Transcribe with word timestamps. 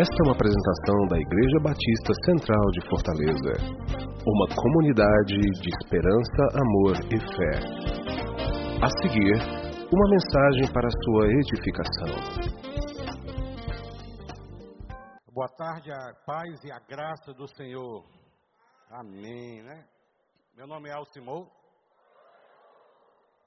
Esta 0.00 0.14
é 0.14 0.26
uma 0.28 0.32
apresentação 0.32 1.08
da 1.10 1.18
Igreja 1.18 1.58
Batista 1.60 2.12
Central 2.24 2.70
de 2.70 2.88
Fortaleza. 2.88 3.52
Uma 4.24 4.46
comunidade 4.54 5.34
de 5.34 5.70
esperança, 5.74 6.42
amor 6.54 6.94
e 7.10 7.18
fé. 7.18 7.58
A 8.78 8.88
seguir, 9.02 9.34
uma 9.92 10.08
mensagem 10.08 10.72
para 10.72 10.88
sua 11.02 11.26
edificação. 11.26 12.14
Boa 15.32 15.48
tarde, 15.48 15.90
a 15.90 16.14
paz 16.24 16.62
e 16.62 16.70
a 16.70 16.78
graça 16.78 17.34
do 17.34 17.48
Senhor. 17.48 18.04
Amém, 18.88 19.64
né? 19.64 19.84
Meu 20.54 20.68
nome 20.68 20.90
é 20.90 20.92
Alcimou. 20.92 21.50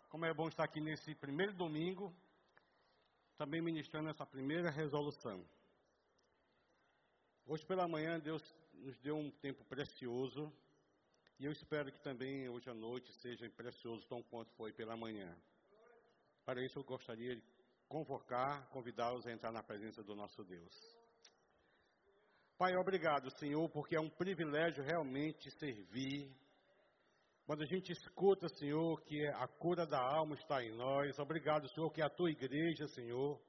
Como 0.09 0.25
é 0.25 0.33
bom 0.33 0.49
estar 0.49 0.65
aqui 0.65 0.81
nesse 0.81 1.15
primeiro 1.15 1.53
domingo, 1.53 2.11
também 3.37 3.61
ministrando 3.61 4.09
essa 4.09 4.25
primeira 4.25 4.69
resolução. 4.69 5.45
Hoje 7.47 7.65
pela 7.65 7.87
manhã 7.87 8.19
Deus 8.19 8.41
nos 8.73 8.97
deu 8.99 9.17
um 9.17 9.31
tempo 9.31 9.65
precioso 9.65 10.53
e 11.39 11.45
eu 11.45 11.51
espero 11.51 11.91
que 11.91 11.99
também 11.99 12.47
hoje 12.47 12.69
à 12.69 12.73
noite 12.73 13.11
seja 13.13 13.49
precioso 13.49 14.05
tão 14.07 14.21
quanto 14.23 14.53
foi 14.53 14.71
pela 14.71 14.95
manhã. 14.95 15.35
Para 16.45 16.63
isso 16.63 16.77
eu 16.77 16.83
gostaria 16.83 17.35
de 17.35 17.43
convocar, 17.87 18.69
convidá-los 18.69 19.25
a 19.25 19.31
entrar 19.31 19.51
na 19.51 19.63
presença 19.63 20.03
do 20.03 20.15
nosso 20.15 20.43
Deus. 20.43 20.73
Pai, 22.57 22.75
obrigado, 22.75 23.31
Senhor, 23.39 23.67
porque 23.69 23.95
é 23.95 23.99
um 23.99 24.09
privilégio 24.09 24.83
realmente 24.83 25.49
servir. 25.57 26.31
Quando 27.45 27.63
a 27.63 27.65
gente 27.65 27.91
escuta, 27.91 28.47
Senhor, 28.49 29.01
que 29.01 29.27
a 29.27 29.47
cura 29.47 29.85
da 29.85 29.99
alma 29.99 30.35
está 30.35 30.63
em 30.63 30.71
nós, 30.75 31.17
obrigado, 31.17 31.67
Senhor, 31.69 31.91
que 31.91 32.03
a 32.03 32.09
tua 32.09 32.29
igreja, 32.29 32.87
Senhor, 32.89 33.41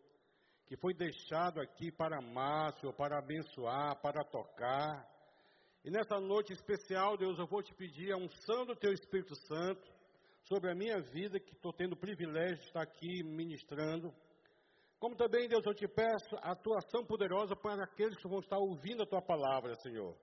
que 0.72 0.76
foi 0.78 0.94
deixado 0.94 1.60
aqui 1.60 1.92
para 1.92 2.16
amar, 2.16 2.72
Senhor, 2.80 2.94
para 2.94 3.18
abençoar, 3.18 3.94
para 4.00 4.24
tocar. 4.24 5.06
E 5.84 5.90
nessa 5.90 6.18
noite 6.18 6.54
especial, 6.54 7.14
Deus, 7.18 7.38
eu 7.38 7.46
vou 7.46 7.62
te 7.62 7.74
pedir 7.74 8.10
a 8.10 8.16
unção 8.16 8.64
do 8.64 8.74
Teu 8.74 8.90
Espírito 8.90 9.34
Santo 9.36 9.86
sobre 10.44 10.70
a 10.70 10.74
minha 10.74 10.98
vida, 10.98 11.38
que 11.38 11.52
estou 11.52 11.74
tendo 11.74 11.92
o 11.92 11.98
privilégio 11.98 12.56
de 12.56 12.64
estar 12.68 12.80
aqui 12.80 13.22
ministrando. 13.22 14.14
Como 14.98 15.14
também, 15.14 15.46
Deus, 15.46 15.62
eu 15.66 15.74
te 15.74 15.86
peço 15.86 16.36
a 16.40 16.56
Tua 16.56 16.78
ação 16.78 17.04
poderosa 17.04 17.54
para 17.54 17.84
aqueles 17.84 18.16
que 18.16 18.26
vão 18.26 18.38
estar 18.38 18.56
ouvindo 18.56 19.02
a 19.02 19.06
Tua 19.06 19.20
palavra, 19.20 19.74
Senhor. 19.74 20.16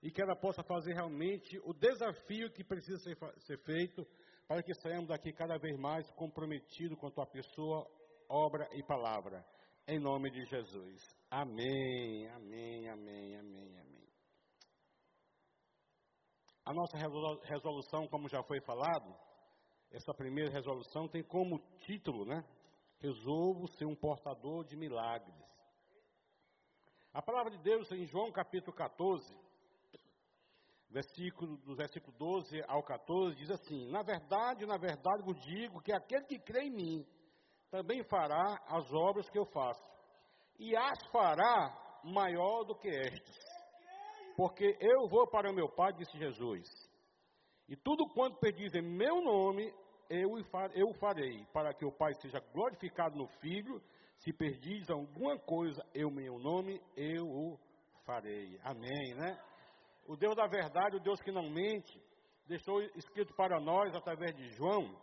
E 0.00 0.12
que 0.12 0.22
ela 0.22 0.36
possa 0.36 0.62
fazer 0.62 0.94
realmente 0.94 1.58
o 1.64 1.74
desafio 1.74 2.48
que 2.52 2.62
precisa 2.62 2.98
ser, 2.98 3.16
ser 3.40 3.58
feito 3.64 4.06
para 4.46 4.62
que 4.62 4.72
saiamos 4.72 5.08
daqui 5.08 5.32
cada 5.32 5.58
vez 5.58 5.76
mais 5.80 6.08
comprometidos 6.12 6.96
com 6.96 7.08
a 7.08 7.10
Tua 7.10 7.26
pessoa, 7.26 7.84
obra 8.28 8.68
e 8.72 8.84
palavra 8.84 9.44
em 9.90 9.98
nome 9.98 10.30
de 10.30 10.44
Jesus. 10.44 11.02
Amém, 11.28 12.28
amém, 12.28 12.88
amém, 12.88 13.36
amém, 13.36 13.78
amém. 13.80 14.08
A 16.64 16.72
nossa 16.72 16.96
resolução, 17.42 18.06
como 18.06 18.28
já 18.28 18.40
foi 18.44 18.60
falado, 18.60 19.12
essa 19.90 20.14
primeira 20.14 20.52
resolução 20.52 21.08
tem 21.08 21.24
como 21.24 21.58
título, 21.78 22.24
né? 22.24 22.44
Resolvo 23.00 23.66
ser 23.66 23.84
um 23.84 23.96
portador 23.96 24.64
de 24.64 24.76
milagres. 24.76 25.34
A 27.12 27.20
palavra 27.20 27.50
de 27.50 27.58
Deus 27.58 27.90
em 27.90 28.06
João 28.06 28.30
capítulo 28.30 28.72
14, 28.72 29.36
versículo, 30.88 31.56
do 31.58 31.74
versículo 31.74 32.16
12 32.16 32.62
ao 32.68 32.84
14, 32.84 33.34
diz 33.34 33.50
assim: 33.50 33.90
Na 33.90 34.02
verdade, 34.02 34.64
na 34.66 34.76
verdade 34.76 35.24
vos 35.24 35.40
digo 35.40 35.82
que 35.82 35.92
aquele 35.92 36.26
que 36.26 36.38
crê 36.38 36.66
em 36.66 36.70
mim, 36.70 37.06
também 37.70 38.02
fará 38.04 38.60
as 38.66 38.92
obras 38.92 39.28
que 39.30 39.38
eu 39.38 39.46
faço, 39.46 39.82
e 40.58 40.76
as 40.76 41.06
fará 41.10 42.00
maior 42.04 42.64
do 42.64 42.74
que 42.74 42.88
estas, 42.88 43.38
porque 44.36 44.76
eu 44.80 45.08
vou 45.08 45.26
para 45.28 45.50
o 45.50 45.54
meu 45.54 45.68
Pai, 45.68 45.92
disse 45.92 46.18
Jesus, 46.18 46.68
e 47.68 47.76
tudo 47.76 48.08
quanto 48.08 48.38
pedis 48.38 48.74
em 48.74 48.82
meu 48.82 49.20
nome, 49.22 49.72
eu 50.10 50.32
o 50.32 50.94
farei, 50.94 51.46
para 51.52 51.72
que 51.72 51.84
o 51.84 51.92
Pai 51.92 52.12
seja 52.14 52.40
glorificado 52.52 53.16
no 53.16 53.28
Filho, 53.40 53.80
se 54.18 54.32
perdis 54.32 54.90
alguma 54.90 55.38
coisa 55.38 55.82
em 55.94 56.10
meu 56.10 56.38
nome, 56.38 56.80
eu 56.96 57.24
o 57.26 57.58
farei. 58.04 58.58
Amém, 58.64 59.14
né? 59.14 59.40
O 60.06 60.16
Deus 60.16 60.34
da 60.34 60.46
verdade, 60.46 60.96
o 60.96 61.00
Deus 61.00 61.20
que 61.22 61.30
não 61.30 61.48
mente, 61.48 62.02
deixou 62.46 62.82
escrito 62.96 63.32
para 63.34 63.60
nós 63.60 63.94
através 63.94 64.34
de 64.34 64.50
João, 64.50 64.94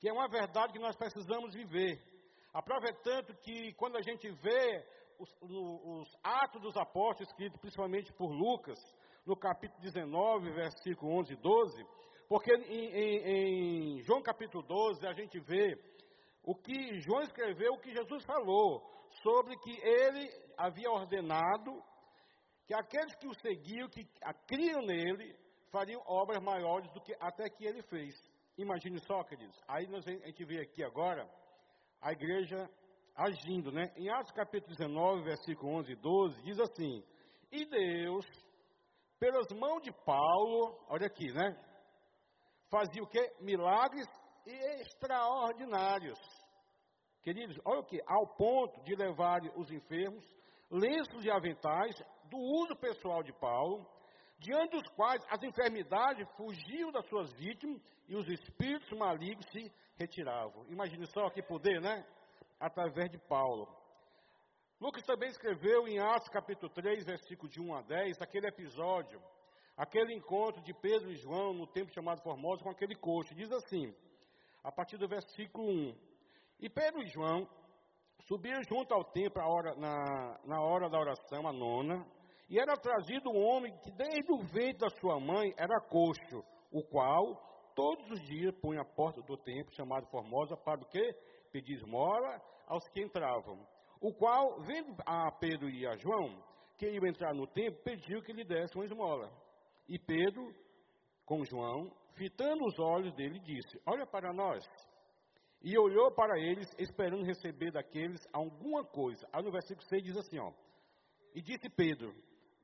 que 0.00 0.08
é 0.08 0.12
uma 0.12 0.28
verdade 0.28 0.72
que 0.72 0.78
nós 0.78 0.96
precisamos 0.96 1.54
viver. 1.54 2.00
A 2.52 2.62
prova 2.62 2.88
é 2.88 2.92
tanto 2.92 3.34
que 3.36 3.72
quando 3.74 3.96
a 3.96 4.02
gente 4.02 4.28
vê 4.30 4.84
os, 5.18 5.30
os 5.42 6.18
Atos 6.24 6.62
dos 6.62 6.76
Apóstolos, 6.76 7.28
escritos 7.28 7.60
principalmente 7.60 8.10
por 8.14 8.32
Lucas, 8.32 8.78
no 9.26 9.36
capítulo 9.36 9.80
19, 9.82 10.50
versículo 10.52 11.12
11 11.18 11.34
e 11.34 11.36
12, 11.36 11.86
porque 12.28 12.50
em, 12.52 12.86
em, 12.86 13.98
em 13.98 14.02
João 14.02 14.22
capítulo 14.22 14.64
12 14.66 15.06
a 15.06 15.12
gente 15.12 15.38
vê 15.40 15.78
o 16.42 16.54
que 16.54 16.98
João 17.00 17.20
escreveu, 17.20 17.74
o 17.74 17.80
que 17.80 17.92
Jesus 17.92 18.24
falou, 18.24 18.82
sobre 19.22 19.56
que 19.58 19.78
ele 19.82 20.30
havia 20.56 20.90
ordenado 20.90 21.82
que 22.66 22.74
aqueles 22.74 23.14
que 23.16 23.26
o 23.26 23.34
seguiam, 23.34 23.88
que 23.88 24.08
criam 24.46 24.80
nele, 24.82 25.36
fariam 25.70 26.00
obras 26.06 26.42
maiores 26.42 26.90
do 26.92 27.00
que 27.00 27.14
até 27.20 27.50
que 27.50 27.66
ele 27.66 27.82
fez. 27.82 28.14
Imagine 28.58 28.98
só, 29.00 29.22
queridos. 29.24 29.56
Aí 29.66 29.86
nós, 29.86 30.06
a 30.06 30.10
gente 30.10 30.44
vê 30.44 30.60
aqui 30.60 30.82
agora 30.82 31.28
a 32.00 32.12
igreja 32.12 32.68
agindo, 33.14 33.70
né? 33.70 33.92
Em 33.96 34.08
Atos 34.10 34.32
capítulo 34.32 34.74
19, 34.76 35.22
versículo 35.22 35.72
11 35.78 35.92
e 35.92 35.96
12, 35.96 36.42
diz 36.42 36.60
assim: 36.60 37.04
E 37.50 37.64
Deus, 37.64 38.26
pelas 39.18 39.46
mãos 39.52 39.82
de 39.82 39.92
Paulo, 40.04 40.78
olha 40.88 41.06
aqui, 41.06 41.32
né? 41.32 41.56
Fazia 42.70 43.02
o 43.02 43.06
quê? 43.06 43.32
Milagres 43.40 44.06
extraordinários. 44.46 46.18
Queridos, 47.22 47.58
olha 47.64 47.80
o 47.80 47.84
que? 47.84 48.00
Ao 48.06 48.26
ponto 48.36 48.82
de 48.82 48.94
levar 48.94 49.40
os 49.56 49.70
enfermos, 49.70 50.24
lenços 50.70 51.24
e 51.24 51.30
aventais, 51.30 51.94
do 52.30 52.38
uso 52.38 52.76
pessoal 52.76 53.22
de 53.22 53.32
Paulo, 53.34 53.86
diante 54.40 54.72
dos 54.72 54.88
quais 54.88 55.22
as 55.30 55.42
enfermidades 55.42 56.26
fugiam 56.36 56.90
das 56.90 57.06
suas 57.06 57.30
vítimas 57.34 57.80
e 58.08 58.16
os 58.16 58.26
espíritos 58.28 58.90
malignos 58.98 59.46
se 59.52 59.70
retiravam. 59.96 60.66
Imagine 60.68 61.06
só 61.06 61.28
que 61.30 61.42
poder, 61.42 61.80
né? 61.80 62.04
Através 62.58 63.10
de 63.10 63.18
Paulo. 63.18 63.68
Lucas 64.80 65.04
também 65.04 65.28
escreveu 65.28 65.86
em 65.86 65.98
Atos 65.98 66.28
capítulo 66.30 66.70
3, 66.72 67.04
versículo 67.04 67.50
de 67.50 67.60
1 67.60 67.74
a 67.74 67.82
10, 67.82 68.22
aquele 68.22 68.46
episódio, 68.46 69.22
aquele 69.76 70.14
encontro 70.14 70.62
de 70.62 70.72
Pedro 70.72 71.12
e 71.12 71.16
João 71.16 71.52
no 71.52 71.66
tempo 71.66 71.92
chamado 71.92 72.22
Formosa 72.22 72.62
com 72.62 72.70
aquele 72.70 72.94
coxo. 72.94 73.34
Diz 73.34 73.52
assim, 73.52 73.94
a 74.64 74.72
partir 74.72 74.96
do 74.96 75.06
versículo 75.06 75.68
1. 75.68 75.94
E 76.60 76.70
Pedro 76.70 77.02
e 77.02 77.08
João 77.08 77.46
subiram 78.26 78.62
junto 78.62 78.94
ao 78.94 79.04
templo 79.04 79.42
na, 79.76 80.40
na 80.46 80.62
hora 80.62 80.88
da 80.88 80.98
oração, 80.98 81.46
a 81.46 81.52
nona, 81.52 82.06
e 82.50 82.58
era 82.58 82.76
trazido 82.76 83.30
um 83.30 83.40
homem 83.40 83.72
que 83.78 83.92
desde 83.92 84.32
o 84.32 84.38
ventre 84.38 84.78
da 84.78 84.90
sua 84.90 85.20
mãe 85.20 85.54
era 85.56 85.80
coxo, 85.80 86.44
o 86.72 86.82
qual 86.82 87.72
todos 87.76 88.10
os 88.10 88.20
dias 88.22 88.52
punha 88.60 88.80
a 88.80 88.84
porta 88.84 89.22
do 89.22 89.36
templo, 89.36 89.72
chamado 89.72 90.08
Formosa, 90.08 90.56
para 90.56 90.80
o 90.80 90.86
quê? 90.86 91.14
Pedir 91.52 91.74
esmola 91.74 92.42
aos 92.66 92.88
que 92.88 93.00
entravam. 93.00 93.64
O 94.00 94.12
qual, 94.12 94.60
vendo 94.62 94.96
a 95.06 95.30
Pedro 95.30 95.70
e 95.70 95.86
a 95.86 95.96
João, 95.96 96.42
que 96.76 96.90
iam 96.90 97.06
entrar 97.06 97.32
no 97.32 97.46
templo, 97.46 97.80
pediu 97.84 98.20
que 98.20 98.32
lhe 98.32 98.44
desse 98.44 98.74
uma 98.74 98.84
esmola. 98.84 99.30
E 99.88 99.96
Pedro, 99.96 100.52
com 101.24 101.44
João, 101.44 101.88
fitando 102.16 102.64
os 102.64 102.76
olhos 102.80 103.14
dele, 103.14 103.38
disse: 103.38 103.80
Olha 103.86 104.06
para 104.06 104.32
nós. 104.32 104.64
E 105.62 105.78
olhou 105.78 106.10
para 106.10 106.36
eles, 106.40 106.68
esperando 106.78 107.22
receber 107.22 107.70
daqueles 107.70 108.26
alguma 108.32 108.82
coisa. 108.82 109.24
Aí 109.32 109.42
no 109.42 109.52
versículo 109.52 109.86
6 109.86 110.02
diz 110.02 110.16
assim: 110.16 110.38
ó, 110.38 110.52
E 111.34 111.42
disse 111.42 111.68
Pedro: 111.68 112.12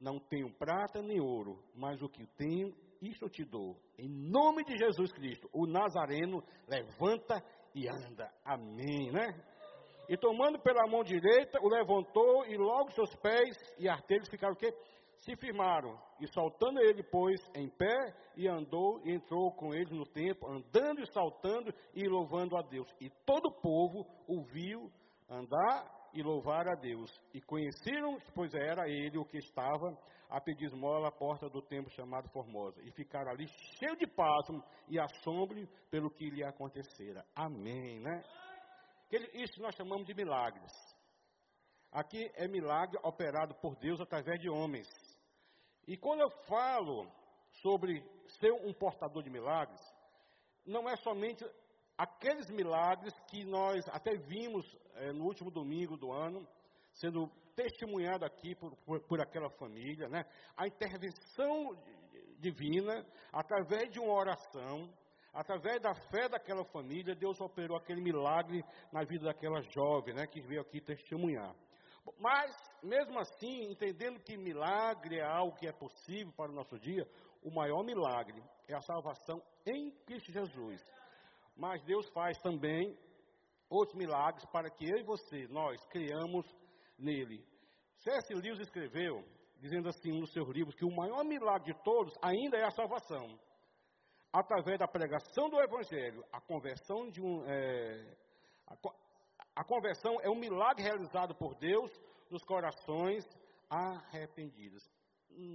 não 0.00 0.18
tenho 0.18 0.52
prata 0.52 1.02
nem 1.02 1.20
ouro, 1.20 1.62
mas 1.74 2.00
o 2.02 2.08
que 2.08 2.26
tenho, 2.36 2.74
isto 3.00 3.24
eu 3.24 3.30
te 3.30 3.44
dou. 3.44 3.76
Em 3.98 4.08
nome 4.08 4.64
de 4.64 4.76
Jesus 4.76 5.12
Cristo, 5.12 5.48
o 5.52 5.66
Nazareno 5.66 6.42
levanta 6.68 7.42
e 7.74 7.88
anda. 7.88 8.30
Amém, 8.44 9.10
né? 9.12 9.26
E 10.08 10.16
tomando 10.16 10.58
pela 10.60 10.86
mão 10.86 11.02
direita, 11.02 11.58
o 11.60 11.68
levantou 11.68 12.46
e 12.46 12.56
logo 12.56 12.92
seus 12.92 13.14
pés 13.16 13.56
e 13.78 13.88
artelhos 13.88 14.28
ficaram 14.28 14.54
o 14.54 14.56
quê? 14.56 14.72
Se 15.18 15.34
firmaram. 15.36 15.98
E 16.20 16.28
saltando 16.28 16.80
ele, 16.80 17.02
pois, 17.02 17.40
em 17.54 17.68
pé, 17.68 18.14
e 18.36 18.46
andou 18.46 19.00
e 19.04 19.12
entrou 19.12 19.50
com 19.52 19.74
eles 19.74 19.90
no 19.90 20.06
templo, 20.06 20.48
andando 20.48 21.02
e 21.02 21.12
saltando 21.12 21.74
e 21.94 22.06
louvando 22.08 22.56
a 22.56 22.62
Deus. 22.62 22.88
E 23.00 23.10
todo 23.24 23.46
o 23.48 23.60
povo 23.60 24.06
o 24.28 24.42
viu 24.44 24.90
andar 25.28 26.05
e 26.16 26.22
louvar 26.22 26.66
a 26.66 26.74
Deus. 26.74 27.10
E 27.34 27.40
conheceram, 27.42 28.18
pois 28.34 28.54
era 28.54 28.88
ele 28.88 29.18
o 29.18 29.24
que 29.24 29.36
estava 29.36 29.96
a 30.28 30.40
pedir 30.40 30.64
esmola 30.64 31.08
à 31.08 31.12
porta 31.12 31.48
do 31.48 31.60
templo 31.60 31.90
chamado 31.92 32.28
Formosa. 32.30 32.80
E 32.82 32.90
ficaram 32.90 33.30
ali 33.30 33.46
cheios 33.78 33.98
de 33.98 34.06
pasmo 34.06 34.64
e 34.88 34.98
assombro 34.98 35.68
pelo 35.90 36.10
que 36.10 36.30
lhe 36.30 36.42
acontecera. 36.42 37.24
Amém, 37.34 38.00
né? 38.00 38.24
Isso 39.34 39.60
nós 39.60 39.74
chamamos 39.74 40.06
de 40.06 40.14
milagres. 40.14 40.72
Aqui 41.92 42.30
é 42.34 42.48
milagre 42.48 42.98
operado 43.02 43.54
por 43.56 43.76
Deus 43.76 44.00
através 44.00 44.40
de 44.40 44.48
homens. 44.48 44.88
E 45.86 45.96
quando 45.96 46.20
eu 46.20 46.30
falo 46.48 47.06
sobre 47.62 48.02
ser 48.40 48.52
um 48.52 48.72
portador 48.72 49.22
de 49.22 49.30
milagres, 49.30 49.80
não 50.66 50.88
é 50.88 50.96
somente 50.96 51.44
aqueles 51.96 52.50
milagres 52.50 53.14
que 53.28 53.44
nós 53.44 53.86
até 53.88 54.16
vimos 54.16 54.64
é, 54.94 55.12
no 55.12 55.24
último 55.24 55.50
domingo 55.50 55.96
do 55.96 56.12
ano, 56.12 56.46
sendo 56.92 57.30
testemunhado 57.54 58.24
aqui 58.24 58.54
por, 58.54 58.76
por, 58.84 59.00
por, 59.00 59.20
aquela 59.20 59.48
família, 59.50 60.08
né? 60.08 60.24
A 60.56 60.66
intervenção 60.66 61.76
divina, 62.38 63.04
através 63.32 63.90
de 63.90 63.98
uma 63.98 64.12
oração, 64.12 64.92
através 65.32 65.80
da 65.80 65.94
fé 65.94 66.28
daquela 66.28 66.64
família, 66.64 67.14
Deus 67.14 67.40
operou 67.40 67.76
aquele 67.76 68.00
milagre 68.00 68.62
na 68.92 69.04
vida 69.04 69.24
daquela 69.24 69.62
jovem, 69.62 70.14
né? 70.14 70.26
Que 70.26 70.40
veio 70.42 70.60
aqui 70.60 70.80
testemunhar. 70.80 71.54
Mas, 72.18 72.54
mesmo 72.82 73.18
assim, 73.18 73.70
entendendo 73.70 74.20
que 74.20 74.36
milagre 74.36 75.18
é 75.18 75.24
algo 75.24 75.56
que 75.56 75.66
é 75.66 75.72
possível 75.72 76.32
para 76.36 76.52
o 76.52 76.54
nosso 76.54 76.78
dia, 76.78 77.08
o 77.42 77.50
maior 77.50 77.82
milagre 77.82 78.42
é 78.68 78.74
a 78.74 78.80
salvação 78.82 79.42
em 79.64 79.90
Cristo 80.04 80.30
Jesus. 80.30 80.84
Mas 81.56 81.82
Deus 81.84 82.08
faz 82.10 82.38
também 82.38 82.96
outros 83.68 83.96
milagres 83.96 84.44
para 84.46 84.70
que 84.70 84.84
eu 84.88 84.98
e 84.98 85.02
você, 85.02 85.46
nós, 85.48 85.84
criamos 85.86 86.46
nele. 86.98 87.44
C.S. 87.96 88.34
Lewis 88.34 88.60
escreveu, 88.60 89.24
dizendo 89.58 89.88
assim 89.88 90.12
nos 90.12 90.32
seus 90.32 90.48
livros, 90.50 90.74
que 90.74 90.84
o 90.84 90.94
maior 90.94 91.24
milagre 91.24 91.72
de 91.72 91.82
todos 91.82 92.14
ainda 92.22 92.56
é 92.58 92.64
a 92.64 92.70
salvação. 92.70 93.38
Através 94.32 94.78
da 94.78 94.86
pregação 94.86 95.48
do 95.48 95.60
Evangelho, 95.60 96.22
a 96.30 96.40
conversão 96.40 97.08
de 97.08 97.22
um. 97.22 97.42
É, 97.46 98.16
a, 98.66 98.76
a 99.56 99.64
conversão 99.64 100.20
é 100.20 100.28
um 100.28 100.38
milagre 100.38 100.82
realizado 100.82 101.34
por 101.34 101.54
Deus 101.54 101.90
nos 102.30 102.44
corações 102.44 103.24
arrependidos. 103.70 104.86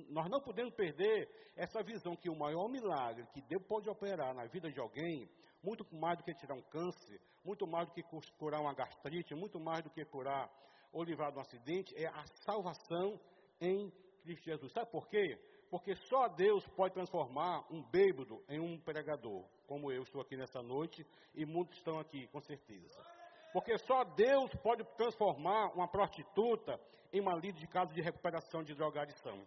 Nós 0.09 0.29
não 0.29 0.41
podemos 0.41 0.73
perder 0.73 1.29
essa 1.55 1.83
visão 1.83 2.15
que 2.15 2.29
o 2.29 2.35
maior 2.35 2.67
milagre 2.67 3.25
que 3.33 3.41
Deus 3.41 3.63
pode 3.67 3.89
operar 3.89 4.33
na 4.33 4.45
vida 4.45 4.71
de 4.71 4.79
alguém, 4.79 5.29
muito 5.63 5.85
mais 5.95 6.17
do 6.17 6.23
que 6.23 6.33
tirar 6.33 6.55
um 6.55 6.61
câncer, 6.61 7.21
muito 7.43 7.67
mais 7.67 7.87
do 7.87 7.93
que 7.93 8.03
curar 8.37 8.61
uma 8.61 8.73
gastrite, 8.73 9.35
muito 9.35 9.59
mais 9.59 9.83
do 9.83 9.89
que 9.89 10.03
curar 10.05 10.49
ou 10.91 11.03
livrar 11.03 11.31
de 11.31 11.37
um 11.37 11.41
acidente, 11.41 11.95
é 11.95 12.07
a 12.07 12.25
salvação 12.43 13.19
em 13.59 13.91
Cristo 14.23 14.45
Jesus. 14.45 14.71
Sabe 14.73 14.91
por 14.91 15.07
quê? 15.07 15.39
Porque 15.69 15.95
só 15.95 16.27
Deus 16.27 16.67
pode 16.75 16.93
transformar 16.93 17.65
um 17.71 17.81
bêbado 17.81 18.43
em 18.49 18.59
um 18.59 18.77
pregador, 18.79 19.45
como 19.65 19.91
eu 19.91 20.03
estou 20.03 20.21
aqui 20.21 20.35
nessa 20.35 20.61
noite 20.61 21.05
e 21.33 21.45
muitos 21.45 21.77
estão 21.77 21.97
aqui, 21.99 22.27
com 22.27 22.41
certeza. 22.41 23.01
Porque 23.53 23.77
só 23.79 24.03
Deus 24.03 24.53
pode 24.55 24.83
transformar 24.95 25.73
uma 25.73 25.87
prostituta 25.87 26.79
em 27.11 27.21
uma 27.21 27.35
líder 27.35 27.59
de 27.59 27.67
casa 27.67 27.93
de 27.93 28.01
recuperação 28.01 28.63
de 28.63 28.73
drogadição. 28.73 29.45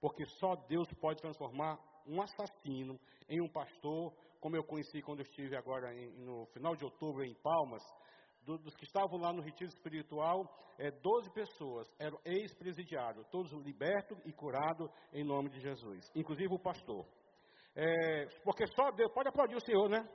Porque 0.00 0.24
só 0.26 0.54
Deus 0.54 0.86
pode 0.94 1.20
transformar 1.20 1.78
um 2.06 2.22
assassino 2.22 2.98
em 3.28 3.40
um 3.40 3.48
pastor, 3.48 4.14
como 4.40 4.56
eu 4.56 4.64
conheci 4.64 5.02
quando 5.02 5.20
eu 5.20 5.26
estive 5.26 5.56
agora 5.56 5.94
em, 5.94 6.10
no 6.24 6.46
final 6.46 6.74
de 6.76 6.84
outubro 6.84 7.24
em 7.24 7.34
Palmas, 7.34 7.82
do, 8.42 8.58
dos 8.58 8.74
que 8.74 8.84
estavam 8.84 9.18
lá 9.18 9.32
no 9.32 9.42
retiro 9.42 9.70
espiritual, 9.70 10.48
é, 10.78 10.90
12 10.90 11.30
pessoas 11.32 11.86
eram 11.98 12.18
ex-presidiários, 12.24 13.26
todos 13.28 13.52
libertos 13.52 14.18
e 14.24 14.32
curados 14.32 14.90
em 15.12 15.24
nome 15.24 15.50
de 15.50 15.60
Jesus, 15.60 16.10
inclusive 16.14 16.54
o 16.54 16.58
pastor. 16.58 17.06
É, 17.74 18.26
porque 18.42 18.66
só 18.68 18.90
Deus, 18.92 19.12
pode 19.12 19.28
aplaudir 19.28 19.56
o 19.56 19.60
Senhor, 19.60 19.88
né? 19.88 20.08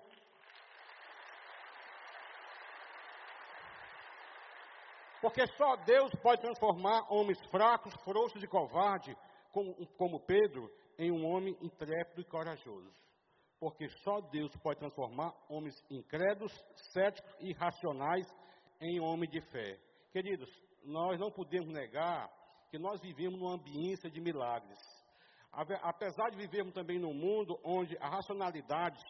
Porque 5.22 5.48
só 5.56 5.78
Deus 5.78 6.12
pode 6.22 6.42
transformar 6.42 7.08
homens 7.10 7.40
fracos, 7.50 7.94
frouxos 8.04 8.44
e 8.44 8.48
covardes, 8.48 9.16
como, 9.54 9.74
como 9.96 10.20
Pedro, 10.20 10.70
em 10.98 11.12
um 11.12 11.26
homem 11.26 11.58
intrépido 11.62 12.20
e 12.20 12.26
corajoso. 12.26 12.92
Porque 13.64 13.88
só 14.04 14.20
Deus 14.20 14.54
pode 14.58 14.80
transformar 14.80 15.34
homens 15.48 15.74
incrédulos, 15.90 16.52
céticos 16.92 17.34
e 17.40 17.52
irracionais 17.52 18.28
em 18.82 19.00
homens 19.00 19.32
de 19.32 19.40
fé. 19.40 19.80
Queridos, 20.12 20.50
nós 20.84 21.18
não 21.18 21.32
podemos 21.32 21.72
negar 21.72 22.30
que 22.70 22.78
nós 22.78 23.00
vivemos 23.00 23.40
numa 23.40 23.54
ambiência 23.54 24.12
de 24.12 24.20
milagres. 24.20 24.78
Apesar 25.82 26.30
de 26.30 26.36
vivermos 26.36 26.74
também 26.74 27.00
num 27.00 27.14
mundo 27.14 27.58
onde 27.64 27.98
a 28.00 28.10
racionalidade 28.10 29.02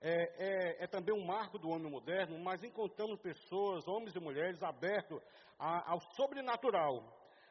é, 0.00 0.12
é, 0.12 0.84
é, 0.84 0.86
também 0.86 1.14
um 1.14 1.26
marco 1.26 1.58
do 1.58 1.68
homem 1.68 1.90
moderno, 1.90 2.38
mas 2.38 2.64
encontramos 2.64 3.20
pessoas, 3.20 3.86
homens 3.86 4.16
e 4.16 4.18
mulheres, 4.18 4.62
abertos 4.62 5.22
a, 5.58 5.92
ao 5.92 6.00
sobrenatural. 6.16 7.04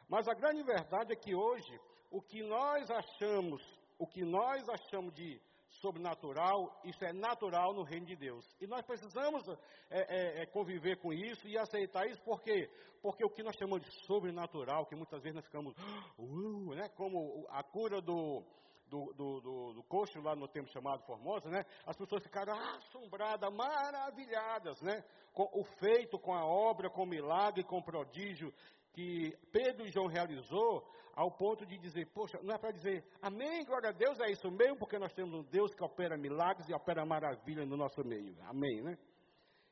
Mas 0.08 0.26
a 0.26 0.34
grande 0.34 0.64
verdade 0.64 1.12
é 1.12 1.16
que 1.16 1.32
hoje, 1.32 1.80
o 2.10 2.20
que 2.20 2.42
nós 2.42 2.90
achamos, 2.90 3.62
o 3.96 4.04
que 4.04 4.24
nós 4.24 4.68
achamos 4.68 5.14
de 5.14 5.40
sobrenatural, 5.80 6.80
isso 6.84 7.04
é 7.04 7.12
natural 7.12 7.72
no 7.72 7.82
reino 7.82 8.06
de 8.06 8.16
Deus. 8.16 8.44
E 8.60 8.66
nós 8.66 8.84
precisamos 8.84 9.46
é, 9.48 9.58
é, 9.90 10.42
é 10.42 10.46
conviver 10.46 10.96
com 10.98 11.12
isso 11.12 11.46
e 11.48 11.56
aceitar 11.56 12.06
isso, 12.06 12.22
por 12.22 12.42
quê? 12.42 12.70
Porque 13.00 13.24
o 13.24 13.30
que 13.30 13.42
nós 13.42 13.56
chamamos 13.56 13.84
de 13.84 13.90
sobrenatural, 14.06 14.86
que 14.86 14.94
muitas 14.94 15.22
vezes 15.22 15.36
nós 15.36 15.44
ficamos, 15.44 15.74
uh, 16.18 16.74
né, 16.74 16.88
como 16.90 17.46
a 17.50 17.62
cura 17.62 18.00
do, 18.00 18.44
do, 18.88 19.12
do, 19.12 19.40
do, 19.40 19.72
do 19.74 19.82
coxo 19.84 20.20
lá 20.20 20.34
no 20.34 20.48
tempo 20.48 20.68
chamado 20.70 21.04
Formosa, 21.04 21.48
né? 21.48 21.64
As 21.86 21.96
pessoas 21.96 22.22
ficaram 22.22 22.54
assombradas, 22.54 23.52
maravilhadas, 23.52 24.80
né? 24.82 25.04
Com 25.32 25.48
o 25.52 25.64
feito, 25.78 26.18
com 26.18 26.34
a 26.34 26.44
obra, 26.44 26.90
com 26.90 27.02
o 27.02 27.06
milagre, 27.06 27.62
com 27.64 27.78
o 27.78 27.84
prodígio 27.84 28.52
que 28.92 29.32
Pedro 29.52 29.86
e 29.86 29.92
João 29.92 30.08
realizou, 30.08 30.84
ao 31.18 31.32
ponto 31.32 31.66
de 31.66 31.76
dizer, 31.78 32.06
poxa, 32.14 32.38
não 32.44 32.54
é 32.54 32.58
para 32.58 32.70
dizer, 32.70 33.04
amém, 33.20 33.64
glória 33.64 33.88
a 33.88 33.92
Deus, 33.92 34.20
é 34.20 34.30
isso 34.30 34.48
mesmo, 34.52 34.76
porque 34.76 35.00
nós 35.00 35.12
temos 35.12 35.34
um 35.34 35.42
Deus 35.42 35.74
que 35.74 35.82
opera 35.82 36.16
milagres 36.16 36.68
e 36.68 36.72
opera 36.72 37.04
maravilha 37.04 37.66
no 37.66 37.76
nosso 37.76 38.04
meio. 38.04 38.40
Amém, 38.42 38.80
né? 38.82 38.96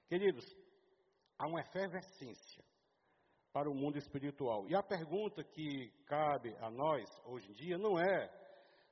Queridos, 0.09 0.45
há 1.39 1.47
uma 1.47 1.61
efervescência 1.61 2.65
para 3.53 3.71
o 3.71 3.75
mundo 3.77 3.97
espiritual. 3.97 4.69
E 4.69 4.75
a 4.75 4.83
pergunta 4.83 5.45
que 5.45 5.89
cabe 6.07 6.53
a 6.57 6.69
nós 6.69 7.09
hoje 7.27 7.49
em 7.53 7.55
dia 7.55 7.79
não 7.79 7.97
é 7.97 8.29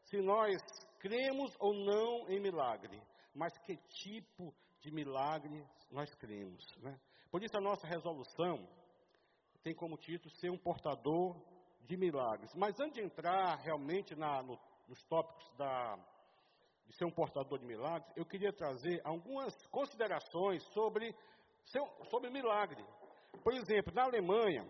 se 0.05 0.19
nós 0.19 0.55
cremos 1.01 1.57
ou 1.59 1.75
não 1.75 2.31
em 2.31 2.39
milagre, 2.39 3.03
mas 3.35 3.53
que 3.65 3.77
tipo 4.05 4.55
de 4.79 4.93
milagre 4.93 5.67
nós 5.91 6.15
cremos. 6.15 6.65
Né? 6.77 6.97
Por 7.33 7.43
isso 7.43 7.57
a 7.57 7.61
nossa 7.61 7.85
resolução 7.85 8.65
tem 9.65 9.75
como 9.75 9.97
título 9.97 10.33
ser 10.37 10.51
um 10.51 10.59
portador 10.59 11.35
de 11.87 11.97
milagres. 11.97 12.55
Mas 12.55 12.79
antes 12.81 12.95
de 12.95 13.03
entrar 13.03 13.57
realmente 13.59 14.15
na, 14.15 14.43
no, 14.43 14.59
nos 14.89 15.03
tópicos 15.05 15.51
da, 15.57 15.97
de 16.87 16.97
ser 16.97 17.05
um 17.05 17.11
portador 17.11 17.59
de 17.59 17.67
milagres, 17.67 18.11
eu 18.17 18.25
queria 18.25 18.53
trazer 18.53 19.01
algumas 19.05 19.55
considerações 19.67 20.63
sobre, 20.73 21.15
sobre 22.11 22.31
milagre. 22.31 22.85
Por 23.43 23.53
exemplo, 23.55 23.93
na 23.95 24.05
Alemanha, 24.05 24.67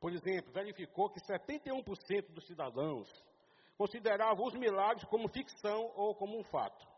por 0.00 0.12
exemplo, 0.12 0.52
verificou 0.52 1.10
que 1.10 1.20
71% 1.20 2.32
dos 2.32 2.46
cidadãos 2.46 3.08
consideravam 3.76 4.46
os 4.46 4.54
milagres 4.54 5.04
como 5.04 5.28
ficção 5.28 5.92
ou 5.96 6.14
como 6.14 6.38
um 6.38 6.44
fato. 6.44 6.92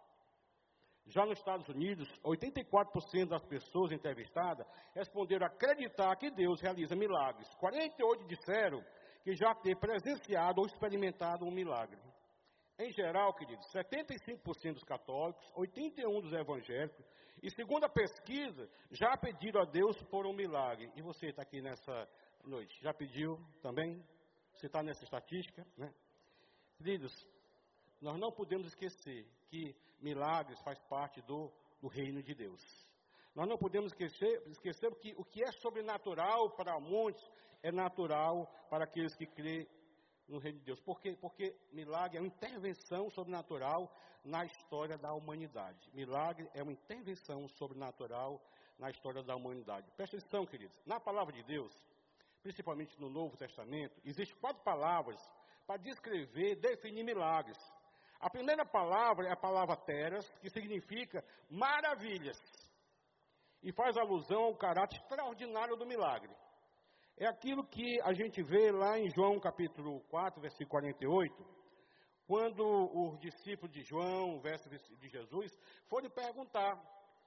Já 1.07 1.27
nos 1.27 1.39
Estados 1.39 1.69
Unidos, 1.69 2.09
84% 2.25 3.29
das 3.29 3.45
pessoas 3.45 3.93
entrevistadas 3.93 4.67
responderam 4.95 5.47
acreditar 5.47 6.17
que 6.17 6.31
Deus 6.31 6.61
realiza 6.63 6.97
milagres. 6.97 7.47
48% 7.57 8.27
disseram 8.27 8.83
que 9.25 9.35
já 9.35 9.55
ter 9.55 9.75
presenciado 9.77 10.61
ou 10.61 10.67
experimentado 10.67 11.47
um 11.47 11.51
milagre. 11.51 11.99
Em 12.79 12.93
geral, 12.93 13.33
queridos, 13.35 13.67
75% 13.73 14.75
dos 14.75 14.85
católicos, 14.85 15.43
81% 15.57 16.21
dos 16.21 16.33
evangélicos, 16.33 17.07
e 17.43 17.51
segundo 17.51 17.85
a 17.85 17.89
pesquisa, 17.89 18.69
já 18.91 19.17
pediram 19.17 19.63
a 19.63 19.65
Deus 19.65 19.97
por 20.05 20.27
um 20.27 20.33
milagre. 20.33 20.93
E 20.95 21.01
você 21.01 21.29
está 21.29 21.43
aqui 21.43 21.63
nessa 21.63 22.09
noite, 22.45 22.79
já 22.83 22.93
pediu 22.93 23.41
também? 23.63 24.05
Você 24.55 24.67
está 24.67 24.83
nessa 24.83 25.05
estatística, 25.05 25.67
né? 25.77 25.93
Queridos, 26.77 27.27
nós 28.01 28.19
não 28.19 28.31
podemos 28.31 28.67
esquecer 28.67 29.27
que 29.49 29.75
milagres 30.01 30.61
faz 30.63 30.79
parte 30.83 31.23
do, 31.23 31.51
do 31.81 31.89
reino 31.89 32.23
de 32.23 32.35
Deus. 32.35 32.61
Nós 33.35 33.49
não 33.49 33.57
podemos 33.57 33.93
esquecer, 33.93 34.43
esquecer 34.49 34.95
que 34.97 35.15
o 35.17 35.25
que 35.25 35.43
é 35.43 35.51
sobrenatural 35.53 36.51
para 36.51 36.79
muitos 36.79 37.25
é 37.65 37.73
natural 37.73 38.47
para 38.69 38.85
aqueles 38.85 39.17
que 39.17 39.27
crêem 39.27 39.67
no 40.29 40.39
reino 40.39 40.59
de 40.59 40.67
Deus. 40.67 40.81
Por 40.81 41.01
quê? 41.01 41.17
Porque 41.19 41.57
milagre 41.73 42.19
é 42.19 42.21
uma 42.21 42.27
intervenção 42.27 43.09
sobrenatural 43.09 43.91
na 44.23 44.45
história 44.45 44.99
da 44.99 45.15
humanidade. 45.15 45.91
Milagre 45.95 46.47
é 46.53 46.63
uma 46.63 46.73
intervenção 46.73 47.49
sobrenatural 47.49 48.39
na 48.79 48.91
história 48.91 49.23
da 49.23 49.35
humanidade. 49.35 49.91
Presta 49.97 50.19
atenção, 50.19 50.45
queridos. 50.45 50.79
Na 50.85 51.01
palavra 51.01 51.33
de 51.33 51.43
Deus, 51.43 51.75
principalmente 52.43 53.01
no 53.01 53.09
Novo 53.09 53.35
Testamento, 53.39 53.99
existem 54.05 54.39
quatro 54.41 54.63
palavras 54.63 55.19
para 55.67 55.79
descrever, 55.79 56.57
definir 56.57 57.03
milagres. 57.03 57.59
A 58.21 58.29
primeira 58.29 58.67
palavra 58.67 59.27
é 59.27 59.33
a 59.33 59.37
palavra 59.37 59.75
teras, 59.75 60.29
que 60.41 60.51
significa 60.51 61.25
maravilhas, 61.49 62.39
e 63.63 63.73
faz 63.73 63.97
alusão 63.97 64.43
ao 64.45 64.57
caráter 64.57 64.97
extraordinário 64.97 65.77
do 65.77 65.87
milagre. 65.87 66.31
É 67.17 67.27
aquilo 67.27 67.65
que 67.65 68.01
a 68.03 68.13
gente 68.13 68.43
vê 68.43 68.73
lá 68.73 68.99
em 68.99 69.11
João 69.11 69.39
capítulo 69.39 70.01
4, 70.11 70.41
versículo 70.41 70.71
48, 70.71 71.47
quando 72.27 72.65
os 72.65 73.19
discípulos 73.21 73.73
de 73.73 73.83
João, 73.83 74.41
verso 74.41 74.69
de 74.69 75.09
Jesus, 75.09 75.57
foram 75.89 76.11
perguntar. 76.11 76.81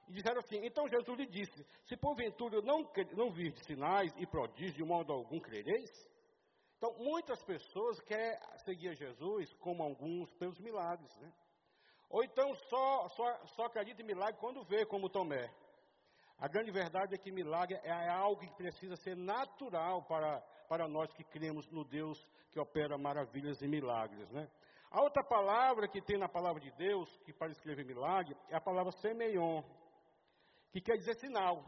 E 0.08 0.12
disseram 0.12 0.40
assim: 0.40 0.64
Então 0.64 0.88
Jesus 0.88 1.18
lhe 1.18 1.26
disse: 1.26 1.66
Se 1.86 1.96
porventura 1.96 2.60
não, 2.62 2.90
não 3.14 3.30
vir 3.30 3.56
sinais 3.64 4.12
e 4.16 4.26
prodígios, 4.26 4.74
de 4.74 4.84
modo 4.84 5.12
algum 5.12 5.38
crereis? 5.38 5.90
Então, 6.76 6.94
muitas 6.98 7.42
pessoas 7.42 8.00
querem 8.02 8.38
seguir 8.64 8.94
Jesus, 8.94 9.52
como 9.54 9.82
alguns, 9.82 10.32
pelos 10.34 10.58
milagres, 10.60 11.14
né? 11.16 11.32
Ou 12.08 12.22
então 12.22 12.54
só, 12.54 13.08
só, 13.10 13.46
só 13.48 13.64
acredita 13.64 14.00
em 14.00 14.06
milagre 14.06 14.40
quando 14.40 14.64
vê, 14.64 14.86
como 14.86 15.10
Tomé. 15.10 15.52
A 16.38 16.46
grande 16.46 16.70
verdade 16.70 17.14
é 17.14 17.18
que 17.18 17.32
milagre 17.32 17.80
é 17.82 18.08
algo 18.08 18.40
que 18.40 18.54
precisa 18.54 18.94
ser 18.96 19.16
natural 19.16 20.04
para, 20.04 20.40
para 20.68 20.86
nós 20.86 21.12
que 21.12 21.24
cremos 21.24 21.68
no 21.70 21.84
Deus 21.84 22.24
que 22.50 22.60
opera 22.60 22.96
maravilhas 22.96 23.60
e 23.60 23.66
milagres, 23.66 24.30
né? 24.30 24.48
A 24.90 25.02
outra 25.02 25.22
palavra 25.22 25.86
que 25.88 26.00
tem 26.00 26.16
na 26.16 26.28
palavra 26.28 26.60
de 26.62 26.70
Deus, 26.72 27.14
que 27.24 27.32
para 27.32 27.50
escrever 27.50 27.84
milagre, 27.84 28.34
é 28.48 28.56
a 28.56 28.60
palavra 28.60 28.92
semeion, 28.92 29.62
que 30.70 30.80
quer 30.80 30.96
dizer 30.96 31.14
sinal, 31.16 31.62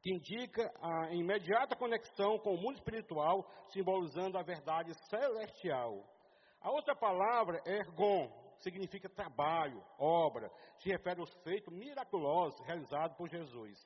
que 0.00 0.14
indica 0.14 0.70
a 0.80 1.12
imediata 1.12 1.74
conexão 1.74 2.38
com 2.38 2.54
o 2.54 2.60
mundo 2.60 2.76
espiritual, 2.76 3.44
simbolizando 3.70 4.38
a 4.38 4.42
verdade 4.42 4.94
celestial. 5.08 6.04
A 6.60 6.70
outra 6.70 6.94
palavra 6.94 7.60
é 7.66 7.78
ergon, 7.78 8.30
significa 8.60 9.08
trabalho, 9.08 9.82
obra, 9.98 10.50
se 10.78 10.88
refere 10.88 11.20
aos 11.20 11.32
feitos 11.42 11.72
miraculosos 11.72 12.60
realizados 12.66 13.16
por 13.16 13.28
Jesus. 13.28 13.78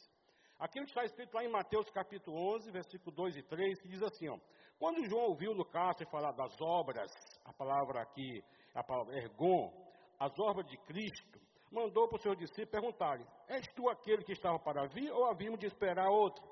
Aquilo 0.58 0.84
que 0.84 0.92
está 0.92 1.04
escrito 1.04 1.34
lá 1.34 1.44
em 1.44 1.50
Mateus 1.50 1.90
capítulo 1.90 2.36
11, 2.54 2.70
versículo 2.70 3.14
2 3.16 3.36
e 3.36 3.42
3, 3.42 3.80
que 3.80 3.88
diz 3.88 4.02
assim, 4.02 4.28
ó, 4.28 4.38
quando 4.78 5.04
João 5.08 5.24
ouviu 5.24 5.54
no 5.54 5.64
cárcere 5.64 6.08
falar 6.10 6.32
das 6.32 6.60
obras, 6.60 7.10
a 7.44 7.52
palavra 7.52 8.02
aqui, 8.02 8.44
a 8.74 8.82
palavra 8.82 9.16
ergon, 9.16 9.72
as 10.18 10.38
obras 10.38 10.66
de 10.66 10.76
Cristo, 10.78 11.40
mandou 11.70 12.06
para 12.06 12.16
os 12.16 12.22
seus 12.22 12.36
discípulos 12.36 12.70
perguntarem, 12.70 13.26
és 13.48 13.66
tu 13.74 13.88
aquele 13.88 14.22
que 14.22 14.32
estava 14.32 14.58
para 14.58 14.86
vir 14.86 15.10
ou 15.10 15.24
havíamos 15.26 15.58
de 15.58 15.66
esperar 15.66 16.08
outro? 16.08 16.44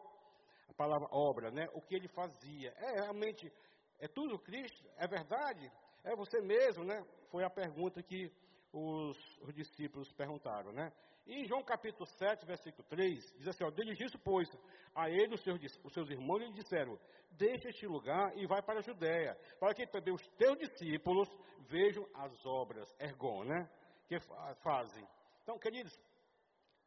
A 0.69 0.75
palavra 0.75 1.09
obra, 1.13 1.51
né? 1.51 1.69
O 1.75 1.81
que 1.81 1.95
ele 1.95 2.09
fazia. 2.09 2.73
É 2.79 3.03
realmente, 3.03 3.53
é 3.99 4.09
tudo 4.09 4.39
Cristo? 4.39 4.89
É 4.97 5.07
verdade? 5.07 5.71
É 6.05 6.15
você 6.17 6.41
mesmo, 6.41 6.85
né? 6.85 7.05
Foi 7.31 7.45
a 7.45 7.51
pergunta 7.51 8.03
que 8.03 8.33
os, 8.73 9.17
os 9.43 9.55
discípulos 9.55 10.11
perguntaram, 10.13 10.73
né? 10.73 10.93
E 11.27 11.35
em 11.35 11.45
João 11.45 11.63
capítulo 11.63 12.07
7, 12.07 12.45
versículo 12.47 12.83
3, 12.89 13.35
diz 13.37 13.47
assim, 13.47 13.63
ó, 13.63 13.71
dirigiu-se, 13.71 14.19
pois, 14.19 14.49
a 14.95 15.09
ele 15.11 15.35
os 15.35 15.43
seus, 15.43 15.61
os 15.85 15.93
seus 15.93 16.11
irmãos 16.11 16.39
lhe 16.39 16.53
disseram, 16.53 16.99
deixa 17.33 17.69
este 17.69 17.87
lugar 17.87 18.37
e 18.37 18.47
vai 18.47 18.63
para 18.63 18.81
a 18.81 18.83
Judéia, 18.83 19.39
para 19.59 19.75
que 19.75 19.87
também 19.87 20.15
os 20.15 20.27
teus 20.31 20.59
discípulos 20.59 21.29
vejam 21.69 22.09
as 22.15 22.45
obras, 22.47 22.93
ergon, 22.99 23.45
né? 23.45 23.71
Que 24.09 24.19
fazem. 24.63 25.07
Então, 25.43 25.59
queridos, 25.59 25.97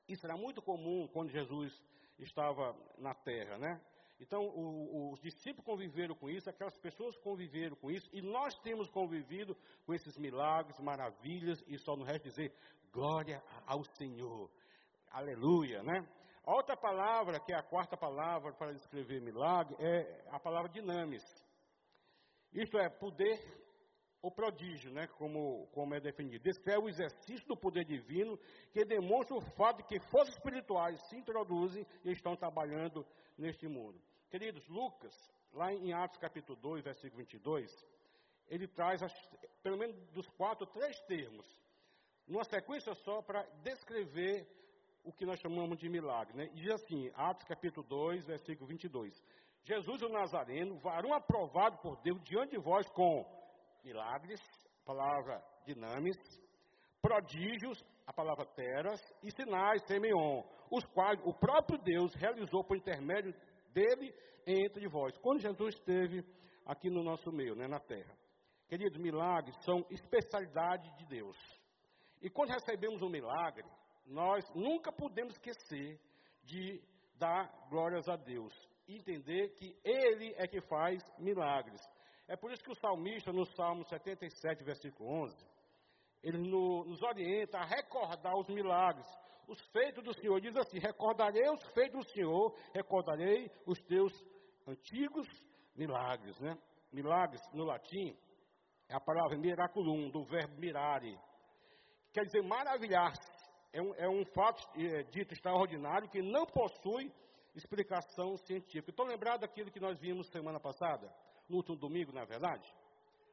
isso 0.07 0.25
era 0.25 0.35
muito 0.35 0.61
comum 0.61 1.07
quando 1.07 1.29
Jesus 1.29 1.73
estava 2.19 2.75
na 2.97 3.13
terra, 3.13 3.57
né? 3.57 3.81
Então, 4.23 4.41
o, 4.41 5.11
os 5.11 5.19
discípulos 5.19 5.65
conviveram 5.65 6.15
com 6.15 6.29
isso, 6.29 6.49
aquelas 6.49 6.77
pessoas 6.77 7.17
conviveram 7.17 7.75
com 7.75 7.91
isso, 7.91 8.09
e 8.13 8.21
nós 8.21 8.57
temos 8.61 8.89
convivido 8.89 9.53
com 9.85 9.93
esses 9.93 10.17
milagres, 10.17 10.79
maravilhas, 10.79 11.61
e 11.67 11.77
só 11.77 11.93
nos 11.97 12.07
resta 12.07 12.29
dizer 12.29 12.53
glória 12.93 13.43
ao 13.67 13.83
Senhor. 13.83 14.49
Aleluia, 15.11 15.83
né? 15.83 16.07
A 16.45 16.55
outra 16.55 16.77
palavra, 16.77 17.37
que 17.41 17.51
é 17.51 17.57
a 17.57 17.63
quarta 17.63 17.97
palavra 17.97 18.53
para 18.53 18.71
descrever 18.71 19.19
milagre, 19.19 19.75
é 19.79 20.25
a 20.29 20.39
palavra 20.39 20.69
dinamis. 20.69 21.23
Isto 22.53 22.77
é, 22.77 22.89
poder 22.89 23.39
ou 24.21 24.31
prodígio, 24.31 24.89
né, 24.89 25.05
como, 25.17 25.67
como 25.73 25.93
é 25.93 25.99
definido. 25.99 26.41
Descreve 26.41 26.79
o 26.79 26.87
exercício 26.87 27.45
do 27.45 27.57
poder 27.57 27.83
divino 27.83 28.39
que 28.71 28.85
demonstra 28.85 29.35
o 29.35 29.41
fato 29.57 29.79
de 29.79 29.83
que 29.83 29.99
forças 30.09 30.33
espirituais 30.35 30.97
se 31.09 31.17
introduzem 31.17 31.85
e 32.05 32.11
estão 32.11 32.33
trabalhando 32.37 33.05
neste 33.37 33.67
mundo. 33.67 33.99
Queridos, 34.33 34.67
Lucas, 34.67 35.13
lá 35.53 35.71
em 35.71 35.93
Atos 35.93 36.17
capítulo 36.17 36.57
2, 36.59 36.83
versículo 36.83 37.19
22, 37.19 37.71
ele 38.47 38.67
traz 38.67 38.99
pelo 39.61 39.77
menos 39.77 39.95
dos 40.09 40.27
quatro, 40.29 40.65
três 40.65 40.99
termos, 41.01 41.45
numa 42.27 42.43
sequência 42.43 42.95
só 42.95 43.21
para 43.21 43.43
descrever 43.61 44.47
o 45.03 45.13
que 45.13 45.23
nós 45.23 45.39
chamamos 45.39 45.77
de 45.77 45.87
milagre. 45.87 46.35
Né? 46.35 46.47
Diz 46.55 46.71
assim, 46.71 47.11
Atos 47.13 47.47
capítulo 47.47 47.85
2, 47.85 48.25
versículo 48.25 48.67
22. 48.67 49.23
Jesus 49.65 50.01
o 50.01 50.09
Nazareno, 50.09 50.79
varão 50.79 51.13
aprovado 51.13 51.77
por 51.77 52.01
Deus 52.01 52.19
diante 52.23 52.53
de 52.53 52.57
vós 52.57 52.89
com 52.89 53.23
milagres, 53.83 54.41
palavra 54.83 55.45
dinamis, 55.63 56.17
prodígios, 57.03 57.85
a 58.07 58.11
palavra 58.11 58.47
teras, 58.47 58.99
e 59.21 59.29
sinais, 59.29 59.83
semeion, 59.83 60.41
os 60.71 60.83
quais 60.85 61.19
o 61.23 61.35
próprio 61.35 61.77
Deus 61.77 62.15
realizou 62.15 62.63
por 62.63 62.75
intermédio 62.75 63.31
dele 63.73 64.13
entre 64.45 64.87
vós. 64.87 65.17
Quando 65.17 65.41
Jesus 65.41 65.75
esteve 65.75 66.23
aqui 66.65 66.89
no 66.89 67.03
nosso 67.03 67.31
meio, 67.31 67.55
né, 67.55 67.67
na 67.67 67.79
terra. 67.79 68.15
Queridos, 68.67 68.97
milagres 68.97 69.55
são 69.63 69.85
especialidade 69.89 70.89
de 70.97 71.05
Deus. 71.05 71.37
E 72.21 72.29
quando 72.29 72.51
recebemos 72.51 73.01
um 73.01 73.09
milagre, 73.09 73.65
nós 74.05 74.49
nunca 74.55 74.91
podemos 74.91 75.33
esquecer 75.33 75.99
de 76.43 76.81
dar 77.17 77.51
glórias 77.69 78.07
a 78.07 78.15
Deus. 78.15 78.53
E 78.87 78.95
entender 78.95 79.49
que 79.55 79.77
Ele 79.83 80.33
é 80.37 80.47
que 80.47 80.61
faz 80.61 81.03
milagres. 81.17 81.81
É 82.27 82.35
por 82.35 82.51
isso 82.51 82.63
que 82.63 82.71
o 82.71 82.75
salmista, 82.75 83.31
no 83.31 83.45
Salmo 83.45 83.83
77, 83.85 84.63
versículo 84.63 85.09
11, 85.23 85.53
ele 86.23 86.37
nos 86.37 87.03
orienta 87.03 87.57
a 87.59 87.65
recordar 87.65 88.33
os 88.37 88.47
milagres 88.47 89.05
os 89.47 89.59
feitos 89.67 90.03
do 90.03 90.13
Senhor. 90.13 90.39
Diz 90.39 90.55
assim: 90.55 90.79
recordarei 90.79 91.49
os 91.49 91.63
feitos 91.73 92.05
do 92.05 92.11
Senhor, 92.11 92.55
recordarei 92.73 93.51
os 93.65 93.79
teus 93.83 94.13
antigos 94.67 95.27
milagres. 95.75 96.39
Né? 96.39 96.57
Milagres, 96.91 97.41
no 97.53 97.63
latim, 97.63 98.15
é 98.87 98.95
a 98.95 98.99
palavra 98.99 99.37
miraculum, 99.37 100.09
do 100.09 100.23
verbo 100.23 100.59
mirare. 100.59 101.17
Quer 102.11 102.25
dizer, 102.25 102.43
maravilhar-se. 102.43 103.31
É 103.71 103.81
um, 103.81 103.95
é 103.95 104.07
um 104.07 104.23
fato 104.25 104.63
é, 104.79 105.01
dito 105.03 105.33
extraordinário 105.33 106.07
que 106.07 106.21
não 106.21 106.45
possui 106.45 107.11
explicação 107.55 108.37
científica. 108.37 108.91
Estou 108.91 109.05
lembrado 109.05 109.41
daquilo 109.41 109.71
que 109.71 109.79
nós 109.79 109.99
vimos 109.99 110.29
semana 110.29 110.59
passada, 110.59 111.11
no 111.49 111.57
último 111.57 111.75
domingo, 111.75 112.11
na 112.11 112.23
verdade? 112.23 112.71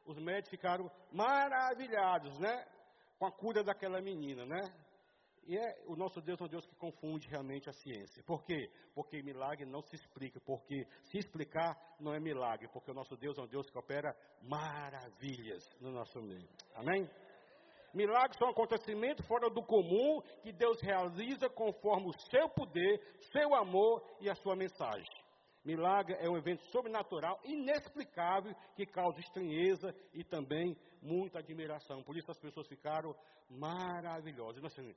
Os 0.07 0.19
médicos 0.19 0.50
ficaram 0.50 0.90
maravilhados, 1.12 2.38
né? 2.38 2.67
Com 3.19 3.26
a 3.26 3.33
cura 3.33 3.62
daquela 3.62 4.00
menina, 4.00 4.47
né? 4.47 4.73
E 5.50 5.59
é, 5.59 5.83
o 5.88 5.97
nosso 5.97 6.21
Deus 6.21 6.40
é 6.40 6.45
um 6.45 6.49
Deus 6.49 6.64
que 6.64 6.76
confunde 6.76 7.28
realmente 7.28 7.69
a 7.69 7.73
ciência. 7.73 8.23
Por 8.23 8.45
quê? 8.45 8.71
Porque 8.95 9.21
milagre 9.21 9.66
não 9.66 9.83
se 9.83 9.97
explica. 9.97 10.38
Porque 10.38 10.87
se 11.07 11.19
explicar, 11.19 11.76
não 11.99 12.14
é 12.14 12.21
milagre. 12.21 12.69
Porque 12.69 12.92
o 12.92 12.95
nosso 12.95 13.16
Deus 13.16 13.37
é 13.37 13.42
um 13.42 13.49
Deus 13.49 13.69
que 13.69 13.76
opera 13.76 14.16
maravilhas 14.42 15.69
no 15.80 15.90
nosso 15.90 16.23
meio. 16.23 16.49
Amém? 16.76 17.11
Milagres 17.92 18.38
são 18.38 18.49
acontecimentos 18.49 19.26
fora 19.26 19.50
do 19.50 19.61
comum 19.64 20.23
que 20.40 20.52
Deus 20.52 20.80
realiza 20.80 21.50
conforme 21.50 22.11
o 22.11 22.19
seu 22.30 22.49
poder, 22.50 23.00
seu 23.33 23.52
amor 23.52 24.04
e 24.21 24.30
a 24.30 24.37
sua 24.37 24.54
mensagem. 24.54 25.04
Milagre 25.64 26.14
é 26.21 26.30
um 26.30 26.38
evento 26.38 26.64
sobrenatural, 26.66 27.40
inexplicável, 27.42 28.54
que 28.76 28.87
causa 28.87 29.19
estranheza 29.19 29.92
e 30.14 30.23
também 30.23 30.76
muita 31.02 31.40
admiração. 31.40 32.04
Por 32.04 32.16
isso 32.16 32.30
as 32.30 32.38
pessoas 32.38 32.69
ficaram 32.69 33.16
maravilhosas. 33.50 34.62
Nós, 34.62 34.73
assim, 34.73 34.95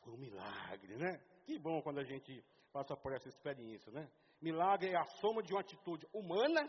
foi 0.00 0.12
um 0.12 0.16
milagre, 0.16 0.96
né? 0.96 1.20
Que 1.44 1.58
bom 1.58 1.80
quando 1.82 1.98
a 1.98 2.04
gente 2.04 2.44
passa 2.72 2.96
por 2.96 3.12
essa 3.12 3.28
experiência, 3.28 3.90
né? 3.92 4.10
Milagre 4.40 4.90
é 4.90 4.96
a 4.96 5.04
soma 5.04 5.42
de 5.42 5.52
uma 5.52 5.60
atitude 5.60 6.06
humana 6.12 6.68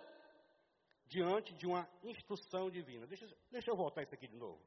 diante 1.08 1.54
de 1.54 1.66
uma 1.66 1.88
instrução 2.04 2.70
divina. 2.70 3.08
Deixa, 3.08 3.28
deixa 3.50 3.72
eu 3.72 3.76
voltar 3.76 4.04
isso 4.04 4.14
aqui 4.14 4.28
de 4.28 4.36
novo. 4.36 4.62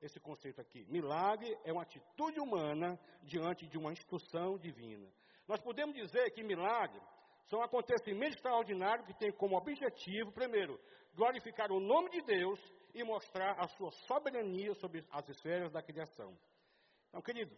Esse 0.00 0.18
conceito 0.18 0.60
aqui. 0.60 0.84
Milagre 0.88 1.58
é 1.64 1.72
uma 1.72 1.82
atitude 1.82 2.40
humana 2.40 2.98
diante 3.22 3.66
de 3.66 3.76
uma 3.76 3.92
instrução 3.92 4.56
divina. 4.56 5.06
Nós 5.46 5.60
podemos 5.60 5.94
dizer 5.94 6.30
que 6.30 6.42
milagre 6.42 7.00
são 7.48 7.62
acontecimentos 7.62 8.36
extraordinários 8.36 9.06
que 9.06 9.14
têm 9.14 9.32
como 9.32 9.56
objetivo, 9.56 10.32
primeiro, 10.32 10.80
glorificar 11.14 11.70
o 11.72 11.80
nome 11.80 12.08
de 12.10 12.22
Deus 12.22 12.60
e 12.94 13.02
mostrar 13.02 13.58
a 13.58 13.66
sua 13.68 13.90
soberania 14.06 14.74
sobre 14.74 15.04
as 15.10 15.28
esferas 15.28 15.72
da 15.72 15.82
criação. 15.82 16.36
Então, 17.08 17.20
querido, 17.20 17.54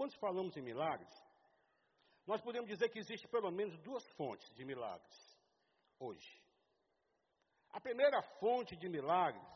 quando 0.00 0.18
falamos 0.18 0.56
em 0.56 0.62
milagres, 0.62 1.12
nós 2.26 2.40
podemos 2.40 2.70
dizer 2.70 2.88
que 2.88 2.98
existe 2.98 3.28
pelo 3.28 3.50
menos 3.50 3.78
duas 3.82 4.02
fontes 4.12 4.50
de 4.54 4.64
milagres 4.64 5.38
hoje. 5.98 6.42
A 7.68 7.78
primeira 7.82 8.22
fonte 8.40 8.74
de 8.78 8.88
milagres 8.88 9.46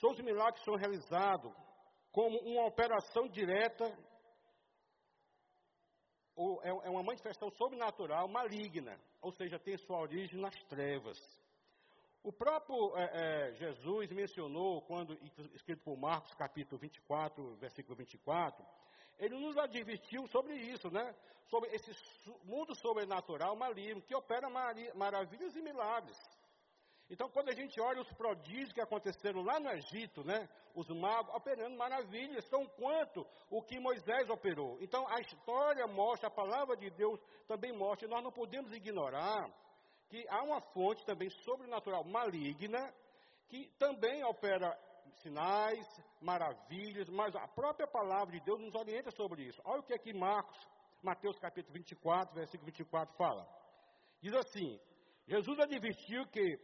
são 0.00 0.10
os 0.10 0.18
milagres 0.18 0.58
que 0.58 0.64
são 0.64 0.74
realizados 0.74 1.54
como 2.10 2.40
uma 2.40 2.66
operação 2.66 3.28
direta 3.28 3.84
é, 6.64 6.68
é 6.68 6.90
uma 6.90 7.04
manifestação 7.04 7.52
sobrenatural 7.52 8.26
maligna, 8.26 9.00
ou 9.22 9.30
seja, 9.30 9.60
tem 9.60 9.76
sua 9.76 10.00
origem 10.00 10.40
nas 10.40 10.56
trevas. 10.64 11.16
O 12.20 12.32
próprio 12.32 12.96
é, 12.96 13.10
é, 13.12 13.52
Jesus 13.54 14.10
mencionou, 14.10 14.82
quando 14.82 15.14
escrito 15.54 15.84
por 15.84 15.96
Marcos, 15.96 16.34
capítulo 16.34 16.80
24, 16.80 17.56
versículo 17.58 17.96
24, 17.96 18.66
ele 19.18 19.36
nos 19.38 19.56
advertiu 19.56 20.26
sobre 20.28 20.54
isso, 20.54 20.90
né? 20.90 21.14
Sobre 21.46 21.70
esse 21.74 21.90
mundo 22.44 22.74
sobrenatural 22.74 23.56
maligno 23.56 24.02
que 24.02 24.14
opera 24.14 24.48
maravilhas 24.94 25.56
e 25.56 25.62
milagres. 25.62 26.18
Então, 27.10 27.30
quando 27.30 27.48
a 27.48 27.54
gente 27.54 27.80
olha 27.80 28.02
os 28.02 28.12
prodígios 28.12 28.70
que 28.70 28.82
aconteceram 28.82 29.42
lá 29.42 29.58
no 29.58 29.70
Egito, 29.70 30.22
né, 30.24 30.46
os 30.74 30.86
magos 30.90 31.34
operando 31.34 31.74
maravilhas, 31.74 32.46
tão 32.50 32.66
quanto 32.66 33.26
o 33.48 33.62
que 33.62 33.80
Moisés 33.80 34.28
operou. 34.28 34.76
Então, 34.82 35.06
a 35.08 35.18
história 35.20 35.86
mostra, 35.86 36.28
a 36.28 36.30
palavra 36.30 36.76
de 36.76 36.90
Deus 36.90 37.18
também 37.46 37.72
mostra, 37.72 38.06
e 38.06 38.10
nós 38.10 38.22
não 38.22 38.30
podemos 38.30 38.70
ignorar 38.72 39.50
que 40.10 40.26
há 40.28 40.42
uma 40.42 40.60
fonte 40.60 41.02
também 41.06 41.30
sobrenatural 41.30 42.04
maligna, 42.04 42.94
que 43.48 43.70
também 43.78 44.22
opera 44.24 44.78
sinais, 45.16 45.86
maravilhas, 46.20 47.08
mas 47.08 47.34
a 47.36 47.46
própria 47.48 47.86
palavra 47.86 48.32
de 48.38 48.44
Deus 48.44 48.60
nos 48.60 48.74
orienta 48.74 49.10
sobre 49.10 49.44
isso. 49.44 49.60
Olha 49.64 49.80
o 49.80 49.82
que 49.84 49.94
aqui 49.94 50.12
Marcos, 50.12 50.58
Mateus 51.02 51.38
capítulo 51.38 51.74
24, 51.74 52.34
versículo 52.34 52.66
24 52.66 53.14
fala. 53.16 53.46
Diz 54.20 54.34
assim: 54.34 54.80
Jesus 55.26 55.58
advertiu 55.60 56.26
que 56.26 56.58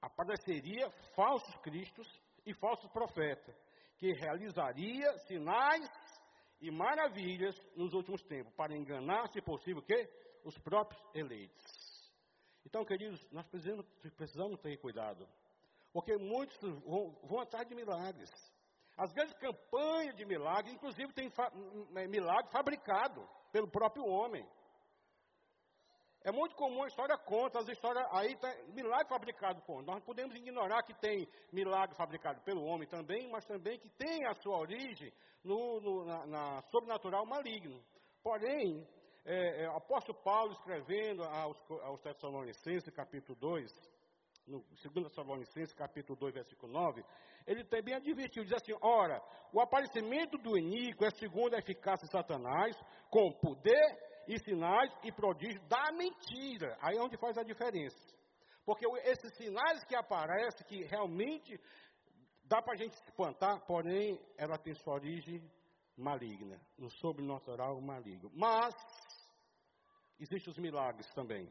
apareceria 0.00 0.90
falsos 1.14 1.54
cristos 1.56 2.06
e 2.46 2.54
falsos 2.54 2.90
profetas, 2.90 3.54
que 3.98 4.12
realizaria 4.12 5.12
sinais 5.26 5.88
e 6.60 6.70
maravilhas 6.70 7.54
nos 7.76 7.92
últimos 7.92 8.22
tempos, 8.22 8.52
para 8.54 8.76
enganar, 8.76 9.28
se 9.28 9.40
possível, 9.40 9.82
os 10.44 10.58
próprios 10.58 11.02
eleitos. 11.14 11.62
Então, 12.66 12.84
queridos, 12.84 13.20
nós 13.30 13.46
precisamos, 13.48 13.86
precisamos 14.16 14.60
ter 14.60 14.76
cuidado, 14.78 15.28
porque 15.94 16.16
muitos 16.16 16.58
vão, 16.84 17.16
vão 17.22 17.40
atrás 17.40 17.68
de 17.68 17.74
milagres. 17.74 18.28
As 18.96 19.12
grandes 19.12 19.38
campanhas 19.38 20.16
de 20.16 20.24
milagres, 20.26 20.74
inclusive, 20.74 21.12
tem 21.12 21.30
fa 21.30 21.52
é, 21.94 22.08
milagre 22.08 22.50
fabricado 22.50 23.24
pelo 23.52 23.70
próprio 23.70 24.04
homem. 24.04 24.44
É 26.24 26.32
muito 26.32 26.56
comum 26.56 26.82
a 26.82 26.88
história 26.88 27.16
conta, 27.18 27.60
as 27.60 27.68
histórias 27.68 28.04
aí 28.10 28.34
tá 28.36 28.52
milagre 28.72 29.08
fabricado 29.08 29.62
por 29.62 29.84
Nós 29.84 30.02
podemos 30.02 30.34
ignorar 30.34 30.82
que 30.82 30.94
tem 30.94 31.28
milagre 31.52 31.94
fabricado 31.96 32.40
pelo 32.40 32.64
homem 32.64 32.88
também, 32.88 33.30
mas 33.30 33.44
também 33.44 33.78
que 33.78 33.88
tem 33.90 34.26
a 34.26 34.34
sua 34.34 34.58
origem 34.58 35.12
no, 35.44 35.80
no, 35.80 36.04
na, 36.06 36.26
na, 36.26 36.62
sobrenatural 36.72 37.24
maligno. 37.24 37.80
Porém, 38.22 38.84
é, 39.24 39.64
é, 39.64 39.68
o 39.70 39.76
apóstolo 39.76 40.18
Paulo 40.24 40.52
escrevendo 40.52 41.22
aos, 41.22 41.56
aos 41.82 42.00
Tessalonicenses, 42.00 42.92
capítulo 42.94 43.38
2, 43.38 43.93
no 44.46 44.62
2 44.62 45.08
Tessalonicenses, 45.08 45.74
capítulo 45.74 46.18
2, 46.18 46.34
versículo 46.34 46.72
9, 46.72 47.04
ele 47.46 47.64
também 47.64 47.94
advertiu, 47.94 48.44
diz 48.44 48.52
assim, 48.52 48.74
ora, 48.80 49.22
o 49.52 49.60
aparecimento 49.60 50.36
do 50.38 50.56
iníquo 50.58 51.04
é 51.04 51.10
segundo 51.10 51.54
a 51.54 51.58
eficácia 51.58 52.06
de 52.06 52.12
Satanás, 52.12 52.76
com 53.10 53.32
poder 53.32 54.24
e 54.26 54.38
sinais 54.38 54.90
e 55.02 55.12
prodígios 55.12 55.62
da 55.68 55.92
mentira. 55.92 56.76
Aí 56.80 56.96
é 56.96 57.00
onde 57.00 57.16
faz 57.18 57.36
a 57.36 57.42
diferença. 57.42 57.98
Porque 58.64 58.86
esses 59.08 59.36
sinais 59.36 59.84
que 59.84 59.94
aparecem, 59.94 60.66
que 60.66 60.84
realmente 60.84 61.60
dá 62.44 62.62
para 62.62 62.74
a 62.74 62.76
gente 62.76 62.94
espantar, 62.94 63.60
porém, 63.66 64.18
ela 64.36 64.56
tem 64.58 64.74
sua 64.74 64.94
origem 64.94 65.42
maligna, 65.96 66.60
no 66.78 66.90
sobrenatural 66.90 67.80
maligno. 67.80 68.30
Mas, 68.34 68.74
existem 70.18 70.50
os 70.50 70.58
milagres 70.58 71.06
também. 71.14 71.48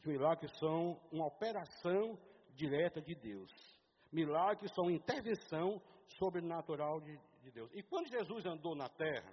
Os 0.00 0.06
milagres 0.06 0.50
são 0.58 0.98
uma 1.12 1.26
operação 1.26 2.18
direta 2.54 3.02
de 3.02 3.14
Deus. 3.14 3.52
Milagres 4.10 4.72
são 4.72 4.90
intervenção 4.90 5.80
sobrenatural 6.18 7.02
de, 7.02 7.20
de 7.42 7.50
Deus. 7.50 7.70
E 7.74 7.82
quando 7.82 8.08
Jesus 8.08 8.46
andou 8.46 8.74
na 8.74 8.88
terra, 8.88 9.30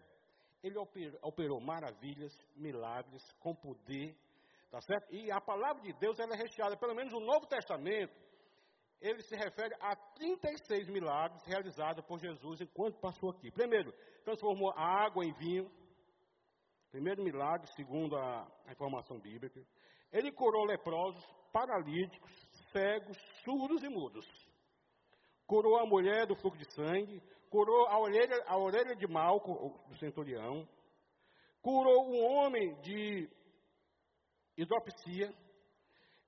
ele 0.61 0.77
operou, 0.77 1.19
operou 1.23 1.61
maravilhas, 1.61 2.33
milagres, 2.53 3.23
com 3.39 3.55
poder, 3.55 4.13
tá 4.69 4.81
certo? 4.81 5.15
E 5.15 5.31
a 5.31 5.39
palavra 5.39 5.81
de 5.81 5.93
Deus 5.93 6.19
ela 6.19 6.33
é 6.33 6.37
recheada, 6.37 6.75
pelo 6.75 6.93
menos 6.93 7.13
no 7.13 7.21
Novo 7.21 7.47
Testamento, 7.47 8.13
ele 8.99 9.21
se 9.21 9.37
refere 9.37 9.73
a 9.79 9.95
36 9.95 10.89
milagres 10.89 11.41
realizados 11.45 12.03
por 12.05 12.19
Jesus 12.19 12.59
enquanto 12.59 12.99
passou 12.99 13.29
aqui. 13.29 13.49
Primeiro, 13.51 13.93
transformou 14.25 14.71
a 14.71 15.05
água 15.05 15.23
em 15.23 15.31
vinho. 15.31 15.71
Primeiro 16.91 17.23
milagre, 17.23 17.67
segundo 17.73 18.17
a, 18.17 18.45
a 18.65 18.71
informação 18.73 19.17
bíblica. 19.17 19.65
Ele 20.11 20.31
curou 20.31 20.65
leprosos, 20.65 21.23
paralíticos, 21.51 22.31
cegos, 22.71 23.17
surdos 23.43 23.83
e 23.83 23.89
mudos. 23.89 24.25
Curou 25.45 25.77
a 25.77 25.85
mulher 25.85 26.25
do 26.25 26.35
fluxo 26.35 26.59
de 26.59 26.73
sangue, 26.73 27.21
curou 27.49 27.87
a 27.87 27.99
orelha, 27.99 28.43
a 28.45 28.57
orelha 28.57 28.95
de 28.95 29.07
Malco, 29.07 29.79
do 29.87 29.97
centurião, 29.97 30.67
curou 31.61 32.09
um 32.09 32.23
homem 32.23 32.75
de 32.81 33.29
hidropsia, 34.57 35.33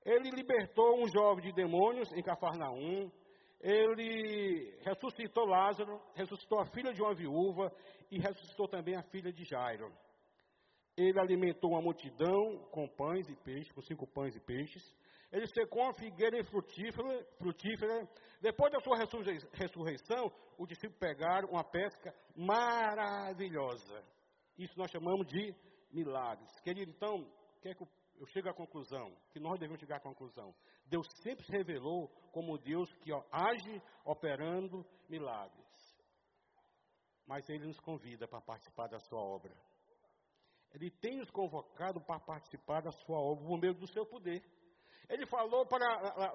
ele 0.06 0.30
libertou 0.32 0.98
um 0.98 1.08
jovem 1.08 1.46
de 1.46 1.54
demônios 1.54 2.12
em 2.14 2.24
Cafarnaum, 2.24 3.12
ele 3.60 4.78
ressuscitou 4.82 5.46
Lázaro, 5.46 6.02
ressuscitou 6.16 6.60
a 6.60 6.66
filha 6.68 6.94
de 6.94 7.02
uma 7.02 7.14
viúva 7.14 7.72
e 8.10 8.18
ressuscitou 8.18 8.68
também 8.68 8.96
a 8.96 9.04
filha 9.04 9.32
de 9.34 9.44
Jairo. 9.44 9.92
Ele 11.02 11.18
alimentou 11.18 11.72
uma 11.72 11.82
multidão 11.82 12.58
com 12.72 12.86
pães 12.86 13.30
e 13.30 13.36
peixes, 13.38 13.72
com 13.72 13.82
cinco 13.82 14.06
pães 14.06 14.36
e 14.36 14.40
peixes. 14.42 14.84
Ele 15.32 15.48
secou 15.48 15.84
uma 15.84 15.94
figueira 15.94 16.44
frutífera, 16.44 17.26
frutífera. 17.38 18.10
Depois 18.42 18.70
da 18.70 18.82
sua 18.82 18.98
ressurreição, 19.54 20.30
os 20.58 20.68
discípulos 20.68 21.00
pegaram 21.00 21.48
uma 21.50 21.64
pesca 21.64 22.14
maravilhosa. 22.36 24.04
Isso 24.58 24.78
nós 24.78 24.92
chamamos 24.92 25.26
de 25.28 25.56
milagres. 25.90 26.52
Querido, 26.60 26.92
então, 26.92 27.26
quer 27.62 27.76
que 27.76 27.84
eu 28.18 28.28
chegue 28.28 28.50
à 28.50 28.54
conclusão, 28.54 29.16
que 29.32 29.40
nós 29.40 29.58
devemos 29.58 29.80
chegar 29.80 29.98
à 29.98 30.02
conclusão. 30.02 30.54
Deus 30.86 31.08
sempre 31.24 31.46
se 31.46 31.52
revelou 31.54 32.10
como 32.34 32.58
Deus 32.58 32.94
que 32.98 33.14
ó, 33.14 33.24
age 33.32 33.82
operando 34.04 34.86
milagres. 35.08 35.98
Mas 37.26 37.48
Ele 37.48 37.68
nos 37.68 37.80
convida 37.80 38.28
para 38.28 38.42
participar 38.42 38.88
da 38.88 39.00
sua 39.00 39.22
obra. 39.22 39.69
Ele 40.74 40.92
tem 40.92 41.18
nos 41.18 41.30
convocado 41.32 42.00
para 42.02 42.20
participar 42.20 42.82
da 42.82 42.92
sua 42.92 43.18
obra 43.18 43.46
por 43.46 43.60
meio 43.60 43.74
do 43.74 43.88
seu 43.88 44.06
poder. 44.06 44.44
Ele 45.10 45.26
falou 45.26 45.66
para, 45.66 45.86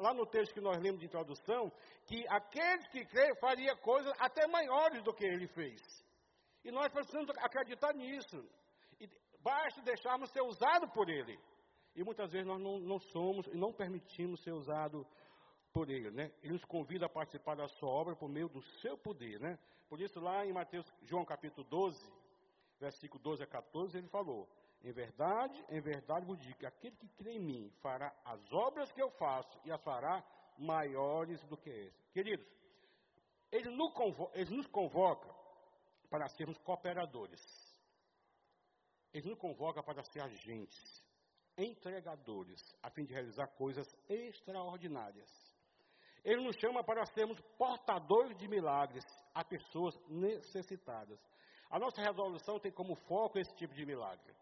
lá 0.01 0.13
no 0.13 0.27
texto 0.27 0.53
que 0.53 0.61
nós 0.61 0.77
lemos 0.83 0.99
de 0.99 1.07
introdução, 1.07 1.71
que 2.07 2.27
aqueles 2.29 2.87
que 2.89 3.05
creem 3.07 3.37
faria 3.37 3.77
coisas 3.77 4.13
até 4.19 4.47
maiores 4.49 5.03
do 5.05 5.15
que 5.15 5.25
ele 5.25 5.47
fez. 5.47 5.81
E 6.65 6.73
nós 6.73 6.93
precisamos 6.93 7.31
acreditar 7.39 7.95
nisso. 7.95 8.45
E 9.01 9.09
basta 9.41 9.81
deixarmos 9.83 10.31
ser 10.31 10.43
usados 10.43 10.91
por 10.93 11.09
ele. 11.09 11.39
E 11.95 12.03
muitas 12.03 12.33
vezes 12.33 12.47
nós 12.47 12.61
não, 12.61 12.81
não 12.81 12.99
somos 12.99 13.47
e 13.47 13.57
não 13.57 13.73
permitimos 13.73 14.43
ser 14.43 14.53
usados 14.53 15.07
por 15.73 15.89
ele, 15.89 16.11
né? 16.11 16.33
Ele 16.43 16.55
nos 16.55 16.65
convida 16.65 17.07
a 17.07 17.09
participar 17.09 17.55
da 17.55 17.69
sua 17.69 17.89
obra 17.89 18.17
por 18.17 18.29
meio 18.29 18.49
do 18.49 18.63
seu 18.81 18.99
poder, 18.99 19.39
né? 19.41 19.57
Por 19.89 20.01
isso 20.01 20.19
lá 20.19 20.45
em 20.45 20.53
Mateus, 20.53 20.85
João 21.03 21.25
capítulo 21.25 21.65
12, 21.69 22.05
versículo 22.79 23.23
12 23.23 23.43
a 23.43 23.47
14, 23.47 23.99
ele 23.99 24.09
falou: 24.09 24.49
em 24.85 24.93
verdade, 24.93 25.65
em 25.71 25.81
verdade 25.81 26.27
vos 26.27 26.39
digo 26.39 26.59
que 26.59 26.67
aquele 26.67 26.95
que 26.97 27.09
crê 27.09 27.33
em 27.33 27.41
mim 27.41 27.71
fará 27.81 28.15
as 28.23 28.53
obras 28.53 28.93
que 28.93 29.03
eu 29.03 29.11
faço 29.13 29.59
e 29.65 29.73
as 29.73 29.83
fará 29.83 30.23
maiores 30.59 31.43
do 31.47 31.57
que 31.57 31.71
esse. 31.71 32.07
Queridos, 32.13 32.47
ele 33.51 33.71
nos 33.71 34.67
convoca, 34.67 35.35
para 36.11 36.29
sermos 36.29 36.59
cooperadores. 36.59 37.41
Ele 39.13 39.31
nos 39.31 39.39
convoca 39.39 39.83
para 39.83 40.03
ser 40.05 40.21
agentes, 40.21 41.03
entregadores, 41.57 42.61
a 42.83 42.91
fim 42.91 43.05
de 43.05 43.15
realizar 43.15 43.47
coisas 43.57 43.89
extraordinárias. 44.09 45.31
Ele 46.23 46.43
nos 46.43 46.57
chama 46.57 46.85
para 46.85 47.07
sermos 47.07 47.41
portadores 47.57 48.37
de 48.37 48.49
milagres 48.49 49.05
a 49.35 49.43
pessoas 49.45 49.99
necessitadas. 50.09 51.19
A 51.71 51.79
nossa 51.79 52.01
resolução 52.01 52.59
tem 52.59 52.71
como 52.71 52.95
foco 52.95 53.39
esse 53.39 53.55
tipo 53.55 53.75
de 53.75 53.85
milagre. 53.85 54.35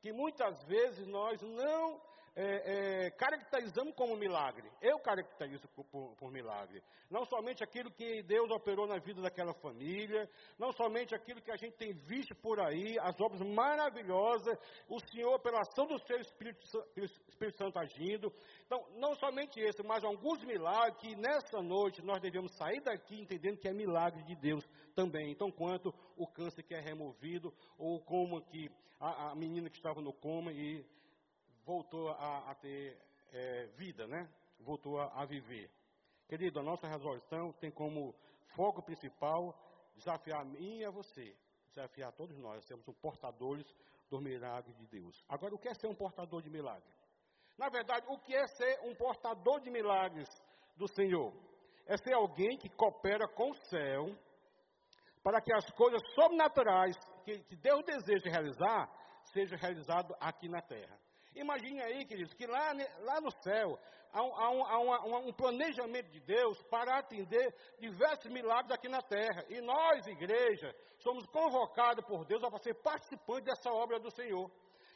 Que 0.00 0.12
muitas 0.12 0.62
vezes 0.64 1.06
nós 1.06 1.40
não 1.42 2.00
é, 2.36 3.06
é, 3.06 3.10
caracterizamos 3.10 3.94
como 3.94 4.16
milagre. 4.16 4.70
Eu 4.80 4.98
caracterizo 5.00 5.66
por, 5.68 5.84
por, 6.16 6.30
milagre. 6.30 6.82
Não 7.10 7.24
somente 7.24 7.62
aquilo 7.64 7.90
que 7.90 8.22
Deus 8.22 8.50
operou 8.50 8.86
na 8.86 8.98
vida 8.98 9.20
daquela 9.20 9.52
família, 9.54 10.28
não 10.58 10.72
somente 10.72 11.14
aquilo 11.14 11.42
que 11.42 11.50
a 11.50 11.56
gente 11.56 11.76
tem 11.76 11.92
visto 11.92 12.34
por 12.36 12.60
aí, 12.60 12.96
as 13.00 13.20
obras 13.20 13.40
maravilhosas, 13.40 14.56
o 14.88 15.00
Senhor, 15.00 15.38
pela 15.40 15.60
ação 15.60 15.86
do 15.86 15.98
seu 16.06 16.18
Espírito, 16.20 16.60
Espírito 17.28 17.58
Santo 17.58 17.78
agindo. 17.78 18.32
Então, 18.64 18.86
não 18.96 19.14
somente 19.16 19.60
esse, 19.60 19.82
mas 19.82 20.04
alguns 20.04 20.42
milagres 20.44 21.00
que 21.00 21.16
nessa 21.16 21.60
noite 21.60 22.02
nós 22.02 22.20
devemos 22.20 22.52
sair 22.56 22.80
daqui 22.80 23.20
entendendo 23.20 23.58
que 23.58 23.68
é 23.68 23.72
milagre 23.72 24.22
de 24.22 24.36
Deus 24.36 24.64
também. 24.94 25.32
Então, 25.32 25.50
quanto 25.50 25.92
o 26.16 26.26
câncer 26.26 26.62
que 26.62 26.74
é 26.74 26.80
removido, 26.80 27.52
ou 27.76 28.00
como 28.00 28.40
que 28.42 28.70
a, 29.00 29.30
a 29.30 29.34
menina 29.34 29.68
que 29.68 29.76
estava 29.76 30.00
no 30.00 30.12
coma 30.12 30.52
e 30.52 30.84
voltou 31.70 32.10
a, 32.10 32.50
a 32.50 32.54
ter 32.56 32.98
é, 33.32 33.66
vida, 33.76 34.04
né? 34.08 34.28
Voltou 34.58 34.98
a, 34.98 35.22
a 35.22 35.24
viver. 35.24 35.70
Querido, 36.28 36.58
a 36.58 36.62
nossa 36.64 36.88
resolução 36.88 37.52
tem 37.60 37.70
como 37.70 38.12
foco 38.56 38.82
principal 38.82 39.54
desafiar 39.94 40.40
a 40.40 40.44
mim 40.44 40.78
e 40.78 40.84
a 40.84 40.90
você, 40.90 41.36
desafiar 41.68 42.12
todos 42.12 42.36
nós, 42.38 42.64
sermos 42.64 42.88
um 42.88 42.92
portadores 42.94 43.66
do 44.10 44.20
milagre 44.20 44.72
de 44.74 44.86
Deus. 44.86 45.24
Agora, 45.28 45.54
o 45.54 45.58
que 45.58 45.68
é 45.68 45.74
ser 45.74 45.86
um 45.86 45.94
portador 45.94 46.42
de 46.42 46.50
milagre? 46.50 46.90
Na 47.56 47.68
verdade, 47.68 48.04
o 48.08 48.18
que 48.18 48.34
é 48.34 48.46
ser 48.48 48.80
um 48.82 48.94
portador 48.96 49.60
de 49.60 49.70
milagres 49.70 50.28
do 50.76 50.88
Senhor? 50.88 51.32
É 51.86 51.96
ser 51.98 52.14
alguém 52.14 52.58
que 52.58 52.68
coopera 52.70 53.28
com 53.28 53.50
o 53.50 53.54
céu 53.66 54.06
para 55.22 55.40
que 55.40 55.54
as 55.54 55.70
coisas 55.72 56.02
sobrenaturais 56.14 56.96
que, 57.24 57.38
que 57.44 57.56
Deus 57.56 57.84
deseja 57.84 58.28
realizar 58.28 58.90
sejam 59.32 59.56
realizadas 59.56 60.16
aqui 60.20 60.48
na 60.48 60.62
terra. 60.62 60.98
Imagine 61.34 61.80
aí, 61.82 62.04
queridos, 62.04 62.34
que 62.34 62.46
lá, 62.46 62.72
lá 63.00 63.20
no 63.20 63.30
céu 63.42 63.78
há, 64.12 64.22
um, 64.22 64.34
há, 64.34 64.78
um, 64.80 64.92
há 64.92 65.18
um, 65.18 65.32
planejamento 65.32 66.10
de 66.10 66.20
Deus 66.20 66.60
para 66.64 66.98
atender 66.98 67.54
diversos 67.78 68.30
milagres 68.30 68.72
aqui 68.72 68.88
na 68.88 69.00
terra. 69.00 69.44
E 69.48 69.60
nós, 69.60 70.06
igreja, 70.06 70.74
somos 70.98 71.26
convocados 71.26 72.04
por 72.06 72.24
Deus 72.24 72.40
para 72.40 72.58
ser 72.58 72.74
participantes 72.82 73.44
dessa 73.44 73.70
obra 73.70 73.98
do 74.00 74.10
Senhor. 74.10 74.50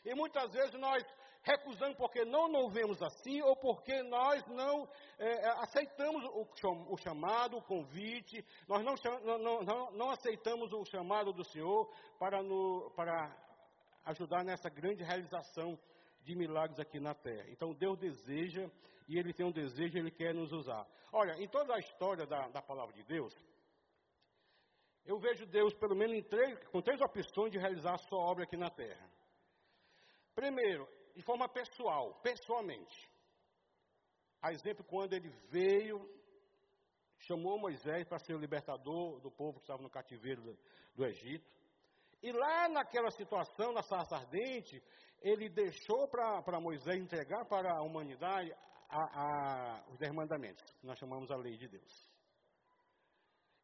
E 0.05 0.14
muitas 0.14 0.53
vezes 0.53 0.75
nós 0.75 1.03
recusamos 1.42 1.97
porque 1.97 2.25
não 2.25 2.49
nos 2.49 2.73
vemos 2.73 3.01
assim 3.03 3.40
ou 3.42 3.55
porque 3.57 4.03
nós 4.03 4.44
não 4.47 4.88
é, 5.18 5.29
é 5.29 5.49
aceitamos 5.62 6.25
o, 6.25 6.97
chamado, 6.97 7.59
o 7.59 7.62
convite, 7.62 8.44
nós 8.66 8.83
não, 8.83 8.94
não, 9.38 9.62
não, 9.62 9.90
não 9.92 10.11
aceitamos 10.11 10.73
o 10.73 10.85
chamado 10.87 11.33
do 11.33 11.44
Senhor 11.44 11.90
para, 12.18 12.42
no, 12.42 12.90
para 12.97 13.35
ajudar 14.07 14.42
nessa 14.42 14.68
grande 14.68 15.03
realização 15.03 15.79
de 16.25 16.35
milagres 16.35 16.81
aqui 16.81 16.99
na 16.99 17.15
terra. 17.15 17.49
Então 17.51 17.73
Deus 17.75 17.99
deseja, 17.99 18.69
e 19.07 19.19
Ele 19.19 19.33
tem 19.33 19.47
um 19.47 19.53
desejo, 19.53 19.99
Ele 19.99 20.11
quer 20.11 20.35
nos 20.35 20.53
usar. 20.53 20.87
Olha, 21.13 21.33
em 21.41 21.49
toda 21.49 21.75
a 21.75 21.79
história 21.79 22.27
da, 22.27 22.49
da 22.49 22.63
palavra 22.63 22.95
de 22.95 23.05
Deus, 23.05 23.35
eu 25.05 25.19
vejo 25.19 25.47
Deus, 25.47 25.75
pelo 25.75 25.95
menos 25.95 26.25
três, 26.29 26.59
com 26.69 26.81
três 26.81 27.01
opções 27.01 27.53
de 27.53 27.59
realizar 27.59 27.95
a 27.95 27.99
sua 27.99 28.19
obra 28.19 28.45
aqui 28.45 28.57
na 28.57 28.71
terra. 28.71 29.11
Primeiro, 30.35 30.89
de 31.15 31.23
forma 31.23 31.49
pessoal, 31.49 32.15
pessoalmente. 32.23 33.11
A 34.41 34.53
exemplo, 34.53 34.85
quando 34.85 35.13
ele 35.13 35.29
veio, 35.51 36.09
chamou 37.19 37.59
Moisés 37.59 38.07
para 38.07 38.19
ser 38.19 38.35
o 38.35 38.39
libertador 38.39 39.21
do 39.21 39.31
povo 39.31 39.59
que 39.59 39.65
estava 39.65 39.83
no 39.83 39.91
cativeiro 39.91 40.43
do, 40.43 40.59
do 40.95 41.05
Egito. 41.05 41.49
E 42.23 42.33
lá 42.33 42.69
naquela 42.71 43.11
situação, 43.11 43.73
na 43.73 43.83
sarça 43.83 44.17
ardente, 44.17 44.83
ele 45.25 45.49
deixou 45.49 46.07
para 46.07 46.61
Moisés 46.61 47.01
entregar 47.01 47.47
para 47.47 47.73
a 47.73 47.83
humanidade 47.83 48.55
a, 48.91 49.01
a, 49.01 49.85
os 49.89 49.97
dez 49.97 50.13
mandamentos, 50.13 50.63
que 50.79 50.87
nós 50.87 50.99
chamamos 50.99 51.31
a 51.31 51.37
lei 51.37 51.57
de 51.57 51.67
Deus. 51.67 52.09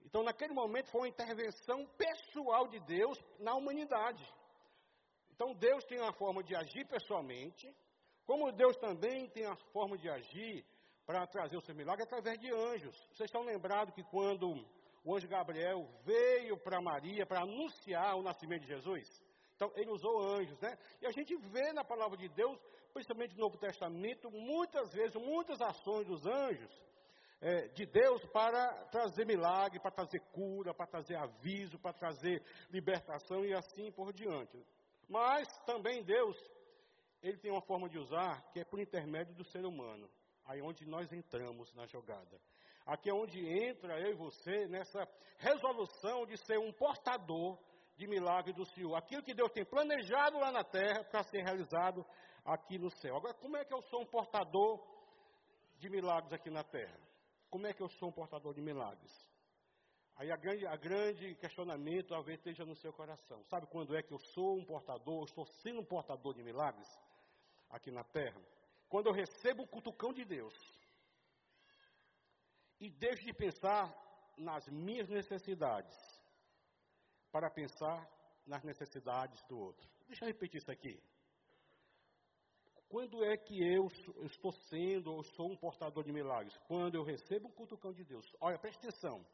Então, 0.03 0.23
naquele 0.23 0.55
momento, 0.55 0.91
foi 0.91 1.03
uma 1.03 1.09
intervenção 1.09 1.87
pessoal 1.99 2.67
de 2.67 2.81
Deus 2.81 3.23
na 3.39 3.55
humanidade. 3.55 4.27
Então, 5.33 5.53
Deus 5.53 5.85
tem 5.85 6.01
uma 6.01 6.15
forma 6.15 6.43
de 6.43 6.57
agir 6.57 6.87
pessoalmente, 6.87 7.71
como 8.25 8.51
Deus 8.53 8.77
também 8.79 9.29
tem 9.29 9.45
a 9.45 9.55
forma 9.71 9.99
de 9.99 10.09
agir 10.09 10.65
para 11.05 11.27
trazer 11.27 11.59
o 11.59 11.61
seu 11.61 11.75
milagre 11.75 12.05
através 12.05 12.39
de 12.41 12.51
anjos. 12.51 12.97
Vocês 13.13 13.29
estão 13.29 13.43
lembrados 13.43 13.95
que 13.95 14.03
quando 14.05 14.67
o 15.05 15.15
anjo 15.15 15.29
Gabriel 15.29 15.87
veio 16.05 16.57
para 16.57 16.81
Maria 16.81 17.27
para 17.27 17.43
anunciar 17.43 18.17
o 18.17 18.23
nascimento 18.23 18.63
de 18.63 18.69
Jesus? 18.69 19.20
Então, 19.61 19.71
ele 19.77 19.91
usou 19.91 20.19
anjos, 20.23 20.59
né? 20.59 20.79
E 21.03 21.07
a 21.07 21.11
gente 21.11 21.37
vê 21.37 21.71
na 21.75 21.85
palavra 21.85 22.17
de 22.17 22.31
Deus, 22.31 22.59
principalmente 22.95 23.35
no 23.35 23.41
Novo 23.41 23.59
Testamento, 23.59 24.31
muitas 24.31 24.91
vezes, 24.95 25.15
muitas 25.17 25.61
ações 25.61 26.07
dos 26.07 26.25
anjos 26.25 26.83
é, 27.43 27.69
de 27.69 27.85
Deus 27.85 28.25
para 28.33 28.73
trazer 28.87 29.27
milagre, 29.27 29.79
para 29.79 29.91
trazer 29.91 30.21
cura, 30.33 30.73
para 30.73 30.87
trazer 30.87 31.17
aviso, 31.17 31.79
para 31.79 31.93
trazer 31.93 32.43
libertação 32.71 33.45
e 33.45 33.53
assim 33.53 33.93
por 33.93 34.15
diante. 34.15 34.59
Mas 35.07 35.47
também 35.67 36.03
Deus, 36.05 36.39
ele 37.23 37.37
tem 37.37 37.51
uma 37.51 37.61
forma 37.61 37.87
de 37.87 37.99
usar 37.99 38.43
que 38.53 38.61
é 38.61 38.65
por 38.65 38.81
intermédio 38.81 39.35
do 39.35 39.45
ser 39.45 39.67
humano. 39.67 40.09
Aí 40.47 40.63
onde 40.63 40.87
nós 40.87 41.13
entramos 41.13 41.71
na 41.75 41.85
jogada. 41.85 42.41
Aqui 42.87 43.11
é 43.11 43.13
onde 43.13 43.47
entra 43.47 44.01
eu 44.01 44.13
e 44.13 44.15
você 44.15 44.67
nessa 44.69 45.07
resolução 45.37 46.25
de 46.25 46.39
ser 46.39 46.59
um 46.59 46.73
portador 46.73 47.59
de 48.01 48.07
milagre 48.09 48.55
do 48.55 48.65
Senhor. 48.65 48.95
Aquilo 48.97 49.23
que 49.23 49.35
Deus 49.35 49.53
tem 49.53 49.63
planejado 49.65 50.39
lá 50.39 50.51
na 50.51 50.65
terra 50.65 51.05
para 51.05 51.23
ser 51.25 51.43
realizado 51.43 52.05
aqui 52.43 52.79
no 52.79 52.91
céu. 52.91 53.17
Agora, 53.17 53.35
como 53.35 53.59
é 53.59 53.65
que 53.65 53.75
eu 53.75 53.83
sou 53.83 54.01
um 54.01 54.07
portador 54.07 54.83
de 55.79 55.91
milagres 55.91 56.33
aqui 56.33 56.49
na 56.49 56.65
terra? 56.65 56.99
Como 57.51 57.67
é 57.67 57.75
que 57.75 57.83
eu 57.83 57.91
sou 57.91 58.09
um 58.09 58.13
portador 58.13 58.55
de 58.55 58.63
milagres? 58.63 59.13
Aí 60.17 60.31
a 60.33 60.37
grande, 60.37 60.67
a 60.67 60.77
grande 60.77 61.35
questionamento 61.35 62.09
talvez 62.09 62.39
esteja 62.39 62.65
no 62.65 62.75
seu 62.75 62.93
coração. 62.93 63.45
Sabe 63.45 63.67
quando 63.67 63.95
é 63.95 64.03
que 64.03 64.15
eu 64.15 64.19
sou 64.19 64.57
um 64.57 64.65
portador, 64.65 65.25
estou 65.25 65.45
sendo 65.63 65.81
um 65.81 65.85
portador 65.85 66.33
de 66.35 66.43
milagres 66.43 66.89
aqui 67.69 67.91
na 67.91 68.05
terra? 68.05 68.41
Quando 68.89 69.09
eu 69.09 69.13
recebo 69.13 69.65
o 69.65 69.69
cutucão 69.69 70.13
de 70.13 70.25
Deus 70.25 70.55
e 72.81 72.89
deixo 72.89 73.25
de 73.25 73.35
pensar 73.35 73.95
nas 74.39 74.67
minhas 74.69 75.09
necessidades 75.11 76.10
para 77.31 77.51
pensar 77.51 78.09
nas 78.47 78.63
necessidades 78.65 79.43
do 79.45 79.59
outro. 79.59 79.89
Deixa 80.07 80.25
eu 80.25 80.29
repetir 80.29 80.61
isso 80.61 80.71
aqui. 80.71 81.01
Quando 82.89 83.25
é 83.25 83.37
que 83.37 83.57
eu 83.63 83.87
estou 84.25 84.51
sendo 84.69 85.13
ou 85.13 85.23
sou 85.23 85.49
um 85.53 85.57
portador 85.57 86.03
de 86.03 86.13
milagres? 86.13 86.57
Quando 86.67 86.97
eu 86.97 87.05
recebo 87.05 87.47
um 87.47 87.53
cutucão 87.53 87.93
de 87.93 88.05
Deus. 88.05 88.27
Olha, 88.41 88.59
preste 88.59 88.79
atenção. 88.79 89.25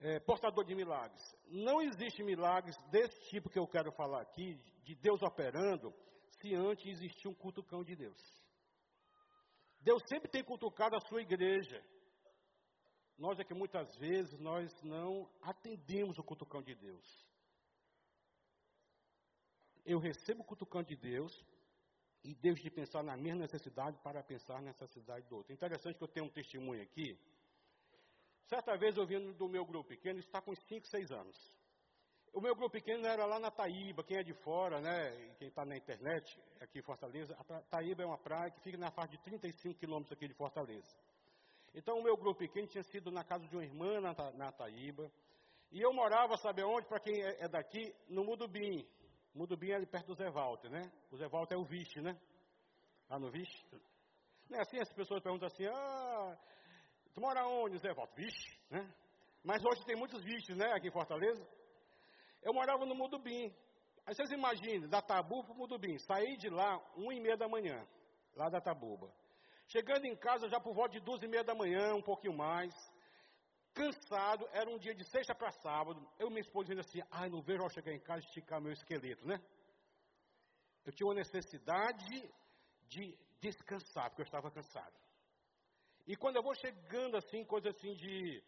É, 0.00 0.18
portador 0.20 0.64
de 0.64 0.74
milagres. 0.74 1.22
Não 1.46 1.82
existe 1.82 2.22
milagres 2.22 2.74
desse 2.90 3.18
tipo 3.28 3.50
que 3.50 3.58
eu 3.58 3.66
quero 3.66 3.92
falar 3.92 4.22
aqui, 4.22 4.54
de 4.82 4.94
Deus 4.94 5.22
operando, 5.22 5.94
se 6.40 6.54
antes 6.54 6.86
existir 6.86 7.28
um 7.28 7.34
cutucão 7.34 7.84
de 7.84 7.94
Deus. 7.94 8.18
Deus 9.80 10.02
sempre 10.08 10.30
tem 10.30 10.42
cutucado 10.42 10.96
a 10.96 11.00
sua 11.08 11.20
igreja. 11.20 11.84
Nós 13.16 13.38
é 13.38 13.44
que 13.44 13.54
muitas 13.54 13.94
vezes 13.96 14.38
nós 14.40 14.82
não 14.82 15.30
atendemos 15.40 16.18
o 16.18 16.22
cutucão 16.22 16.62
de 16.62 16.74
Deus. 16.74 17.26
Eu 19.84 19.98
recebo 19.98 20.42
o 20.42 20.46
cutucão 20.46 20.82
de 20.82 20.96
Deus 20.96 21.44
e 22.24 22.34
deixo 22.34 22.62
de 22.62 22.70
pensar 22.70 23.02
na 23.02 23.16
minha 23.16 23.34
necessidade 23.34 23.98
para 23.98 24.22
pensar 24.22 24.54
na 24.54 24.72
necessidade 24.72 25.26
do 25.28 25.36
outro. 25.36 25.52
Interessante 25.52 25.98
que 25.98 26.04
eu 26.04 26.08
tenho 26.08 26.26
um 26.26 26.30
testemunho 26.30 26.82
aqui. 26.82 27.18
Certa 28.46 28.76
vez 28.76 28.96
eu 28.96 29.06
vim 29.06 29.32
do 29.32 29.48
meu 29.48 29.64
grupo 29.64 29.88
pequeno, 29.88 30.18
está 30.18 30.40
com 30.40 30.54
5, 30.54 30.86
6 30.86 31.12
anos. 31.12 31.54
O 32.32 32.40
meu 32.40 32.54
grupo 32.54 32.72
pequeno 32.72 33.06
era 33.06 33.24
lá 33.26 33.38
na 33.38 33.50
Taíba, 33.50 34.02
quem 34.02 34.16
é 34.16 34.22
de 34.22 34.34
fora, 34.34 34.80
né, 34.80 35.34
quem 35.38 35.48
está 35.48 35.64
na 35.64 35.76
internet, 35.76 36.36
aqui 36.60 36.80
em 36.80 36.82
Fortaleza, 36.82 37.36
a 37.38 37.62
Taíba 37.62 38.02
é 38.02 38.06
uma 38.06 38.18
praia 38.18 38.50
que 38.50 38.60
fica 38.60 38.76
na 38.76 38.90
faixa 38.90 39.12
de 39.12 39.18
35 39.22 39.78
quilômetros 39.78 40.12
aqui 40.12 40.26
de 40.26 40.34
Fortaleza. 40.34 40.96
Então, 41.74 41.98
o 41.98 42.02
meu 42.02 42.16
grupo 42.16 42.38
pequeno 42.38 42.68
tinha 42.68 42.84
sido 42.84 43.10
na 43.10 43.24
casa 43.24 43.46
de 43.48 43.56
uma 43.56 43.64
irmã 43.64 44.00
na, 44.00 44.14
na 44.32 44.52
Taíba. 44.52 45.10
E 45.72 45.80
eu 45.80 45.92
morava, 45.92 46.36
sabe 46.36 46.62
onde? 46.62 46.86
Para 46.86 47.00
quem 47.00 47.20
é, 47.20 47.44
é, 47.44 47.48
daqui, 47.48 47.92
no 48.08 48.24
Mudubim. 48.24 48.86
Mudubim 49.34 49.70
é 49.70 49.74
ali 49.74 49.86
perto 49.86 50.06
do 50.06 50.14
Zé 50.14 50.30
Walter, 50.30 50.70
né? 50.70 50.92
O 51.10 51.16
Zé 51.16 51.26
Walter 51.26 51.56
é 51.56 51.58
o 51.58 51.64
Vixe, 51.64 52.00
né? 52.00 52.16
Ah, 53.08 53.18
no 53.18 53.28
Vixe? 53.28 53.64
Não 54.48 54.58
é 54.58 54.62
assim? 54.62 54.78
As 54.78 54.92
pessoas 54.92 55.20
perguntam 55.20 55.48
assim, 55.48 55.66
ah, 55.66 56.38
tu 57.12 57.20
mora 57.20 57.44
onde, 57.44 57.78
Zé 57.78 57.92
Walter? 57.92 58.22
Vixe, 58.22 58.56
né? 58.70 58.88
Mas 59.42 59.64
hoje 59.64 59.84
tem 59.84 59.96
muitos 59.96 60.22
Viches, 60.22 60.56
né, 60.56 60.72
aqui 60.72 60.88
em 60.88 60.92
Fortaleza. 60.92 61.44
Eu 62.40 62.54
morava 62.54 62.86
no 62.86 62.94
Mudubim. 62.94 63.52
Aí 64.06 64.14
vocês 64.14 64.30
imaginem, 64.30 64.88
da 64.88 65.02
Tabuba 65.02 65.48
para 65.48 65.54
o 65.54 65.58
Mudubim. 65.58 65.98
Saí 65.98 66.36
de 66.36 66.48
lá, 66.50 66.78
uma 66.94 67.12
e 67.12 67.20
meia 67.20 67.36
da 67.36 67.48
manhã, 67.48 67.84
lá 68.36 68.48
da 68.48 68.60
Tabuba. 68.60 69.10
Chegando 69.66 70.04
em 70.06 70.16
casa 70.16 70.48
já 70.48 70.60
por 70.60 70.74
volta 70.74 70.92
de 70.92 71.00
duas 71.00 71.22
e 71.22 71.28
meia 71.28 71.42
da 71.42 71.54
manhã, 71.54 71.94
um 71.94 72.02
pouquinho 72.02 72.36
mais, 72.36 72.74
cansado, 73.72 74.48
era 74.52 74.70
um 74.70 74.78
dia 74.78 74.94
de 74.94 75.04
sexta 75.04 75.34
para 75.34 75.50
sábado, 75.50 76.06
eu 76.18 76.28
e 76.28 76.30
minha 76.30 76.40
esposa 76.40 76.66
dizendo 76.68 76.80
assim, 76.80 77.02
ai, 77.10 77.28
não 77.28 77.42
vejo 77.42 77.62
ao 77.62 77.70
chegar 77.70 77.92
em 77.92 78.00
casa 78.00 78.20
esticar 78.20 78.60
meu 78.60 78.72
esqueleto, 78.72 79.26
né? 79.26 79.40
Eu 80.84 80.92
tinha 80.92 81.06
uma 81.06 81.14
necessidade 81.14 82.30
de 82.88 83.18
descansar, 83.40 84.10
porque 84.10 84.22
eu 84.22 84.26
estava 84.26 84.50
cansado. 84.50 84.94
E 86.06 86.14
quando 86.16 86.36
eu 86.36 86.42
vou 86.42 86.54
chegando 86.54 87.16
assim, 87.16 87.44
coisa 87.44 87.70
assim 87.70 87.94
de 87.94 88.42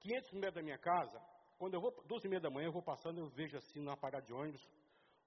500 0.00 0.32
metros 0.32 0.54
da 0.54 0.62
minha 0.62 0.78
casa, 0.78 1.20
quando 1.58 1.74
eu 1.74 1.80
vou, 1.80 1.92
duas 2.06 2.24
e 2.24 2.28
meia 2.28 2.40
da 2.40 2.50
manhã, 2.50 2.66
eu 2.66 2.72
vou 2.72 2.82
passando, 2.82 3.18
eu 3.18 3.28
vejo 3.28 3.56
assim, 3.56 3.80
numa 3.80 3.96
parada 3.96 4.26
de 4.26 4.32
ônibus, 4.32 4.66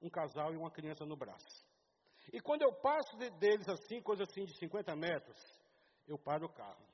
um 0.02 0.10
casal 0.10 0.54
e 0.54 0.58
uma 0.58 0.70
criança 0.70 1.06
no 1.06 1.16
braço. 1.16 1.73
E 2.32 2.40
quando 2.40 2.62
eu 2.62 2.74
passo 2.74 3.18
de, 3.18 3.30
deles 3.32 3.68
assim, 3.68 4.02
coisa 4.02 4.24
assim 4.24 4.46
de 4.46 4.58
50 4.58 4.96
metros, 4.96 5.38
eu 6.08 6.18
paro 6.18 6.46
o 6.46 6.54
carro. 6.54 6.86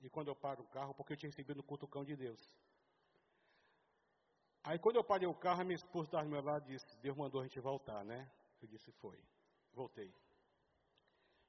E 0.00 0.10
quando 0.10 0.28
eu 0.28 0.36
paro 0.36 0.62
o 0.62 0.68
carro, 0.68 0.94
porque 0.94 1.12
eu 1.12 1.16
tinha 1.16 1.30
recebido 1.30 1.60
o 1.60 1.64
cutucão 1.64 2.04
de 2.04 2.16
Deus. 2.16 2.40
Aí 4.64 4.78
quando 4.80 4.96
eu 4.96 5.04
parei 5.04 5.28
o 5.28 5.34
carro, 5.34 5.60
a 5.60 5.64
minha 5.64 5.76
esposa 5.76 6.06
estava 6.08 6.24
do 6.24 6.30
meu 6.30 6.42
lado 6.42 6.64
e 6.68 6.74
disse, 6.74 6.98
Deus 7.00 7.16
mandou 7.16 7.40
a 7.40 7.44
gente 7.44 7.60
voltar, 7.60 8.04
né? 8.04 8.28
Eu 8.60 8.66
disse, 8.66 8.90
foi. 9.00 9.16
Voltei. 9.72 10.12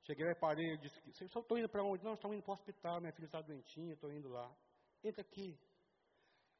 Cheguei 0.03 0.23
lá 0.23 0.31
e 0.31 0.35
parei, 0.35 0.73
eu 0.73 0.77
disse, 0.77 1.01
vocês 1.11 1.35
estão 1.35 1.57
indo 1.57 1.67
para 1.67 1.83
onde? 1.83 2.03
Não, 2.03 2.13
estamos 2.13 2.37
indo 2.37 2.43
para 2.43 2.51
o 2.51 2.53
hospital, 2.53 3.01
minha 3.01 3.11
filha 3.11 3.25
está 3.25 3.41
doentinha, 3.41 3.93
estou 3.93 4.11
indo 4.11 4.29
lá. 4.29 4.55
Entra 5.03 5.21
aqui. 5.21 5.59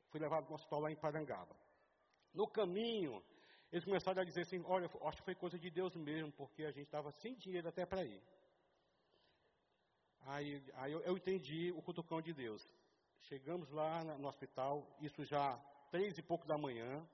Fui 0.10 0.20
levado 0.20 0.46
para 0.46 0.54
o 0.54 0.56
hospital 0.56 0.80
lá 0.82 0.92
em 0.92 0.96
Parangaba. 0.96 1.56
No 2.34 2.48
caminho, 2.48 3.24
eles 3.72 3.84
começaram 3.84 4.22
a 4.22 4.26
dizer 4.26 4.42
assim, 4.42 4.64
olha, 4.66 4.90
acho 5.04 5.18
que 5.18 5.24
foi 5.24 5.36
coisa 5.36 5.60
de 5.60 5.70
Deus 5.70 5.96
mesmo, 5.96 6.32
porque 6.32 6.64
a 6.64 6.72
gente 6.72 6.86
estava 6.86 7.12
sem 7.12 7.36
dinheiro 7.36 7.68
até 7.68 7.86
para 7.86 8.04
ir. 8.04 8.22
Aí, 10.22 10.64
aí 10.76 10.92
eu, 10.92 11.02
eu, 11.02 11.18
entendi 11.18 11.72
o 11.76 11.82
cutucão 11.82 12.22
de 12.22 12.34
Deus. 12.34 12.68
Chegamos 13.22 13.70
lá 13.72 14.04
no 14.04 14.28
hospital, 14.28 14.98
isso 15.02 15.24
já 15.26 15.58
três 15.92 16.18
e 16.18 16.22
pouco 16.22 16.46
da 16.46 16.58
manhã. 16.58 17.06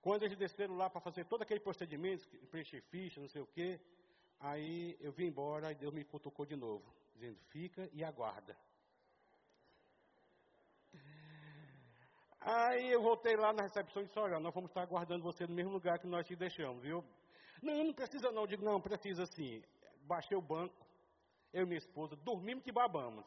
Quando 0.00 0.24
eles 0.24 0.36
desceram 0.36 0.76
lá 0.76 0.90
para 0.90 1.00
fazer 1.00 1.24
todo 1.26 1.42
aquele 1.42 1.60
procedimento, 1.60 2.26
preencher 2.50 2.80
ficha, 2.82 3.20
não 3.20 3.28
sei 3.28 3.40
o 3.42 3.46
quê, 3.46 3.80
aí 4.40 4.96
eu 5.00 5.12
vim 5.12 5.26
embora 5.26 5.72
e 5.72 5.74
Deus 5.74 5.94
me 5.94 6.04
cutucou 6.04 6.44
de 6.44 6.56
novo, 6.56 6.92
dizendo, 7.14 7.38
fica 7.48 7.88
e 7.92 8.02
aguarda. 8.02 8.56
Aí 12.44 12.90
eu 12.90 13.00
voltei 13.00 13.36
lá 13.36 13.52
na 13.52 13.62
recepção 13.62 14.02
e 14.02 14.06
disse, 14.06 14.18
olha, 14.18 14.40
nós 14.40 14.52
vamos 14.52 14.70
estar 14.70 14.82
aguardando 14.82 15.22
você 15.22 15.46
no 15.46 15.54
mesmo 15.54 15.70
lugar 15.70 15.98
que 15.98 16.06
nós 16.06 16.26
te 16.26 16.34
deixamos, 16.34 16.82
viu? 16.82 17.04
Não, 17.62 17.84
não 17.84 17.92
precisa 17.92 18.32
não. 18.32 18.42
Eu 18.42 18.46
digo, 18.48 18.64
não, 18.64 18.80
precisa 18.80 19.24
sim. 19.26 19.62
Baixei 20.02 20.36
o 20.36 20.42
banco, 20.42 20.84
eu 21.52 21.62
e 21.62 21.66
minha 21.66 21.78
esposa, 21.78 22.16
dormimos 22.16 22.64
que 22.64 22.72
babamos. 22.72 23.24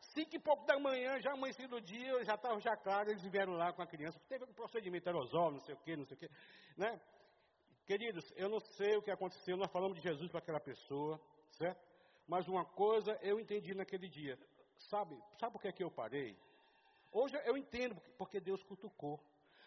Cinco 0.00 0.36
e 0.36 0.38
pouco 0.38 0.64
da 0.66 0.78
manhã, 0.78 1.20
já 1.20 1.32
amanhecido 1.32 1.76
o 1.76 1.80
dia, 1.80 2.24
já 2.24 2.34
estava 2.34 2.58
já 2.60 2.76
claro, 2.76 3.10
eles 3.10 3.22
vieram 3.22 3.54
lá 3.54 3.72
com 3.72 3.82
a 3.82 3.86
criança. 3.86 4.18
Teve 4.28 4.44
um 4.44 4.52
procedimento 4.52 5.06
aerosol, 5.08 5.52
não 5.52 5.60
sei 5.60 5.74
o 5.74 5.78
quê, 5.78 5.96
não 5.96 6.06
sei 6.06 6.16
o 6.16 6.20
quê. 6.20 6.30
Né? 6.76 7.00
Queridos, 7.86 8.32
eu 8.36 8.48
não 8.48 8.60
sei 8.60 8.96
o 8.96 9.02
que 9.02 9.10
aconteceu, 9.10 9.56
nós 9.56 9.70
falamos 9.70 9.96
de 9.96 10.02
Jesus 10.02 10.30
para 10.30 10.38
aquela 10.38 10.60
pessoa, 10.60 11.20
certo? 11.50 11.80
Mas 12.26 12.48
uma 12.48 12.64
coisa 12.64 13.18
eu 13.22 13.38
entendi 13.38 13.74
naquele 13.74 14.08
dia. 14.08 14.38
Sabe, 14.76 15.16
sabe 15.38 15.52
por 15.52 15.60
que, 15.60 15.68
é 15.68 15.72
que 15.72 15.84
eu 15.84 15.90
parei? 15.90 16.36
Hoje 17.12 17.36
eu 17.44 17.56
entendo 17.56 17.94
porque 18.16 18.40
Deus 18.40 18.62
cutucou. 18.62 19.20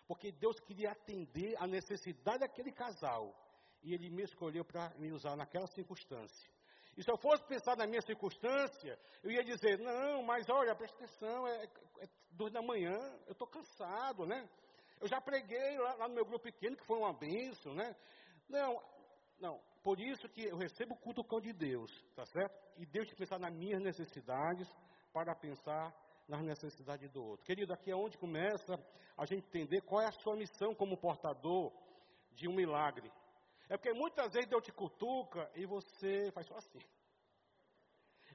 Porque 0.07 0.31
Deus 0.31 0.59
queria 0.59 0.91
atender 0.91 1.55
a 1.57 1.65
necessidade 1.67 2.39
daquele 2.39 2.71
casal 2.71 3.33
e 3.81 3.93
ele 3.93 4.09
me 4.09 4.23
escolheu 4.23 4.65
para 4.65 4.89
me 4.97 5.11
usar 5.11 5.35
naquela 5.35 5.67
circunstância. 5.67 6.49
E 6.97 7.03
se 7.03 7.11
eu 7.11 7.17
fosse 7.17 7.43
pensar 7.45 7.75
na 7.75 7.85
minha 7.85 8.01
circunstância, 8.01 8.97
eu 9.23 9.31
ia 9.31 9.43
dizer, 9.43 9.77
não, 9.79 10.23
mas 10.23 10.49
olha, 10.49 10.75
presta 10.75 10.95
atenção, 10.95 11.47
é, 11.47 11.65
é 11.99 12.07
duas 12.31 12.51
da 12.51 12.61
manhã, 12.61 12.97
eu 13.27 13.33
estou 13.33 13.47
cansado, 13.47 14.25
né? 14.25 14.47
Eu 14.99 15.07
já 15.07 15.19
preguei 15.19 15.77
lá, 15.77 15.95
lá, 15.95 16.07
no 16.07 16.15
meu 16.15 16.25
grupo 16.25 16.43
pequeno, 16.43 16.77
que 16.77 16.85
foi 16.85 16.97
uma 16.97 17.13
bênção, 17.13 17.73
né? 17.73 17.95
Não, 18.47 18.81
não, 19.39 19.61
por 19.83 19.99
isso 19.99 20.29
que 20.29 20.45
eu 20.45 20.57
recebo 20.57 20.93
o 20.93 20.97
cutucão 20.97 21.41
de 21.41 21.51
Deus, 21.51 21.91
tá 22.15 22.25
certo? 22.25 22.57
E 22.77 22.85
Deus 22.85 23.07
tem 23.07 23.15
que 23.15 23.21
pensar 23.21 23.39
nas 23.39 23.53
minhas 23.53 23.81
necessidades 23.81 24.67
para 25.11 25.35
pensar 25.35 25.93
nas 26.27 26.41
necessidades 26.41 27.09
do 27.11 27.23
outro. 27.23 27.45
Querido, 27.45 27.73
aqui 27.73 27.91
é 27.91 27.95
onde 27.95 28.17
começa 28.17 28.73
a 29.17 29.25
gente 29.25 29.47
entender 29.47 29.81
qual 29.81 30.01
é 30.01 30.07
a 30.07 30.11
sua 30.11 30.35
missão 30.35 30.73
como 30.73 30.97
portador 30.97 31.71
de 32.31 32.47
um 32.47 32.53
milagre. 32.53 33.11
É 33.69 33.77
porque 33.77 33.93
muitas 33.93 34.33
vezes 34.33 34.49
Deus 34.49 34.63
te 34.63 34.71
cutuca 34.71 35.49
e 35.55 35.65
você 35.65 36.31
faz 36.31 36.47
só 36.47 36.55
assim. 36.55 36.79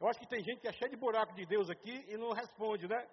Eu 0.00 0.08
acho 0.08 0.18
que 0.18 0.28
tem 0.28 0.42
gente 0.42 0.60
que 0.60 0.68
é 0.68 0.72
cheia 0.72 0.90
de 0.90 0.96
buraco 0.96 1.34
de 1.34 1.44
Deus 1.46 1.68
aqui 1.68 2.04
e 2.08 2.16
não 2.16 2.32
responde, 2.32 2.88
né? 2.88 3.06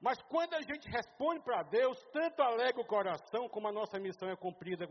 Mas 0.00 0.20
quando 0.22 0.54
a 0.54 0.60
gente 0.60 0.88
responde 0.88 1.40
para 1.40 1.62
Deus, 1.64 1.98
tanto 2.12 2.42
alegra 2.42 2.80
o 2.80 2.86
coração 2.86 3.48
como 3.48 3.66
a 3.66 3.72
nossa 3.72 3.98
missão 3.98 4.28
é 4.28 4.36
cumprida 4.36 4.86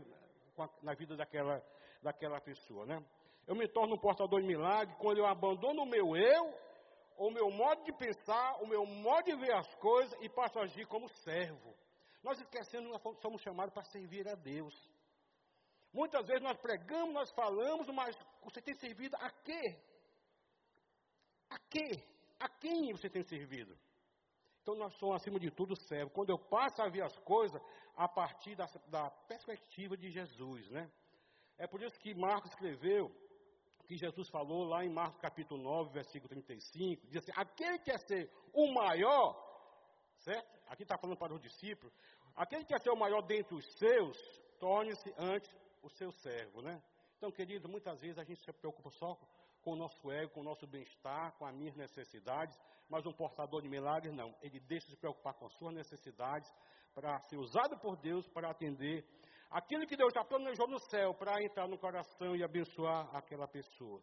na 0.82 0.94
vida 0.94 1.16
daquela, 1.16 1.62
daquela 2.02 2.40
pessoa, 2.40 2.84
né? 2.84 3.02
Eu 3.46 3.54
me 3.54 3.66
torno 3.68 3.94
um 3.94 3.98
portador 3.98 4.40
de 4.40 4.46
milagre 4.46 4.94
quando 4.98 5.18
eu 5.18 5.26
abandono 5.26 5.82
o 5.82 5.86
meu 5.86 6.14
eu, 6.16 6.54
o 7.18 7.30
meu 7.30 7.50
modo 7.50 7.84
de 7.84 7.92
pensar, 7.92 8.62
o 8.62 8.66
meu 8.66 8.86
modo 8.86 9.24
de 9.24 9.36
ver 9.36 9.52
as 9.52 9.74
coisas 9.76 10.16
e 10.22 10.28
passo 10.28 10.58
a 10.58 10.62
agir 10.62 10.86
como 10.86 11.08
servo. 11.08 11.76
Nós 12.22 12.40
esquecendo, 12.40 12.88
nós 12.88 13.02
somos 13.20 13.42
chamados 13.42 13.74
para 13.74 13.82
servir 13.84 14.26
a 14.28 14.34
Deus. 14.34 14.74
Muitas 15.92 16.26
vezes 16.26 16.42
nós 16.42 16.56
pregamos, 16.58 17.12
nós 17.12 17.30
falamos, 17.32 17.88
mas 17.88 18.16
você 18.42 18.62
tem 18.62 18.74
servido 18.74 19.16
a 19.16 19.30
quê? 19.30 19.76
A 21.50 21.58
quê? 21.58 22.04
A 22.38 22.48
quem 22.48 22.92
você 22.92 23.10
tem 23.10 23.22
servido? 23.24 23.76
Então 24.62 24.76
nós 24.76 24.94
somos, 24.98 25.16
acima 25.16 25.40
de 25.40 25.50
tudo, 25.50 25.74
servos. 25.74 26.12
Quando 26.12 26.30
eu 26.30 26.38
passo 26.38 26.80
a 26.82 26.88
ver 26.88 27.02
as 27.02 27.18
coisas 27.20 27.60
a 27.96 28.06
partir 28.06 28.54
da, 28.54 28.66
da 28.86 29.10
perspectiva 29.10 29.96
de 29.96 30.10
Jesus, 30.10 30.70
né? 30.70 30.90
É 31.56 31.66
por 31.66 31.82
isso 31.82 31.98
que 31.98 32.14
Marcos 32.14 32.50
escreveu, 32.50 33.10
que 33.88 33.96
Jesus 33.96 34.28
falou 34.28 34.64
lá 34.64 34.84
em 34.84 34.90
Marcos 34.90 35.18
capítulo 35.18 35.62
9, 35.62 35.94
versículo 35.94 36.28
35, 36.28 37.06
diz 37.06 37.22
assim, 37.22 37.32
aquele 37.34 37.78
que 37.78 37.86
quer 37.86 37.98
ser 38.00 38.30
o 38.52 38.70
maior, 38.70 39.34
certo? 40.18 40.60
Aqui 40.68 40.82
está 40.82 40.98
falando 40.98 41.16
para 41.16 41.32
os 41.32 41.40
discípulos, 41.40 41.90
aquele 42.36 42.64
que 42.64 42.68
quer 42.68 42.80
ser 42.82 42.90
o 42.90 42.96
maior 42.96 43.22
dentre 43.22 43.54
os 43.54 43.64
seus, 43.78 44.18
torne-se 44.60 45.10
antes 45.16 45.50
o 45.82 45.88
seu 45.88 46.12
servo, 46.12 46.60
né? 46.60 46.82
Então, 47.16 47.32
querido, 47.32 47.66
muitas 47.66 47.98
vezes 48.02 48.18
a 48.18 48.24
gente 48.24 48.44
se 48.44 48.52
preocupa 48.52 48.90
só 48.90 49.18
com 49.62 49.72
o 49.72 49.76
nosso 49.76 50.10
ego, 50.10 50.34
com 50.34 50.40
o 50.40 50.44
nosso 50.44 50.66
bem-estar, 50.66 51.32
com 51.38 51.46
as 51.46 51.54
minhas 51.54 51.74
necessidades, 51.74 52.60
mas 52.90 53.06
um 53.06 53.12
portador 53.12 53.62
de 53.62 53.70
milagres 53.70 54.14
não. 54.14 54.34
Ele 54.42 54.60
deixa 54.60 54.86
de 54.86 54.92
se 54.92 54.98
preocupar 54.98 55.32
com 55.32 55.46
as 55.46 55.52
suas 55.54 55.74
necessidades 55.74 56.52
para 56.94 57.18
ser 57.22 57.38
usado 57.38 57.78
por 57.78 57.96
Deus 57.96 58.28
para 58.28 58.50
atender 58.50 59.02
aquilo 59.50 59.86
que 59.86 59.96
Deus 59.96 60.12
já 60.12 60.24
planejou 60.24 60.66
no 60.66 60.78
céu 60.78 61.14
para 61.14 61.42
entrar 61.42 61.66
no 61.68 61.78
coração 61.78 62.36
e 62.36 62.42
abençoar 62.42 63.14
aquela 63.14 63.46
pessoa. 63.46 64.02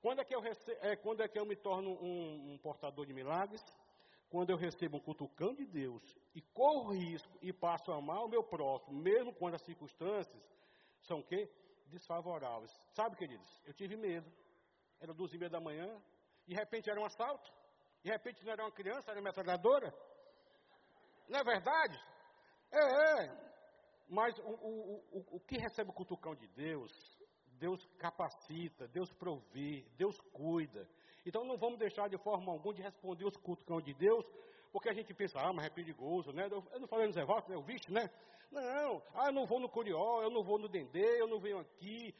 Quando 0.00 0.20
é 0.20 0.24
que 0.24 0.34
eu, 0.34 0.40
é, 0.80 0.96
quando 0.96 1.22
é 1.22 1.28
que 1.28 1.38
eu 1.38 1.44
me 1.44 1.56
torno 1.56 1.90
um, 1.90 2.52
um 2.52 2.58
portador 2.58 3.04
de 3.06 3.12
milagres? 3.12 3.62
Quando 4.30 4.50
eu 4.50 4.56
recebo 4.56 4.98
um 4.98 5.00
cutucão 5.00 5.54
de 5.54 5.64
Deus 5.64 6.02
e 6.34 6.42
corro 6.42 6.92
risco 6.92 7.38
e 7.40 7.52
passo 7.52 7.90
a 7.90 7.96
amar 7.96 8.22
o 8.24 8.28
meu 8.28 8.44
próximo, 8.44 9.00
mesmo 9.00 9.34
quando 9.34 9.54
as 9.54 9.62
circunstâncias 9.62 10.42
são 11.00 11.22
quê? 11.22 11.50
Desfavoráveis. 11.86 12.70
Sabe, 12.92 13.16
queridos, 13.16 13.62
eu 13.64 13.72
tive 13.72 13.96
medo. 13.96 14.30
Era 15.00 15.14
duas 15.14 15.32
e 15.32 15.38
meia 15.38 15.48
da 15.48 15.60
manhã, 15.60 15.88
de 16.46 16.54
repente 16.54 16.90
era 16.90 17.00
um 17.00 17.04
assalto, 17.04 17.50
de 18.02 18.10
repente 18.10 18.44
não 18.44 18.52
era 18.52 18.64
uma 18.64 18.72
criança, 18.72 19.10
era 19.10 19.20
uma 19.20 19.28
metralhadora. 19.28 19.94
Não 21.28 21.38
é 21.38 21.44
verdade? 21.44 21.98
É, 22.70 23.22
é. 23.24 23.47
Mas 24.08 24.38
o, 24.38 24.42
o, 24.42 25.04
o, 25.12 25.36
o 25.36 25.40
que 25.40 25.58
recebe 25.58 25.90
o 25.90 25.92
cutucão 25.92 26.34
de 26.34 26.46
Deus, 26.48 26.92
Deus 27.58 27.84
capacita, 27.98 28.88
Deus 28.88 29.12
provê, 29.12 29.84
Deus 29.96 30.18
cuida. 30.32 30.88
Então 31.26 31.44
não 31.44 31.56
vamos 31.58 31.78
deixar 31.78 32.08
de 32.08 32.16
forma 32.18 32.52
alguma 32.52 32.74
de 32.74 32.82
responder 32.82 33.26
os 33.26 33.36
cutucão 33.36 33.80
de 33.80 33.92
Deus, 33.94 34.24
porque 34.72 34.88
a 34.88 34.94
gente 34.94 35.12
pensa, 35.12 35.38
ah, 35.40 35.52
mas 35.52 35.66
é 35.66 35.70
perigoso, 35.70 36.32
né? 36.32 36.48
Eu 36.72 36.80
não 36.80 36.88
falei 36.88 37.06
no 37.06 37.12
Zé 37.12 37.24
Walter, 37.24 37.50
né? 37.50 37.56
O 37.56 37.62
visto, 37.62 37.92
né? 37.92 38.10
Não, 38.50 39.02
ah, 39.14 39.26
eu 39.26 39.32
não 39.32 39.44
vou 39.44 39.60
no 39.60 39.68
Curió, 39.68 40.22
eu 40.22 40.30
não 40.30 40.42
vou 40.42 40.58
no 40.58 40.68
Dendê, 40.68 41.20
eu 41.20 41.26
não 41.26 41.38
venho 41.38 41.58
aqui. 41.58 42.14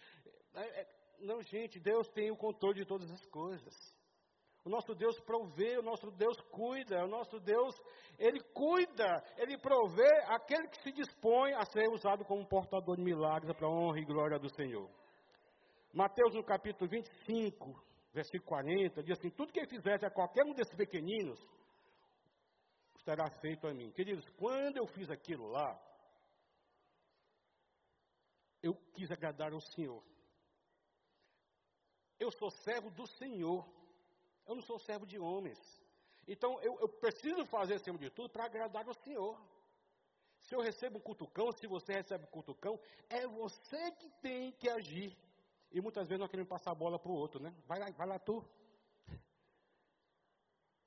É, 0.55 0.81
é, 0.81 0.89
não, 1.21 1.43
gente, 1.43 1.81
Deus 1.81 2.09
tem 2.09 2.31
o 2.31 2.37
controle 2.37 2.81
de 2.81 2.85
todas 2.85 3.11
as 3.11 3.25
coisas. 3.27 3.95
O 4.69 4.71
nosso 4.71 4.95
Deus 4.95 5.19
provê, 5.21 5.79
o 5.79 5.83
nosso 5.83 6.11
Deus 6.11 6.39
cuida, 6.51 7.03
o 7.03 7.09
nosso 7.09 7.41
Deus, 7.41 7.75
Ele 8.19 8.39
cuida, 8.53 9.25
Ele 9.39 9.57
provê 9.57 10.07
aquele 10.27 10.69
que 10.69 10.83
se 10.83 10.93
dispõe 10.93 11.55
a 11.55 11.65
ser 11.65 11.89
usado 11.89 12.23
como 12.27 12.47
portador 12.47 12.97
de 12.97 13.03
milagres 13.03 13.57
para 13.57 13.67
a 13.67 13.71
honra 13.71 13.99
e 13.99 14.05
glória 14.05 14.39
do 14.39 14.55
Senhor. 14.55 14.91
Mateus 15.91 16.35
no 16.35 16.45
capítulo 16.45 16.87
25, 16.91 17.83
versículo 18.13 18.45
40, 18.45 19.03
diz 19.03 19.19
assim: 19.19 19.31
Tudo 19.31 19.55
que 19.55 19.67
fizesse 19.69 20.05
a 20.05 20.11
qualquer 20.11 20.45
um 20.45 20.53
desses 20.53 20.77
pequeninos, 20.77 21.41
estará 22.99 23.31
feito 23.41 23.67
a 23.67 23.73
mim. 23.73 23.91
Queridos, 23.93 24.29
quando 24.37 24.77
eu 24.77 24.87
fiz 24.89 25.09
aquilo 25.11 25.47
lá, 25.47 25.81
eu 28.63 28.75
quis 28.93 29.11
agradar 29.11 29.51
ao 29.51 29.63
Senhor. 29.63 30.05
Eu 32.21 32.31
sou 32.33 32.51
servo 32.51 32.91
do 32.91 33.07
Senhor. 33.07 33.78
Eu 34.49 34.55
não 34.55 34.63
sou 34.63 34.79
servo 34.79 35.07
de 35.07 35.19
homens. 35.19 35.59
Então 36.27 36.59
eu, 36.63 36.79
eu 36.81 36.89
preciso 36.89 37.45
fazer 37.45 37.75
acima 37.75 37.99
de 37.99 38.09
tudo 38.09 38.31
para 38.31 38.47
agradar 38.47 38.89
ao 38.89 38.95
Senhor. 38.95 39.39
Se 40.41 40.55
eu 40.55 40.61
recebo 40.61 40.99
um 40.99 41.03
cutucão, 41.03 41.53
se 41.53 41.67
você 41.67 41.93
recebe 41.93 42.25
um 42.25 42.31
cutucão, 42.31 42.81
é 43.11 43.27
você 43.27 43.91
que 43.93 44.09
tem 44.23 44.51
que 44.53 44.71
agir. 44.71 45.15
E 45.71 45.81
muitas 45.83 46.09
vezes 46.09 46.21
nós 46.21 46.31
queremos 46.31 46.49
passar 46.49 46.71
a 46.71 46.75
bola 46.75 46.99
para 46.99 47.13
o 47.13 47.15
outro, 47.15 47.39
né? 47.43 47.55
Vai 47.67 47.79
lá, 47.79 47.91
vai 47.91 48.07
lá 48.07 48.19
tu. 48.19 48.43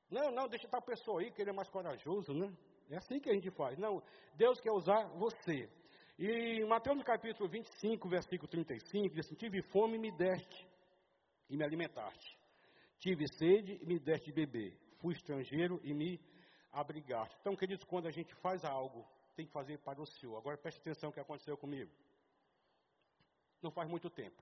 Não, 0.10 0.32
não, 0.32 0.48
deixa 0.48 0.68
tal 0.68 0.82
pessoa 0.82 1.22
aí, 1.22 1.32
que 1.32 1.42
ele 1.42 1.52
é 1.52 1.54
mais 1.54 1.70
corajoso, 1.70 2.34
né? 2.34 2.52
É 2.90 2.98
assim 2.98 3.20
que 3.20 3.30
a 3.30 3.34
gente 3.34 3.52
faz. 3.52 3.78
Não, 3.78 4.02
Deus 4.34 4.60
quer 4.60 4.72
usar 4.72 5.04
você. 5.10 5.70
E 6.18 6.62
em 6.62 6.66
Mateus 6.66 7.02
capítulo 7.04 7.48
25, 7.48 8.10
versículo 8.10 8.48
35, 8.48 9.14
diz 9.14 9.26
assim: 9.26 9.36
Tive 9.36 9.62
fome 9.62 9.96
e 9.96 10.00
me 10.00 10.12
deste, 10.12 10.68
e 11.48 11.56
me 11.56 11.64
alimentaste. 11.64 12.41
Tive 13.02 13.28
sede 13.28 13.80
e 13.82 13.86
me 13.86 13.98
deste 13.98 14.28
de 14.28 14.32
beber. 14.32 14.78
Fui 15.00 15.14
estrangeiro 15.16 15.82
e 15.84 15.92
me 15.92 16.22
abrigar-te. 16.72 17.36
Então, 17.42 17.56
queridos, 17.56 17.84
quando 17.84 18.08
a 18.08 18.12
gente 18.12 18.34
faz 18.36 18.64
algo, 18.64 19.04
tem 19.36 19.48
que 19.48 19.52
fazer 19.52 19.80
para 19.80 20.00
o 20.00 20.06
Senhor. 20.06 20.38
Agora 20.38 20.56
preste 20.56 20.80
atenção 20.80 21.10
no 21.10 21.14
que 21.14 21.20
aconteceu 21.20 21.58
comigo. 21.58 21.92
Não 23.60 23.72
faz 23.72 23.90
muito 23.90 24.08
tempo. 24.08 24.40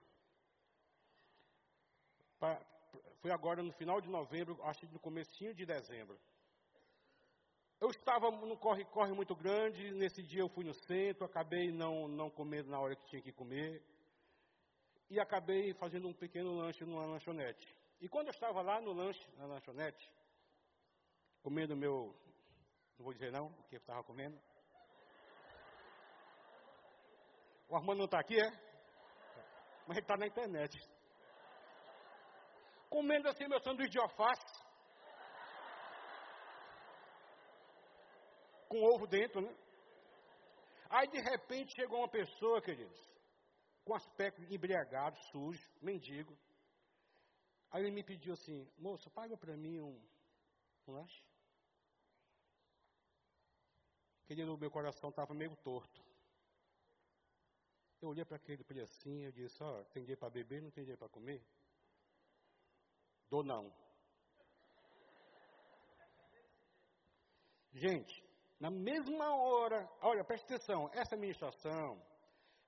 foi 3.21 3.31
agora 3.31 3.63
no 3.63 3.71
final 3.71 4.01
de 4.01 4.09
novembro, 4.09 4.61
acho 4.63 4.81
que 4.81 4.93
no 4.93 4.99
comecinho 4.99 5.53
de 5.53 5.65
dezembro. 5.65 6.19
Eu 7.79 7.89
estava 7.91 8.29
num 8.29 8.57
corre-corre 8.57 9.13
muito 9.13 9.33
grande, 9.33 9.91
nesse 9.91 10.21
dia 10.21 10.41
eu 10.41 10.49
fui 10.49 10.65
no 10.65 10.73
centro, 10.73 11.23
acabei 11.23 11.71
não, 11.71 12.09
não 12.09 12.29
comendo 12.29 12.69
na 12.69 12.79
hora 12.79 12.93
que 12.93 13.05
tinha 13.05 13.21
que 13.21 13.31
comer, 13.31 13.81
e 15.09 15.17
acabei 15.17 15.73
fazendo 15.73 16.09
um 16.09 16.13
pequeno 16.13 16.57
lanche 16.57 16.83
numa 16.83 17.05
lanchonete. 17.05 17.78
E 17.99 18.07
quando 18.07 18.27
eu 18.27 18.31
estava 18.31 18.61
lá 18.61 18.79
no 18.81 18.93
lanche, 18.93 19.25
na 19.35 19.45
lanchonete, 19.45 20.09
comendo 21.41 21.75
meu, 21.75 22.15
não 22.97 23.03
vou 23.03 23.13
dizer 23.13 23.31
não, 23.31 23.47
o 23.47 23.63
que 23.63 23.75
eu 23.75 23.79
estava 23.79 24.03
comendo. 24.03 24.39
O 27.67 27.75
Armando 27.75 27.99
não 27.99 28.05
está 28.05 28.19
aqui, 28.19 28.39
é? 28.39 28.49
Mas 29.87 29.97
ele 29.97 30.05
está 30.05 30.17
na 30.17 30.27
internet. 30.27 30.77
Comendo 32.89 33.27
assim 33.29 33.47
meu 33.47 33.59
sanduíche 33.59 33.91
de 33.91 33.99
alface. 33.99 34.69
com 38.69 38.83
ovo 38.83 39.07
dentro, 39.07 39.41
né? 39.41 39.53
Aí 40.89 41.07
de 41.07 41.19
repente 41.19 41.73
chegou 41.75 41.99
uma 41.99 42.09
pessoa, 42.09 42.61
queridos, 42.61 42.99
com 43.83 43.95
aspecto 43.95 44.41
embriagado, 44.43 45.17
sujo, 45.31 45.71
mendigo. 45.81 46.37
Aí 47.71 47.83
ele 47.83 47.91
me 47.91 48.03
pediu 48.03 48.33
assim, 48.33 48.67
moço, 48.77 49.09
paga 49.11 49.37
para 49.37 49.55
mim 49.55 49.79
um, 49.79 50.01
um 50.87 50.93
lanche. 50.93 51.23
Querido, 54.25 54.57
meu 54.57 54.71
coração 54.71 55.09
estava 55.09 55.33
meio 55.33 55.55
torto. 55.57 56.03
Eu 58.01 58.09
olhei 58.09 58.23
para 58.23 58.37
aquele 58.37 58.81
assim, 58.81 59.23
eu 59.25 59.31
disse, 59.31 59.61
ó, 59.61 59.81
oh, 59.81 59.85
tem 59.85 60.03
dinheiro 60.03 60.19
para 60.19 60.29
beber, 60.29 60.61
não 60.61 60.71
tem 60.71 60.83
dinheiro 60.83 60.99
para 60.99 61.09
comer? 61.09 61.43
Dou 63.29 63.43
não. 63.43 63.71
Gente, 67.71 68.23
na 68.59 68.69
mesma 68.69 69.35
hora, 69.35 69.89
olha, 70.01 70.23
preste 70.23 70.45
atenção, 70.45 70.89
essa 70.93 71.15
ministração, 71.15 72.01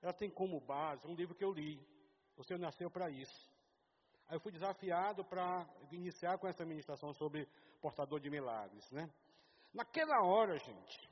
ela 0.00 0.12
tem 0.12 0.30
como 0.30 0.60
base 0.60 1.06
um 1.06 1.14
livro 1.14 1.34
que 1.34 1.44
eu 1.44 1.52
li. 1.52 1.80
Você 2.36 2.56
nasceu 2.56 2.90
para 2.90 3.10
isso. 3.10 3.51
Aí 4.28 4.36
eu 4.36 4.40
fui 4.40 4.52
desafiado 4.52 5.24
para 5.24 5.66
iniciar 5.90 6.38
com 6.38 6.48
essa 6.48 6.64
ministração 6.64 7.12
sobre 7.12 7.48
portador 7.80 8.20
de 8.20 8.30
milagres, 8.30 8.90
né? 8.90 9.10
Naquela 9.72 10.22
hora, 10.22 10.58
gente, 10.58 11.10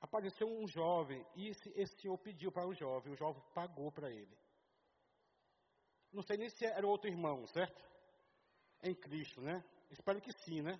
apareceu 0.00 0.46
um 0.46 0.66
jovem 0.66 1.24
e 1.34 1.48
esse, 1.48 1.68
esse 1.74 1.96
senhor 2.00 2.16
pediu 2.18 2.52
para 2.52 2.66
o 2.66 2.74
jovem, 2.74 3.12
o 3.12 3.16
jovem 3.16 3.42
pagou 3.54 3.90
para 3.90 4.10
ele. 4.10 4.36
Não 6.12 6.22
sei 6.22 6.36
nem 6.36 6.48
se 6.48 6.64
era 6.64 6.86
outro 6.86 7.08
irmão, 7.08 7.46
certo? 7.46 7.82
Em 8.82 8.94
Cristo, 8.94 9.40
né? 9.40 9.62
Espero 9.90 10.20
que 10.20 10.32
sim, 10.32 10.62
né? 10.62 10.78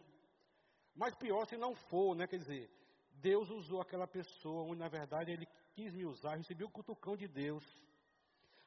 Mas 0.95 1.15
pior 1.15 1.47
se 1.47 1.57
não 1.57 1.75
for, 1.75 2.15
né? 2.15 2.27
Quer 2.27 2.39
dizer, 2.39 2.71
Deus 3.11 3.51
usou 3.51 3.81
aquela 3.81 4.07
pessoa, 4.07 4.65
onde 4.65 4.79
na 4.79 4.89
verdade 4.89 5.33
ele 5.33 5.47
quis 5.73 5.93
me 5.95 6.05
usar, 6.05 6.37
recebi 6.37 6.65
o 6.65 6.71
cutucão 6.71 7.17
de 7.17 7.29
Deus. 7.29 7.65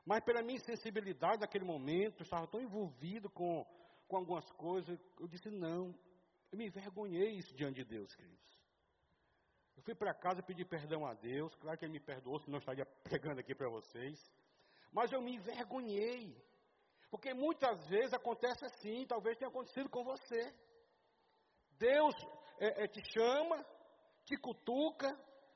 Mas 0.05 0.23
pela 0.23 0.41
minha 0.41 0.57
insensibilidade 0.57 1.41
naquele 1.41 1.65
momento, 1.65 2.21
eu 2.21 2.23
estava 2.23 2.47
tão 2.47 2.61
envolvido 2.61 3.29
com, 3.29 3.65
com 4.07 4.17
algumas 4.17 4.49
coisas, 4.53 4.99
eu 5.19 5.27
disse 5.27 5.49
não. 5.49 5.93
Eu 6.51 6.57
me 6.57 6.65
envergonhei 6.65 7.31
isso 7.31 7.53
diante 7.55 7.75
de 7.75 7.85
Deus, 7.85 8.13
queridos. 8.15 8.61
Eu 9.75 9.83
fui 9.83 9.95
para 9.95 10.13
casa 10.13 10.43
pedir 10.43 10.65
perdão 10.65 11.05
a 11.05 11.13
Deus, 11.13 11.55
claro 11.55 11.77
que 11.77 11.85
Ele 11.85 11.93
me 11.93 11.99
perdoou, 11.99 12.39
senão 12.39 12.57
eu 12.57 12.59
estaria 12.59 12.85
pregando 13.03 13.39
aqui 13.39 13.55
para 13.55 13.69
vocês. 13.69 14.19
Mas 14.91 15.11
eu 15.11 15.21
me 15.21 15.35
envergonhei. 15.35 16.35
Porque 17.09 17.33
muitas 17.33 17.87
vezes 17.87 18.13
acontece 18.13 18.65
assim, 18.65 19.05
talvez 19.05 19.37
tenha 19.37 19.49
acontecido 19.49 19.89
com 19.89 20.03
você. 20.03 20.53
Deus 21.77 22.15
é, 22.59 22.83
é, 22.83 22.87
te 22.87 23.01
chama, 23.11 23.65
te 24.25 24.37
cutuca, 24.37 25.09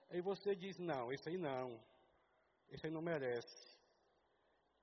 aí 0.09 0.21
você 0.21 0.55
diz: 0.55 0.77
não, 0.77 1.11
esse 1.11 1.29
aí 1.29 1.37
não, 1.37 1.79
esse 2.69 2.85
aí 2.85 2.91
não 2.91 3.01
merece, 3.01 3.74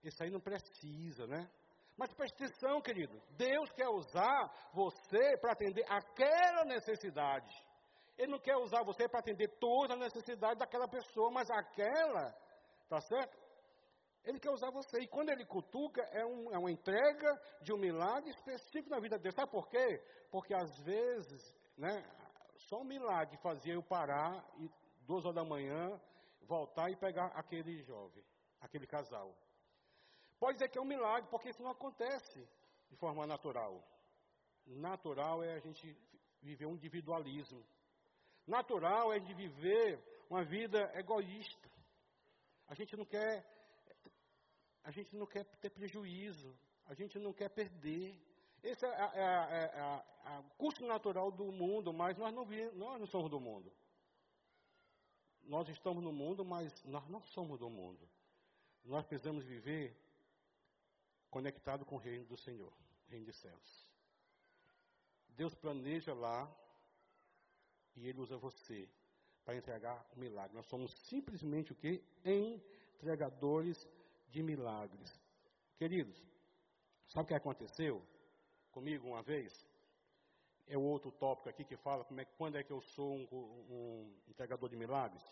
esse 0.03 0.23
aí 0.23 0.31
não 0.31 0.41
precisa, 0.41 1.27
né? 1.27 1.49
Mas 1.97 2.13
preste 2.15 2.35
atenção, 2.35 2.81
querido, 2.81 3.21
Deus 3.37 3.71
quer 3.73 3.89
usar 3.89 4.71
você 4.73 5.37
para 5.39 5.53
atender 5.53 5.85
aquela 5.89 6.65
necessidade. 6.65 7.55
Ele 8.17 8.33
não 8.33 8.39
quer 8.39 8.57
usar 8.57 8.83
você 8.83 9.09
para 9.09 9.21
atender 9.21 9.49
toda 9.59 9.95
a 9.95 9.97
necessidade 9.97 10.59
daquela 10.59 10.89
pessoa, 10.89 11.31
mas 11.31 11.49
aquela, 11.51 12.33
tá 12.89 13.01
certo? 13.01 13.37
Ele 14.25 14.39
quer 14.39 14.51
usar 14.51 14.71
você. 14.71 15.01
E 15.01 15.09
quando 15.09 15.31
ele 15.31 15.45
cutuca, 15.45 16.01
é, 16.13 16.25
um, 16.25 16.55
é 16.55 16.59
uma 16.59 16.71
entrega 16.71 17.41
de 17.61 17.73
um 17.73 17.79
milagre 17.79 18.31
específico 18.31 18.91
na 18.91 19.01
vida 19.01 19.19
dele. 19.19 19.35
Sabe 19.35 19.51
por 19.51 19.69
quê? 19.69 20.01
Porque 20.31 20.55
às 20.55 20.79
vezes, 20.85 21.57
né, 21.77 22.05
só 22.69 22.79
um 22.79 22.85
milagre 22.85 23.37
fazia 23.39 23.75
eu 23.75 23.83
parar 23.83 24.45
e 24.59 24.71
duas 25.07 25.25
horas 25.25 25.37
da 25.37 25.45
manhã 25.45 26.01
voltar 26.43 26.91
e 26.91 26.97
pegar 26.97 27.27
aquele 27.35 27.83
jovem, 27.83 28.25
aquele 28.61 28.87
casal. 28.87 29.35
Pode 30.43 30.55
dizer 30.55 30.71
que 30.71 30.77
é 30.77 30.81
um 30.81 30.85
milagre, 30.85 31.31
porque 31.31 31.51
isso 31.51 31.63
não 31.63 31.71
acontece 31.71 32.45
de 32.91 32.97
forma 32.97 33.25
natural. 33.25 33.81
Natural 34.67 35.41
é 35.45 35.55
a 35.55 35.61
gente 35.61 35.97
viver 36.41 36.67
um 36.67 36.75
individualismo. 36.75 37.65
Natural 38.45 39.13
é 39.13 39.21
de 39.21 39.33
viver 39.35 40.03
uma 40.29 40.43
vida 40.43 40.91
egoísta. 40.99 41.71
A 42.67 42.75
gente 42.75 42.97
não 42.97 43.05
quer 43.05 43.47
a 44.83 44.91
gente 44.91 45.15
não 45.15 45.27
quer 45.27 45.45
ter 45.61 45.71
prejuízo, 45.71 46.59
a 46.87 46.95
gente 46.95 47.21
não 47.21 47.33
quer 47.33 47.49
perder. 47.49 48.21
Esse 48.65 48.85
é, 48.85 48.89
é, 48.89 49.23
é, 49.23 50.05
é 50.27 50.39
o 50.41 50.51
curso 50.59 50.85
natural 50.85 51.31
do 51.31 51.53
mundo, 51.53 51.93
mas 51.93 52.19
nós 52.19 52.35
não, 52.35 52.45
nós 52.75 52.99
não 52.99 53.07
somos 53.07 53.31
do 53.31 53.39
mundo. 53.39 53.73
Nós 55.45 55.69
estamos 55.69 56.03
no 56.03 56.13
mundo, 56.13 56.45
mas 56.45 56.83
nós 56.83 57.09
não 57.09 57.23
somos 57.27 57.61
do 57.61 57.71
mundo. 57.71 58.09
Nós 58.85 59.07
precisamos 59.07 59.45
viver 59.45 60.02
conectado 61.33 61.85
com 61.85 61.97
o 61.97 61.99
reino 61.99 62.25
do 62.27 62.37
Senhor, 62.37 62.73
o 63.09 63.11
reino 63.11 63.27
dos 63.27 63.37
céus. 63.37 63.89
Deus 65.31 65.55
planeja 65.55 66.15
lá 66.15 66.41
e 67.97 68.07
Ele 68.07 68.21
usa 68.21 68.37
você 68.37 68.89
para 69.45 69.57
entregar 69.57 70.07
o 70.15 70.21
milagre. 70.21 70.55
Nós 70.55 70.67
somos 70.67 70.93
simplesmente 71.09 71.73
o 71.73 71.75
que? 71.75 72.01
Entregadores 72.25 73.89
de 74.29 74.43
milagres. 74.43 75.11
Queridos, 75.77 76.23
sabe 77.09 77.25
o 77.25 77.29
que 77.29 77.35
aconteceu? 77.35 78.07
comigo 78.73 79.07
uma 79.07 79.23
vez. 79.23 79.53
É 80.67 80.77
o 80.77 80.83
outro 80.83 81.13
tópico 81.13 81.49
aqui 81.49 81.65
que 81.65 81.77
fala 81.77 82.05
como 82.05 82.21
é, 82.21 82.25
quando 82.25 82.57
é 82.57 82.65
que 82.65 82.73
eu 82.73 82.81
sou 82.81 83.15
um, 83.15 83.27
um 83.71 84.15
entregador 84.29 84.69
de 84.69 84.77
milagres. 84.77 85.23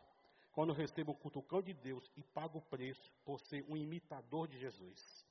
Quando 0.53 0.71
eu 0.71 0.75
recebo 0.75 1.13
o 1.13 1.17
cutucão 1.17 1.63
de 1.63 1.73
Deus 1.73 2.11
e 2.17 2.23
pago 2.23 2.59
o 2.59 2.63
preço 2.63 3.11
por 3.25 3.41
ser 3.41 3.65
um 3.69 3.77
imitador 3.77 4.47
de 4.47 4.59
Jesus. 4.59 5.27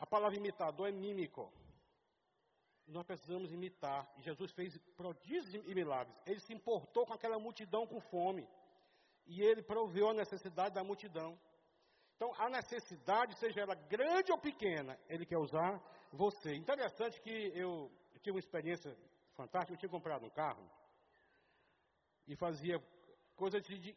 A 0.00 0.06
palavra 0.06 0.36
imitador 0.36 0.88
é 0.88 0.92
mímico. 0.92 1.52
Nós 2.86 3.04
precisamos 3.04 3.52
imitar. 3.52 4.10
E 4.16 4.22
Jesus 4.22 4.50
fez 4.52 4.76
prodígios 4.96 5.54
e 5.54 5.74
milagres. 5.74 6.16
Ele 6.26 6.40
se 6.40 6.54
importou 6.54 7.06
com 7.06 7.12
aquela 7.12 7.38
multidão 7.38 7.86
com 7.86 8.00
fome. 8.00 8.48
E 9.26 9.42
ele 9.42 9.62
proveu 9.62 10.08
a 10.08 10.14
necessidade 10.14 10.74
da 10.74 10.82
multidão. 10.82 11.38
Então, 12.16 12.34
a 12.34 12.48
necessidade, 12.48 13.34
seja 13.36 13.60
ela 13.60 13.74
grande 13.74 14.32
ou 14.32 14.38
pequena, 14.38 14.98
ele 15.08 15.24
quer 15.24 15.38
usar 15.38 15.80
você. 16.12 16.54
Interessante 16.54 17.20
que 17.20 17.30
eu, 17.54 17.90
eu 18.12 18.20
tive 18.20 18.32
uma 18.32 18.40
experiência 18.40 18.96
fantástica. 19.34 19.74
Eu 19.74 19.78
tinha 19.78 19.90
comprado 19.90 20.24
um 20.24 20.30
carro 20.30 20.68
e 22.26 22.34
fazia 22.36 22.82
coisa 23.36 23.60
de, 23.60 23.96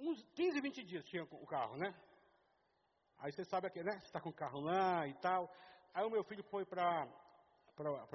uns 0.00 0.22
15, 0.34 0.60
20 0.60 0.84
dias 0.84 1.04
tinha 1.04 1.24
o 1.24 1.46
carro, 1.46 1.76
né? 1.76 1.94
Aí 3.18 3.32
você 3.32 3.44
sabe 3.44 3.68
que, 3.70 3.82
né? 3.82 3.92
Você 3.98 4.06
está 4.06 4.20
com 4.20 4.28
o 4.30 4.34
carro 4.34 4.60
lá 4.60 5.06
e 5.06 5.14
tal. 5.14 5.50
Aí 5.92 6.04
o 6.04 6.10
meu 6.10 6.22
filho 6.24 6.44
foi 6.44 6.64
para 6.64 7.08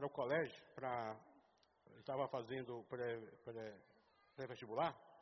o 0.01 0.09
colégio, 0.09 0.63
para 0.73 1.17
estava 1.99 2.27
fazendo 2.27 2.85
pré-vestibular. 4.35 4.93
Pré, 4.93 5.13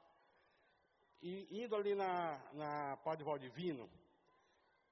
e 1.21 1.63
indo 1.63 1.75
ali 1.75 1.93
na, 1.93 2.37
na 2.53 2.97
Padre 2.97 3.23
Valdivino, 3.23 3.89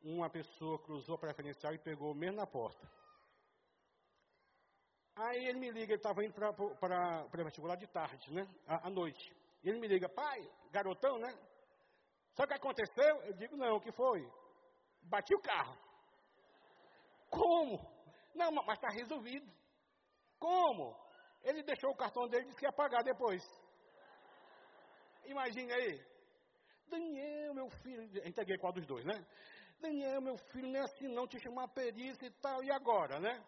uma 0.01 0.29
pessoa 0.29 0.79
cruzou 0.79 1.15
a 1.15 1.19
preferencial 1.19 1.73
e 1.73 1.79
pegou 1.79 2.13
mesmo 2.13 2.37
na 2.37 2.45
porta. 2.45 2.87
Aí 5.15 5.47
ele 5.47 5.59
me 5.59 5.71
liga, 5.71 5.93
ele 5.93 5.95
estava 5.95 6.23
indo 6.23 6.33
para 6.33 7.43
vestibular 7.43 7.75
de 7.75 7.87
tarde, 7.87 8.31
né? 8.31 8.47
À, 8.65 8.87
à 8.87 8.89
noite. 8.89 9.35
Ele 9.63 9.79
me 9.79 9.87
liga, 9.87 10.07
pai, 10.07 10.49
garotão, 10.71 11.17
né? 11.17 11.29
Sabe 12.33 12.45
o 12.45 12.47
que 12.47 12.53
aconteceu? 12.53 13.21
Eu 13.25 13.33
digo, 13.33 13.57
não, 13.57 13.75
o 13.75 13.81
que 13.81 13.91
foi? 13.91 14.21
Bati 15.03 15.33
o 15.35 15.41
carro. 15.41 15.77
Como? 17.29 17.79
Não, 18.35 18.51
mas 18.51 18.77
está 18.77 18.89
resolvido. 18.89 19.51
Como? 20.39 20.95
Ele 21.43 21.63
deixou 21.63 21.91
o 21.91 21.95
cartão 21.95 22.27
dele 22.27 22.43
e 22.43 22.45
disse 22.47 22.59
que 22.59 22.65
ia 22.65 22.71
pagar 22.71 23.03
depois. 23.03 23.43
Imagine 25.25 25.71
aí. 25.71 26.05
Daniel, 26.89 27.53
meu 27.53 27.69
filho. 27.69 28.27
Entreguei 28.27 28.57
qual 28.57 28.73
dos 28.73 28.85
dois, 28.85 29.05
né? 29.05 29.25
Daniel, 29.79 30.21
meu 30.21 30.37
filho, 30.37 30.69
não 30.69 30.79
é 30.79 30.83
assim 30.83 31.07
não, 31.07 31.27
te 31.27 31.39
chamar 31.39 31.67
perícia 31.69 32.25
e 32.25 32.31
tal, 32.41 32.63
e 32.63 32.71
agora, 32.71 33.19
né? 33.19 33.43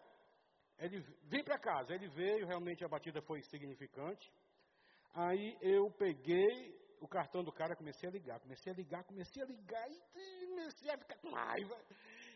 Ele 0.78 1.00
vem 1.24 1.44
para 1.44 1.58
casa, 1.58 1.94
ele 1.94 2.08
veio, 2.08 2.46
realmente 2.46 2.84
a 2.84 2.88
batida 2.88 3.20
foi 3.22 3.42
significante. 3.42 4.32
Aí 5.14 5.56
eu 5.60 5.90
peguei 5.92 6.81
o 7.02 7.08
cartão 7.08 7.42
do 7.42 7.52
cara, 7.52 7.74
comecei 7.74 8.08
a 8.08 8.12
ligar, 8.12 8.38
comecei 8.38 8.72
a 8.72 8.76
ligar, 8.76 9.02
comecei 9.04 9.42
a 9.42 9.46
ligar 9.46 9.90
e 9.90 10.46
comecei 10.46 10.88
a 10.88 10.96
ficar 10.96 11.16
com 11.16 11.30
raiva. 11.30 11.76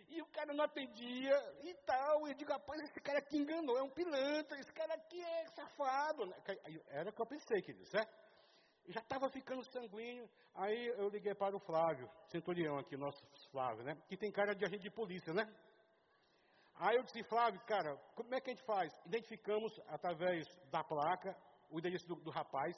E 0.09 0.21
o 0.21 0.27
cara 0.27 0.53
não 0.53 0.65
atendia 0.65 1.37
e 1.63 1.75
tal. 1.87 2.27
E 2.27 2.33
eu 2.33 2.35
digo, 2.35 2.51
rapaz, 2.51 2.81
esse 2.83 3.01
cara 3.01 3.19
aqui 3.21 3.39
enganou, 3.39 3.79
é 3.79 3.83
um 3.83 3.91
pilantra, 3.91 4.59
esse 4.59 4.73
cara 4.73 4.95
aqui 4.95 5.23
é 5.23 5.47
safado. 5.49 6.35
Era 6.89 7.11
o 7.11 7.13
que 7.13 7.23
eu 7.23 7.27
pensei, 7.27 7.63
querido, 7.63 7.87
certo? 7.87 8.27
já 8.89 9.01
estava 9.01 9.29
ficando 9.29 9.65
sanguíneo. 9.65 10.29
Aí 10.55 10.87
eu 10.99 11.09
liguei 11.09 11.35
para 11.35 11.57
o 11.57 11.61
Flávio, 11.61 12.09
centurião 12.29 12.79
aqui, 12.79 12.97
nosso 12.97 13.25
Flávio, 13.51 13.85
né? 13.85 13.97
Que 14.09 14.17
tem 14.17 14.31
cara 14.31 14.55
de 14.55 14.65
agente 14.65 14.83
de 14.83 14.91
polícia, 14.91 15.33
né? 15.33 15.45
Aí 16.77 16.97
eu 16.97 17.03
disse, 17.03 17.23
Flávio, 17.25 17.61
cara, 17.67 17.97
como 18.15 18.35
é 18.35 18.41
que 18.41 18.51
a 18.51 18.53
gente 18.55 18.65
faz? 18.65 18.93
Identificamos 19.07 19.73
através 19.89 20.47
da 20.71 20.85
placa 20.85 21.37
o 21.71 21.79
endereço 21.79 22.07
do, 22.07 22.15
do 22.17 22.31
rapaz, 22.31 22.77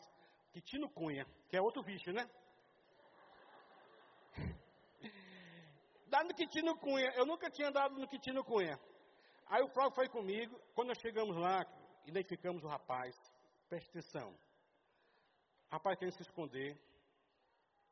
Tino 0.61 0.88
Cunha, 0.90 1.26
que 1.48 1.56
é 1.56 1.61
outro 1.61 1.82
bicho, 1.82 2.12
né? 2.12 2.28
Dá 6.06 6.24
no 6.24 6.34
Quitino 6.34 6.76
Cunha, 6.78 7.12
eu 7.16 7.26
nunca 7.26 7.50
tinha 7.50 7.70
dado 7.70 7.98
no 7.98 8.09
Quitino 8.09 8.44
Cunha. 8.44 8.78
Aí 9.46 9.62
o 9.62 9.68
Flávio 9.68 9.94
foi 9.94 10.09
comigo, 10.09 10.59
quando 10.74 10.88
nós 10.88 10.98
chegamos 10.98 11.36
lá, 11.36 11.64
identificamos 12.06 12.62
o 12.64 12.68
rapaz, 12.68 13.14
preste 13.68 13.88
atenção. 13.90 14.38
Rapaz 15.70 15.98
querendo 15.98 16.14
se 16.14 16.22
esconder, 16.22 16.78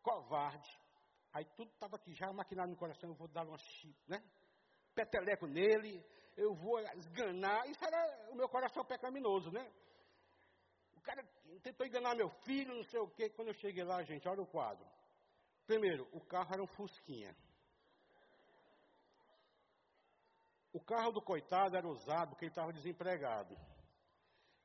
covarde. 0.03 0.71
Aí 1.33 1.45
tudo 1.57 1.71
estava 1.71 1.97
aqui 1.97 2.15
já 2.15 2.33
maquinado 2.33 2.71
no 2.71 2.77
coração, 2.77 3.11
eu 3.11 3.17
vou 3.17 3.29
dar 3.29 3.47
uma 3.47 3.59
chip, 3.59 3.97
né? 4.09 4.23
Peteleco 4.95 5.47
nele, 5.47 6.03
eu 6.37 6.55
vou 6.55 6.79
esganar. 6.79 7.69
Isso 7.69 7.85
era 7.85 8.31
o 8.31 8.35
meu 8.35 8.49
coração 8.49 8.85
pecaminoso, 8.85 9.51
né? 9.51 9.71
Cara 11.07 11.25
tentou 11.63 11.87
enganar 11.87 12.15
meu 12.15 12.29
filho, 12.45 12.75
não 12.75 12.85
sei 12.85 13.01
o 13.01 13.09
quê. 13.09 13.31
Quando 13.31 13.49
eu 13.49 13.55
cheguei 13.55 13.85
lá, 13.85 14.03
gente, 14.03 14.29
olha 14.29 14.43
o 14.43 14.47
quadro. 14.47 14.87
Primeiro, 15.67 16.07
o 16.13 16.21
carro 16.21 16.53
era 16.53 16.63
um 16.63 16.67
Fusquinha. 16.67 17.35
O 20.73 20.81
carro 20.81 21.13
do 21.13 21.23
coitado 21.23 21.77
era 21.77 21.89
usado 21.89 22.31
porque 22.31 22.45
ele 22.45 22.53
estava 22.53 22.73
desempregado 22.73 23.57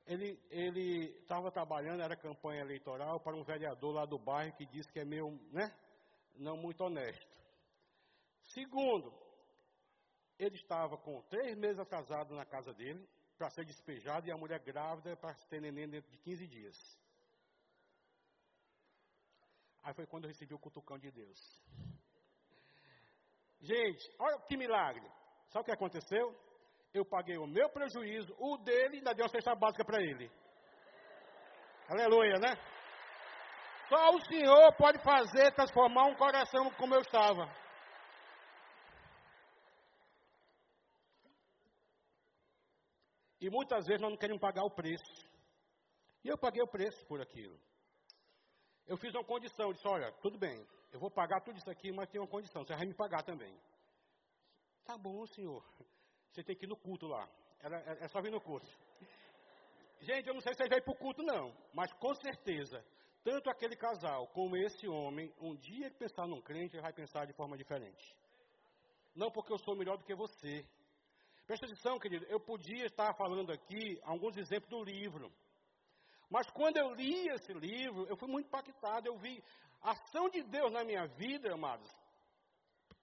ele 0.05 1.17
estava 1.21 1.51
trabalhando, 1.51 2.01
era 2.01 2.15
campanha 2.15 2.61
eleitoral, 2.61 3.19
para 3.19 3.35
um 3.35 3.43
vereador 3.43 3.93
lá 3.93 4.05
do 4.05 4.17
bairro 4.17 4.55
que 4.55 4.65
disse 4.65 4.91
que 4.91 4.99
é 4.99 5.05
meio, 5.05 5.39
né, 5.51 5.73
não 6.35 6.57
muito 6.57 6.83
honesto. 6.83 7.31
Segundo, 8.53 9.13
ele 10.37 10.55
estava 10.55 10.97
com 10.97 11.21
três 11.23 11.55
meses 11.57 11.79
atrasado 11.79 12.35
na 12.35 12.45
casa 12.45 12.73
dele, 12.73 13.07
para 13.41 13.49
ser 13.49 13.65
despejado, 13.65 14.27
e 14.27 14.31
a 14.31 14.37
mulher 14.37 14.59
grávida 14.59 15.17
para 15.17 15.33
ter 15.49 15.59
neném 15.59 15.89
dentro 15.89 16.11
de 16.11 16.17
15 16.19 16.47
dias. 16.47 16.77
Aí 19.81 19.95
foi 19.95 20.05
quando 20.05 20.25
eu 20.25 20.27
recebi 20.27 20.53
o 20.53 20.59
cutucão 20.59 20.99
de 20.99 21.09
Deus. 21.09 21.39
Gente, 23.59 24.15
olha 24.19 24.39
que 24.41 24.55
milagre. 24.55 25.09
Sabe 25.49 25.63
o 25.63 25.65
que 25.65 25.71
aconteceu? 25.71 26.51
eu 26.93 27.05
paguei 27.05 27.37
o 27.37 27.47
meu 27.47 27.69
prejuízo, 27.69 28.35
o 28.37 28.57
dele, 28.57 28.95
e 28.95 28.97
ainda 28.97 29.13
dei 29.13 29.23
uma 29.23 29.31
cesta 29.31 29.55
básica 29.55 29.85
para 29.85 30.01
ele. 30.01 30.29
Aleluia, 31.87 32.37
né? 32.37 32.53
Só 33.87 34.09
o 34.09 34.25
Senhor 34.25 34.73
pode 34.73 35.01
fazer, 35.01 35.53
transformar 35.53 36.07
um 36.07 36.15
coração 36.15 36.69
como 36.71 36.93
eu 36.93 37.01
estava. 37.01 37.49
Muitas 43.51 43.85
vezes 43.85 44.01
nós 44.01 44.09
não 44.09 44.17
queremos 44.17 44.41
pagar 44.41 44.63
o 44.63 44.71
preço. 44.71 45.29
E 46.23 46.29
eu 46.29 46.37
paguei 46.37 46.63
o 46.63 46.67
preço 46.67 47.05
por 47.05 47.19
aquilo. 47.21 47.59
Eu 48.87 48.97
fiz 48.97 49.13
uma 49.13 49.23
condição, 49.23 49.67
eu 49.67 49.73
disse, 49.73 49.87
olha, 49.87 50.11
tudo 50.21 50.37
bem, 50.37 50.65
eu 50.91 50.99
vou 50.99 51.11
pagar 51.11 51.41
tudo 51.41 51.57
isso 51.57 51.69
aqui, 51.69 51.91
mas 51.91 52.09
tem 52.09 52.19
uma 52.19 52.27
condição, 52.27 52.63
você 52.63 52.73
vai 52.73 52.85
me 52.85 52.93
pagar 52.93 53.23
também. 53.23 53.53
Tá 54.85 54.97
bom, 54.97 55.25
senhor. 55.27 55.63
Você 56.31 56.43
tem 56.43 56.55
que 56.55 56.65
ir 56.65 56.69
no 56.69 56.77
culto 56.77 57.07
lá. 57.07 57.29
é 57.99 58.07
só 58.07 58.21
vir 58.21 58.31
no 58.31 58.41
culto. 58.41 58.67
Gente, 59.99 60.27
eu 60.27 60.33
não 60.33 60.41
sei 60.41 60.53
se 60.53 60.63
você 60.63 60.69
vai 60.69 60.81
para 60.81 60.93
o 60.93 60.97
culto, 60.97 61.21
não. 61.21 61.55
Mas 61.73 61.91
com 61.93 62.13
certeza, 62.15 62.83
tanto 63.23 63.49
aquele 63.49 63.75
casal 63.75 64.27
como 64.29 64.57
esse 64.57 64.87
homem, 64.87 65.31
um 65.39 65.55
dia 65.55 65.91
que 65.91 65.97
pensar 65.97 66.25
num 66.25 66.41
crente, 66.41 66.75
ele 66.75 66.81
vai 66.81 66.93
pensar 66.93 67.25
de 67.25 67.33
forma 67.33 67.57
diferente. 67.57 68.15
Não 69.13 69.29
porque 69.29 69.53
eu 69.53 69.59
sou 69.59 69.75
melhor 69.75 69.97
do 69.97 70.05
que 70.05 70.15
você. 70.15 70.65
Presta 71.51 71.65
atenção, 71.65 71.99
querido. 71.99 72.25
Eu 72.29 72.39
podia 72.39 72.85
estar 72.85 73.13
falando 73.13 73.51
aqui 73.51 73.99
alguns 74.03 74.37
exemplos 74.37 74.69
do 74.69 74.81
livro. 74.81 75.29
Mas 76.29 76.49
quando 76.49 76.77
eu 76.77 76.93
li 76.93 77.27
esse 77.27 77.51
livro, 77.51 78.07
eu 78.07 78.15
fui 78.15 78.29
muito 78.29 78.45
impactado. 78.45 79.09
Eu 79.09 79.17
vi 79.17 79.43
a 79.81 79.91
ação 79.91 80.29
de 80.29 80.43
Deus 80.43 80.71
na 80.71 80.85
minha 80.85 81.05
vida, 81.07 81.53
amados, 81.53 81.91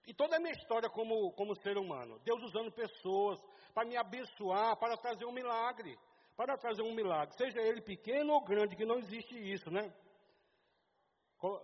e 0.07 0.15
toda 0.15 0.37
a 0.37 0.39
minha 0.39 0.53
história 0.53 0.89
como, 0.89 1.31
como 1.33 1.55
ser 1.57 1.77
humano, 1.77 2.19
Deus 2.25 2.41
usando 2.41 2.71
pessoas 2.71 3.39
para 3.71 3.87
me 3.87 3.95
abençoar, 3.95 4.75
para 4.77 4.97
trazer 4.97 5.25
um 5.25 5.31
milagre. 5.31 5.95
Para 6.35 6.57
trazer 6.57 6.81
um 6.81 6.95
milagre, 6.95 7.35
seja 7.37 7.61
ele 7.61 7.81
pequeno 7.81 8.33
ou 8.33 8.43
grande, 8.43 8.75
que 8.75 8.83
não 8.83 8.97
existe 8.97 9.37
isso, 9.37 9.69
né? 9.69 9.93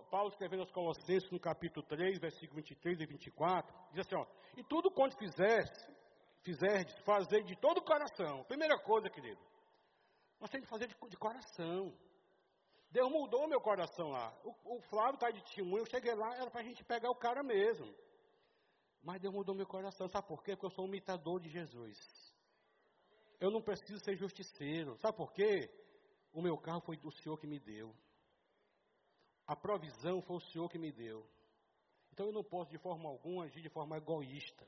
Paulo 0.08 0.28
escrevendo 0.28 0.60
aos 0.60 0.70
Colossenses 0.70 1.32
no 1.32 1.40
capítulo 1.40 1.84
3, 1.84 2.20
versículo 2.20 2.62
23 2.62 3.00
e 3.00 3.06
24, 3.06 3.74
diz 3.90 4.06
assim: 4.06 4.14
ó, 4.14 4.24
E 4.56 4.62
tudo 4.62 4.88
quanto 4.88 5.18
fizesse, 5.18 5.95
fizerdes, 6.46 6.96
fazer 7.00 7.42
de 7.42 7.56
todo 7.56 7.78
o 7.78 7.82
coração. 7.82 8.44
Primeira 8.44 8.78
coisa, 8.78 9.10
querido, 9.10 9.40
nós 10.40 10.48
temos 10.48 10.66
que 10.66 10.70
fazer 10.70 10.86
de, 10.86 10.96
de 11.08 11.16
coração. 11.16 11.92
Deus 12.88 13.10
mudou 13.10 13.48
meu 13.48 13.60
coração 13.60 14.10
lá. 14.10 14.32
O, 14.44 14.76
o 14.76 14.80
Flávio 14.82 15.14
está 15.14 15.30
de 15.30 15.42
testemunho, 15.42 15.82
eu 15.82 15.86
cheguei 15.86 16.14
lá, 16.14 16.36
era 16.36 16.48
para 16.48 16.60
a 16.60 16.64
gente 16.64 16.84
pegar 16.84 17.10
o 17.10 17.16
cara 17.16 17.42
mesmo. 17.42 17.92
Mas 19.02 19.20
Deus 19.20 19.34
mudou 19.34 19.54
meu 19.54 19.66
coração. 19.66 20.08
Sabe 20.08 20.26
por 20.28 20.42
quê? 20.42 20.52
Porque 20.52 20.66
eu 20.66 20.70
sou 20.70 20.84
um 20.84 20.88
imitador 20.88 21.40
de 21.40 21.48
Jesus. 21.48 21.98
Eu 23.40 23.50
não 23.50 23.60
preciso 23.60 23.98
ser 24.04 24.16
justiceiro. 24.16 24.96
Sabe 24.98 25.16
por 25.16 25.32
quê? 25.32 25.68
O 26.32 26.40
meu 26.40 26.56
carro 26.56 26.80
foi 26.80 26.96
do 26.96 27.10
Senhor 27.10 27.36
que 27.38 27.46
me 27.46 27.58
deu. 27.58 27.94
A 29.46 29.56
provisão 29.56 30.22
foi 30.22 30.36
o 30.36 30.40
Senhor 30.40 30.68
que 30.68 30.78
me 30.78 30.92
deu. 30.92 31.26
Então 32.12 32.26
eu 32.26 32.32
não 32.32 32.42
posso 32.42 32.70
de 32.70 32.78
forma 32.78 33.08
alguma 33.08 33.44
agir 33.44 33.62
de 33.62 33.68
forma 33.68 33.96
egoísta. 33.96 34.66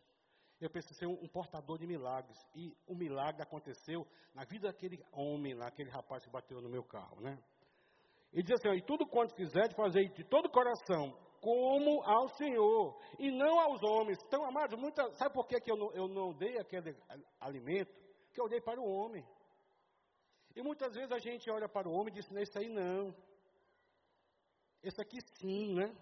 Eu 0.61 0.69
preciso 0.69 0.99
ser 0.99 1.07
um, 1.07 1.29
portador 1.29 1.79
de 1.79 1.87
milagres. 1.87 2.37
E 2.55 2.77
o 2.87 2.95
milagre 2.95 3.43
aconteceu 3.43 4.07
na 4.35 4.45
vida 4.45 4.69
daquele 4.69 5.03
homem 5.13 5.55
lá, 5.55 5.69
aquele 5.69 5.91
rapaz 5.91 6.25
que 6.25 6.31
bateu 6.31 6.61
no 6.61 6.69
meu 6.69 6.83
carro, 6.83 7.21
né? 7.21 7.39
Ele 8.33 8.43
diz 8.43 8.59
assim: 8.59 8.77
e 8.77 8.83
tudo 8.83 9.07
quanto 9.07 9.35
fizer, 9.35 9.69
de 9.69 9.75
fazer 9.75 10.09
de 10.13 10.25
todo 10.25 10.47
o 10.47 10.51
coração, 10.51 11.17
como 11.41 12.03
ao 12.03 12.29
Senhor 12.31 13.01
e 13.19 13.31
não 13.31 13.61
aos 13.61 13.83
homens. 13.83 14.19
Então, 14.27 14.45
amados, 14.45 14.79
muita, 14.79 15.11
sabe 15.13 15.33
por 15.33 15.47
que, 15.47 15.61
que 15.61 15.71
eu, 15.71 15.77
não, 15.77 15.93
eu 15.93 16.09
não 16.09 16.33
dei 16.35 16.59
aquele 16.59 16.97
alimento? 17.41 17.93
Que 18.33 18.41
eu 18.41 18.49
dei 18.49 18.61
para 18.61 18.81
o 18.81 18.85
homem. 18.85 19.25
E 20.57 20.63
muitas 20.63 20.93
vezes 20.93 21.13
a 21.13 21.19
gente 21.19 21.49
olha 21.51 21.69
para 21.69 21.89
o 21.89 21.93
homem 21.93 22.13
e 22.13 22.17
diz: 22.17 22.29
não, 22.31 22.43
isso 22.43 22.59
aí 22.59 22.69
não. 22.69 23.15
Esse 24.83 25.01
aqui 25.01 25.19
sim, 25.37 25.75
né? 25.75 25.95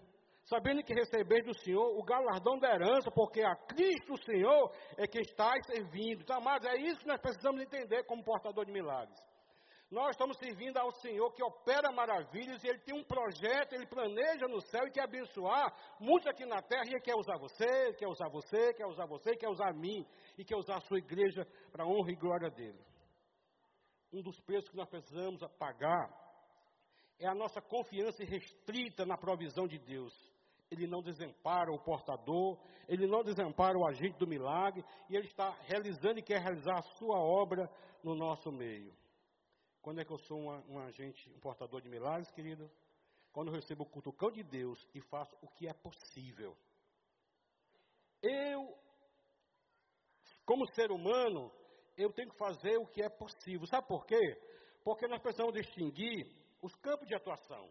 Sabendo 0.47 0.81
que 0.81 0.93
receber 0.93 1.43
do 1.43 1.53
Senhor 1.59 1.97
o 1.97 2.03
galardão 2.03 2.57
da 2.57 2.73
herança, 2.73 3.11
porque 3.11 3.41
a 3.41 3.53
Cristo 3.67 4.13
o 4.13 4.23
Senhor 4.23 4.71
é 4.97 5.05
que 5.05 5.19
está 5.19 5.53
servindo. 5.63 6.21
Então, 6.21 6.37
amados, 6.37 6.65
é 6.69 6.77
isso 6.77 7.01
que 7.01 7.07
nós 7.07 7.19
precisamos 7.19 7.61
entender 7.61 8.03
como 8.05 8.23
portador 8.23 8.65
de 8.65 8.71
milagres. 8.71 9.19
Nós 9.91 10.11
estamos 10.11 10.37
servindo 10.37 10.77
ao 10.77 10.89
Senhor 10.91 11.33
que 11.33 11.43
opera 11.43 11.91
maravilhas 11.91 12.63
e 12.63 12.67
Ele 12.67 12.79
tem 12.79 12.95
um 12.95 13.03
projeto, 13.03 13.73
Ele 13.73 13.85
planeja 13.87 14.47
no 14.47 14.61
céu 14.61 14.87
e 14.87 14.91
quer 14.91 15.03
abençoar 15.03 15.73
muitos 15.99 16.27
aqui 16.27 16.45
na 16.45 16.61
terra 16.61 16.83
e 16.85 16.91
Ele 16.91 17.01
quer 17.01 17.15
usar 17.15 17.37
você, 17.37 17.93
quer 17.93 18.07
usar 18.07 18.29
você, 18.29 18.73
quer 18.73 18.85
usar 18.85 19.05
você, 19.05 19.35
quer 19.35 19.49
usar 19.49 19.73
mim 19.73 20.05
e 20.37 20.45
quer 20.45 20.55
usar 20.55 20.77
a 20.77 20.81
sua 20.81 20.97
igreja 20.97 21.45
para 21.73 21.83
a 21.83 21.87
honra 21.87 22.11
e 22.11 22.15
glória 22.15 22.49
dEle. 22.49 22.79
Um 24.13 24.21
dos 24.21 24.39
preços 24.41 24.69
que 24.69 24.77
nós 24.77 24.89
precisamos 24.89 25.41
pagar 25.59 26.09
é 27.19 27.27
a 27.27 27.35
nossa 27.35 27.61
confiança 27.61 28.23
restrita 28.23 29.05
na 29.05 29.17
provisão 29.17 29.67
de 29.67 29.77
Deus. 29.77 30.36
Ele 30.69 30.85
não 30.85 31.01
desampara 31.01 31.71
o 31.71 31.79
portador, 31.79 32.59
ele 32.87 33.07
não 33.07 33.23
desampara 33.23 33.77
o 33.77 33.87
agente 33.87 34.17
do 34.17 34.27
milagre, 34.27 34.83
e 35.09 35.15
ele 35.15 35.27
está 35.27 35.51
realizando 35.61 36.19
e 36.19 36.23
quer 36.23 36.41
realizar 36.41 36.77
a 36.77 36.97
sua 36.97 37.17
obra 37.17 37.69
no 38.03 38.15
nosso 38.15 38.51
meio. 38.51 38.93
Quando 39.81 40.01
é 40.01 40.05
que 40.05 40.11
eu 40.11 40.17
sou 40.17 40.39
uma, 40.39 40.63
um 40.67 40.79
agente, 40.79 41.31
um 41.33 41.39
portador 41.39 41.81
de 41.81 41.87
milagres, 41.87 42.29
querido? 42.31 42.69
Quando 43.31 43.47
eu 43.47 43.53
recebo 43.53 43.83
o 43.83 43.89
cutucão 43.89 44.29
de 44.29 44.43
Deus 44.43 44.85
e 44.93 44.99
faço 44.99 45.33
o 45.41 45.47
que 45.47 45.67
é 45.67 45.73
possível. 45.73 46.57
Eu, 48.21 48.77
como 50.45 50.67
ser 50.73 50.91
humano, 50.91 51.51
eu 51.95 52.11
tenho 52.11 52.29
que 52.29 52.37
fazer 52.37 52.77
o 52.77 52.87
que 52.87 53.01
é 53.01 53.09
possível. 53.09 53.65
Sabe 53.67 53.87
por 53.87 54.05
quê? 54.05 54.41
Porque 54.83 55.07
nós 55.07 55.21
precisamos 55.21 55.53
distinguir 55.53 56.27
os 56.61 56.75
campos 56.75 57.07
de 57.07 57.15
atuação. 57.15 57.69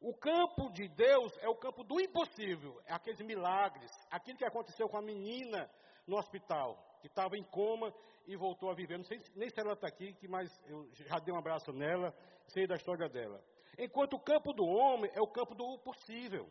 O 0.00 0.14
campo 0.14 0.70
de 0.70 0.88
Deus 0.88 1.36
é 1.40 1.48
o 1.48 1.54
campo 1.54 1.84
do 1.84 2.00
impossível, 2.00 2.80
é 2.86 2.92
aqueles 2.94 3.20
milagres, 3.20 3.92
aquilo 4.10 4.38
que 4.38 4.46
aconteceu 4.46 4.88
com 4.88 4.96
a 4.96 5.02
menina 5.02 5.70
no 6.06 6.16
hospital, 6.16 6.98
que 7.02 7.06
estava 7.06 7.36
em 7.36 7.44
coma 7.44 7.92
e 8.26 8.34
voltou 8.34 8.70
a 8.70 8.74
viver. 8.74 8.96
Não 8.96 9.04
sei 9.04 9.20
nem 9.36 9.50
se 9.50 9.60
ela 9.60 9.74
está 9.74 9.88
aqui, 9.88 10.16
mas 10.26 10.50
eu 10.66 10.88
já 10.94 11.18
dei 11.18 11.34
um 11.34 11.38
abraço 11.38 11.70
nela, 11.72 12.14
sei 12.46 12.66
da 12.66 12.76
história 12.76 13.10
dela. 13.10 13.44
Enquanto 13.78 14.14
o 14.14 14.20
campo 14.20 14.54
do 14.54 14.64
homem 14.64 15.10
é 15.14 15.20
o 15.20 15.26
campo 15.26 15.54
do 15.54 15.78
possível. 15.80 16.50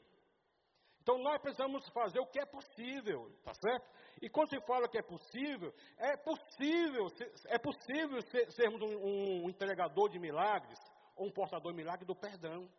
Então 1.01 1.17
nós 1.17 1.41
precisamos 1.41 1.89
fazer 1.89 2.19
o 2.19 2.27
que 2.27 2.39
é 2.39 2.45
possível, 2.45 3.31
tá 3.43 3.53
certo? 3.55 3.89
E 4.21 4.29
quando 4.29 4.49
se 4.49 4.61
fala 4.61 4.87
que 4.87 4.97
é 4.97 5.01
possível, 5.01 5.73
é 5.97 6.15
possível, 6.17 7.07
é 7.47 7.57
possível 7.57 8.21
sermos 8.51 8.79
um, 8.79 9.43
um 9.43 9.49
entregador 9.49 10.07
de 10.07 10.19
milagres 10.19 10.79
ou 11.15 11.25
um 11.25 11.31
portador 11.31 11.71
de 11.71 11.77
milagre 11.77 12.05
do 12.05 12.15
perdão. 12.15 12.69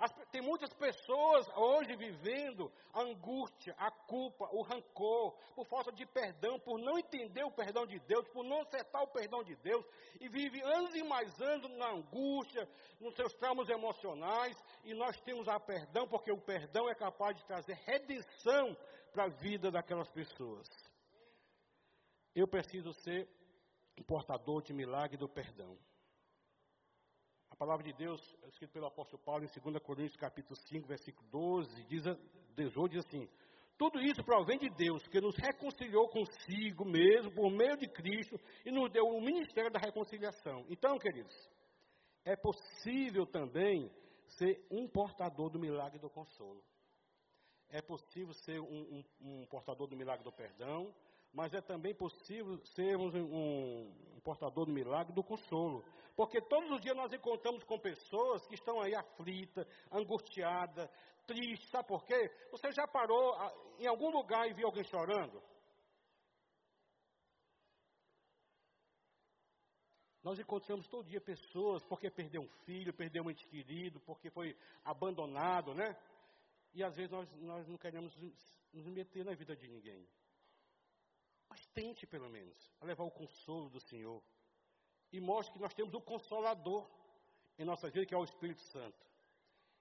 As, 0.00 0.10
tem 0.32 0.40
muitas 0.40 0.72
pessoas 0.72 1.46
hoje 1.54 1.94
vivendo 1.94 2.72
a 2.90 3.02
angústia, 3.02 3.74
a 3.76 3.90
culpa, 3.90 4.48
o 4.50 4.62
rancor, 4.62 5.36
por 5.54 5.66
falta 5.66 5.92
de 5.92 6.06
perdão, 6.06 6.58
por 6.58 6.78
não 6.78 6.98
entender 6.98 7.44
o 7.44 7.50
perdão 7.50 7.86
de 7.86 7.98
Deus, 8.00 8.26
por 8.28 8.42
não 8.42 8.62
acertar 8.62 9.02
o 9.02 9.08
perdão 9.08 9.44
de 9.44 9.54
Deus, 9.56 9.84
e 10.18 10.26
vive 10.26 10.62
anos 10.62 10.94
e 10.94 11.02
mais 11.02 11.38
anos 11.42 11.70
na 11.72 11.90
angústia, 11.90 12.66
nos 12.98 13.14
seus 13.14 13.34
traumas 13.34 13.68
emocionais, 13.68 14.56
e 14.84 14.94
nós 14.94 15.20
temos 15.20 15.46
a 15.48 15.60
perdão, 15.60 16.08
porque 16.08 16.32
o 16.32 16.40
perdão 16.40 16.88
é 16.88 16.94
capaz 16.94 17.36
de 17.36 17.44
trazer 17.44 17.74
redenção 17.84 18.74
para 19.12 19.24
a 19.24 19.28
vida 19.28 19.70
daquelas 19.70 20.08
pessoas. 20.08 20.66
Eu 22.34 22.48
preciso 22.48 22.94
ser 22.94 23.28
um 23.98 24.02
portador 24.02 24.62
de 24.62 24.72
milagre 24.72 25.18
do 25.18 25.28
perdão 25.28 25.76
palavra 27.60 27.84
de 27.84 27.92
Deus, 27.92 28.22
escrita 28.48 28.72
pelo 28.72 28.86
apóstolo 28.86 29.22
Paulo 29.22 29.44
em 29.44 29.60
2 29.60 29.82
Coríntios 29.82 30.16
capítulo 30.16 30.56
5, 30.56 30.88
versículo 30.88 31.28
12, 31.28 31.84
diz, 31.84 32.04
18, 32.56 32.90
diz 32.90 33.04
assim, 33.04 33.28
tudo 33.76 34.00
isso 34.00 34.24
provém 34.24 34.58
de 34.58 34.70
Deus, 34.70 35.06
que 35.08 35.20
nos 35.20 35.36
reconciliou 35.36 36.08
consigo 36.08 36.86
mesmo, 36.86 37.30
por 37.32 37.50
meio 37.50 37.76
de 37.76 37.86
Cristo, 37.86 38.40
e 38.64 38.70
nos 38.70 38.90
deu 38.90 39.06
o 39.06 39.20
ministério 39.20 39.70
da 39.70 39.78
reconciliação. 39.78 40.64
Então, 40.70 40.98
queridos, 40.98 41.36
é 42.24 42.34
possível 42.34 43.26
também 43.26 43.92
ser 44.38 44.66
um 44.70 44.88
portador 44.88 45.50
do 45.50 45.58
milagre 45.58 45.98
do 45.98 46.08
consolo. 46.08 46.64
É 47.68 47.82
possível 47.82 48.32
ser 48.32 48.58
um, 48.58 49.04
um, 49.20 49.42
um 49.42 49.46
portador 49.48 49.86
do 49.86 49.94
milagre 49.98 50.24
do 50.24 50.32
perdão, 50.32 50.94
mas 51.32 51.54
é 51.54 51.60
também 51.60 51.94
possível 51.94 52.58
sermos 52.74 53.14
um, 53.14 53.92
um, 54.16 54.20
portador 54.20 54.66
do 54.66 54.72
milagre 54.72 55.12
do 55.12 55.22
consolo. 55.22 55.84
Porque 56.20 56.38
todos 56.38 56.70
os 56.70 56.82
dias 56.82 56.94
nós 56.94 57.10
encontramos 57.14 57.64
com 57.64 57.78
pessoas 57.78 58.46
que 58.46 58.54
estão 58.54 58.78
aí 58.78 58.94
aflitas, 58.94 59.66
angustiadas, 59.90 60.86
tristes. 61.26 61.70
Sabe 61.70 61.88
por 61.88 62.04
quê? 62.04 62.30
Você 62.50 62.70
já 62.72 62.86
parou 62.86 63.34
em 63.78 63.86
algum 63.86 64.10
lugar 64.10 64.46
e 64.46 64.52
viu 64.52 64.66
alguém 64.66 64.84
chorando? 64.84 65.42
Nós 70.22 70.38
encontramos 70.38 70.86
todo 70.88 71.08
dia 71.08 71.22
pessoas 71.22 71.82
porque 71.84 72.10
perdeu 72.10 72.42
um 72.42 72.50
filho, 72.66 72.92
perdeu 72.92 73.24
um 73.24 73.30
ente 73.30 73.48
querido, 73.48 73.98
porque 74.00 74.28
foi 74.28 74.54
abandonado, 74.84 75.74
né? 75.74 75.96
E 76.74 76.84
às 76.84 76.94
vezes 76.94 77.10
nós, 77.10 77.32
nós 77.36 77.66
não 77.66 77.78
queremos 77.78 78.14
nos 78.74 78.86
meter 78.88 79.24
na 79.24 79.32
vida 79.32 79.56
de 79.56 79.66
ninguém. 79.66 80.06
Mas 81.48 81.66
tente, 81.68 82.06
pelo 82.06 82.28
menos, 82.28 82.70
levar 82.82 83.04
o 83.04 83.10
consolo 83.10 83.70
do 83.70 83.80
Senhor. 83.80 84.22
E 85.12 85.20
mostre 85.20 85.52
que 85.52 85.60
nós 85.60 85.74
temos 85.74 85.92
um 85.94 86.00
consolador 86.00 86.88
em 87.58 87.64
nossa 87.64 87.88
vida, 87.90 88.06
que 88.06 88.14
é 88.14 88.18
o 88.18 88.24
Espírito 88.24 88.60
Santo. 88.72 88.96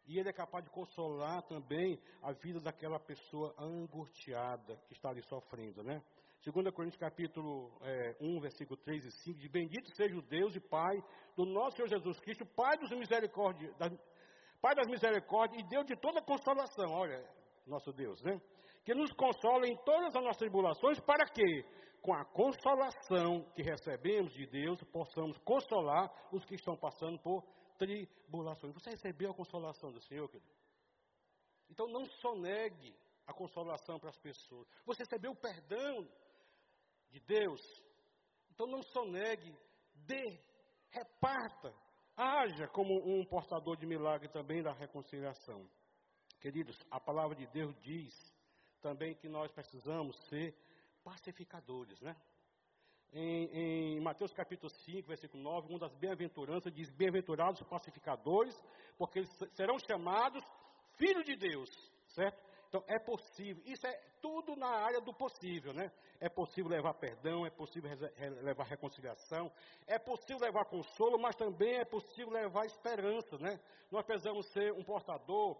E 0.05 0.17
ele 0.17 0.29
é 0.29 0.33
capaz 0.33 0.63
de 0.63 0.71
consolar 0.71 1.43
também 1.43 1.99
a 2.21 2.31
vida 2.31 2.59
daquela 2.59 2.99
pessoa 2.99 3.53
angustiada 3.59 4.75
que 4.87 4.93
está 4.93 5.09
ali 5.09 5.21
sofrendo, 5.23 5.83
né? 5.83 6.01
2 6.43 6.73
Coríntios 6.73 6.99
capítulo 6.99 7.77
é, 7.81 8.15
1, 8.19 8.39
versículo 8.39 8.77
3 8.77 9.05
e 9.05 9.11
5, 9.11 9.39
de 9.39 9.49
bendito 9.49 9.93
seja 9.95 10.17
o 10.17 10.21
Deus 10.21 10.55
e 10.55 10.59
Pai 10.59 11.03
do 11.35 11.45
nosso 11.45 11.75
Senhor 11.75 11.89
Jesus 11.89 12.19
Cristo, 12.21 12.45
Pai 12.45 12.77
dos 12.77 12.89
misericórdias, 12.91 13.75
Pai 14.61 14.73
das 14.73 14.87
misericórdias 14.87 15.61
e 15.61 15.67
Deus 15.67 15.85
de 15.85 15.95
toda 15.97 16.21
consolação. 16.21 16.91
Olha, 16.91 17.23
nosso 17.67 17.91
Deus, 17.91 18.21
né? 18.23 18.41
que 18.89 18.95
nos 18.95 19.11
consola 19.13 19.67
em 19.67 19.75
todas 19.85 20.15
as 20.15 20.23
nossas 20.23 20.37
tribulações, 20.37 20.99
para 21.01 21.25
que, 21.27 21.65
com 22.01 22.13
a 22.13 22.25
consolação 22.25 23.43
que 23.55 23.61
recebemos 23.61 24.33
de 24.33 24.45
Deus, 24.47 24.81
possamos 24.85 25.37
consolar 25.39 26.11
os 26.31 26.43
que 26.45 26.55
estão 26.55 26.75
passando 26.75 27.19
por 27.19 27.43
tribulações. 27.77 28.73
Você 28.73 28.91
recebeu 28.91 29.31
a 29.31 29.35
consolação 29.35 29.91
do 29.91 30.01
Senhor, 30.01 30.27
querido? 30.29 30.51
Então 31.69 31.87
não 31.87 32.05
sonegue 32.05 32.95
a 33.27 33.33
consolação 33.33 33.99
para 33.99 34.09
as 34.09 34.17
pessoas. 34.17 34.67
Você 34.85 35.03
recebeu 35.03 35.31
o 35.31 35.35
perdão 35.35 36.07
de 37.09 37.19
Deus. 37.21 37.61
Então 38.51 38.67
não 38.67 38.81
sonegue, 38.81 39.55
dê, 39.93 40.41
reparta, 40.89 41.73
haja 42.17 42.67
como 42.69 42.93
um 43.05 43.23
portador 43.25 43.77
de 43.77 43.85
milagre 43.85 44.27
também 44.29 44.61
da 44.61 44.73
reconciliação. 44.73 45.69
Queridos, 46.41 46.77
a 46.89 46.99
palavra 46.99 47.35
de 47.35 47.45
Deus 47.47 47.75
diz 47.81 48.13
também 48.81 49.15
que 49.15 49.27
nós 49.27 49.51
precisamos 49.51 50.17
ser 50.27 50.55
pacificadores, 51.09 51.99
né? 52.01 52.15
Em, 53.11 53.97
em, 53.97 53.99
Mateus 53.99 54.31
capítulo 54.31 54.69
5, 54.69 55.07
versículo 55.07 55.41
9, 55.41 55.69
uma 55.69 55.79
das 55.79 55.95
bem-aventuranças 55.95 56.71
diz: 56.71 56.91
Bem-aventurados 56.91 57.63
pacificadores, 57.63 58.55
porque 58.95 59.19
eles 59.19 59.39
serão 59.55 59.79
chamados 59.79 60.43
filhos 60.93 61.25
de 61.25 61.35
Deus, 61.35 61.69
certo? 62.09 62.39
Então 62.67 62.83
é 62.87 62.99
possível, 62.99 63.63
isso 63.65 63.87
é 63.87 63.93
tudo 64.21 64.55
na 64.55 64.67
área 64.67 65.01
do 65.01 65.11
possível, 65.11 65.73
né? 65.73 65.91
É 66.19 66.29
possível 66.29 66.69
levar 66.69 66.93
perdão, 66.93 67.43
é 67.43 67.49
possível 67.49 67.89
levar 68.43 68.65
reconciliação, 68.65 69.51
é 69.87 69.97
possível 69.97 70.45
levar 70.45 70.65
consolo, 70.65 71.17
mas 71.17 71.35
também 71.35 71.79
é 71.79 71.85
possível 71.85 72.31
levar 72.31 72.67
esperança, 72.67 73.39
né? 73.39 73.59
Nós 73.89 74.05
precisamos 74.05 74.45
ser 74.51 74.71
um 74.73 74.83
portador 74.83 75.57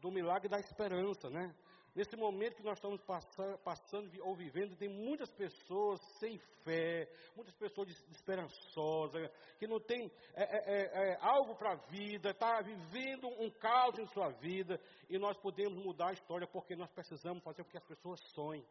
do 0.00 0.10
milagre 0.10 0.48
da 0.48 0.58
esperança, 0.58 1.28
né? 1.28 1.54
Nesse 1.96 2.14
momento 2.14 2.56
que 2.56 2.62
nós 2.62 2.76
estamos 2.76 3.00
passando, 3.00 3.56
passando 3.60 4.10
ou 4.20 4.36
vivendo, 4.36 4.76
tem 4.76 4.86
muitas 4.86 5.30
pessoas 5.30 5.98
sem 6.18 6.36
fé, 6.62 7.10
muitas 7.34 7.54
pessoas 7.54 7.88
desesperançosas, 7.88 9.30
que 9.58 9.66
não 9.66 9.80
tem 9.80 10.12
é, 10.34 10.42
é, 10.42 10.82
é, 10.82 11.12
é 11.12 11.18
algo 11.22 11.54
para 11.54 11.72
a 11.72 11.76
vida, 11.88 12.32
está 12.32 12.60
vivendo 12.60 13.26
um 13.40 13.50
caos 13.50 13.98
em 13.98 14.06
sua 14.08 14.28
vida, 14.28 14.78
e 15.08 15.18
nós 15.18 15.38
podemos 15.38 15.82
mudar 15.82 16.08
a 16.08 16.12
história 16.12 16.46
porque 16.46 16.76
nós 16.76 16.90
precisamos 16.90 17.42
fazer 17.42 17.64
com 17.64 17.70
que 17.70 17.78
as 17.78 17.86
pessoas 17.86 18.20
sonhem. 18.34 18.66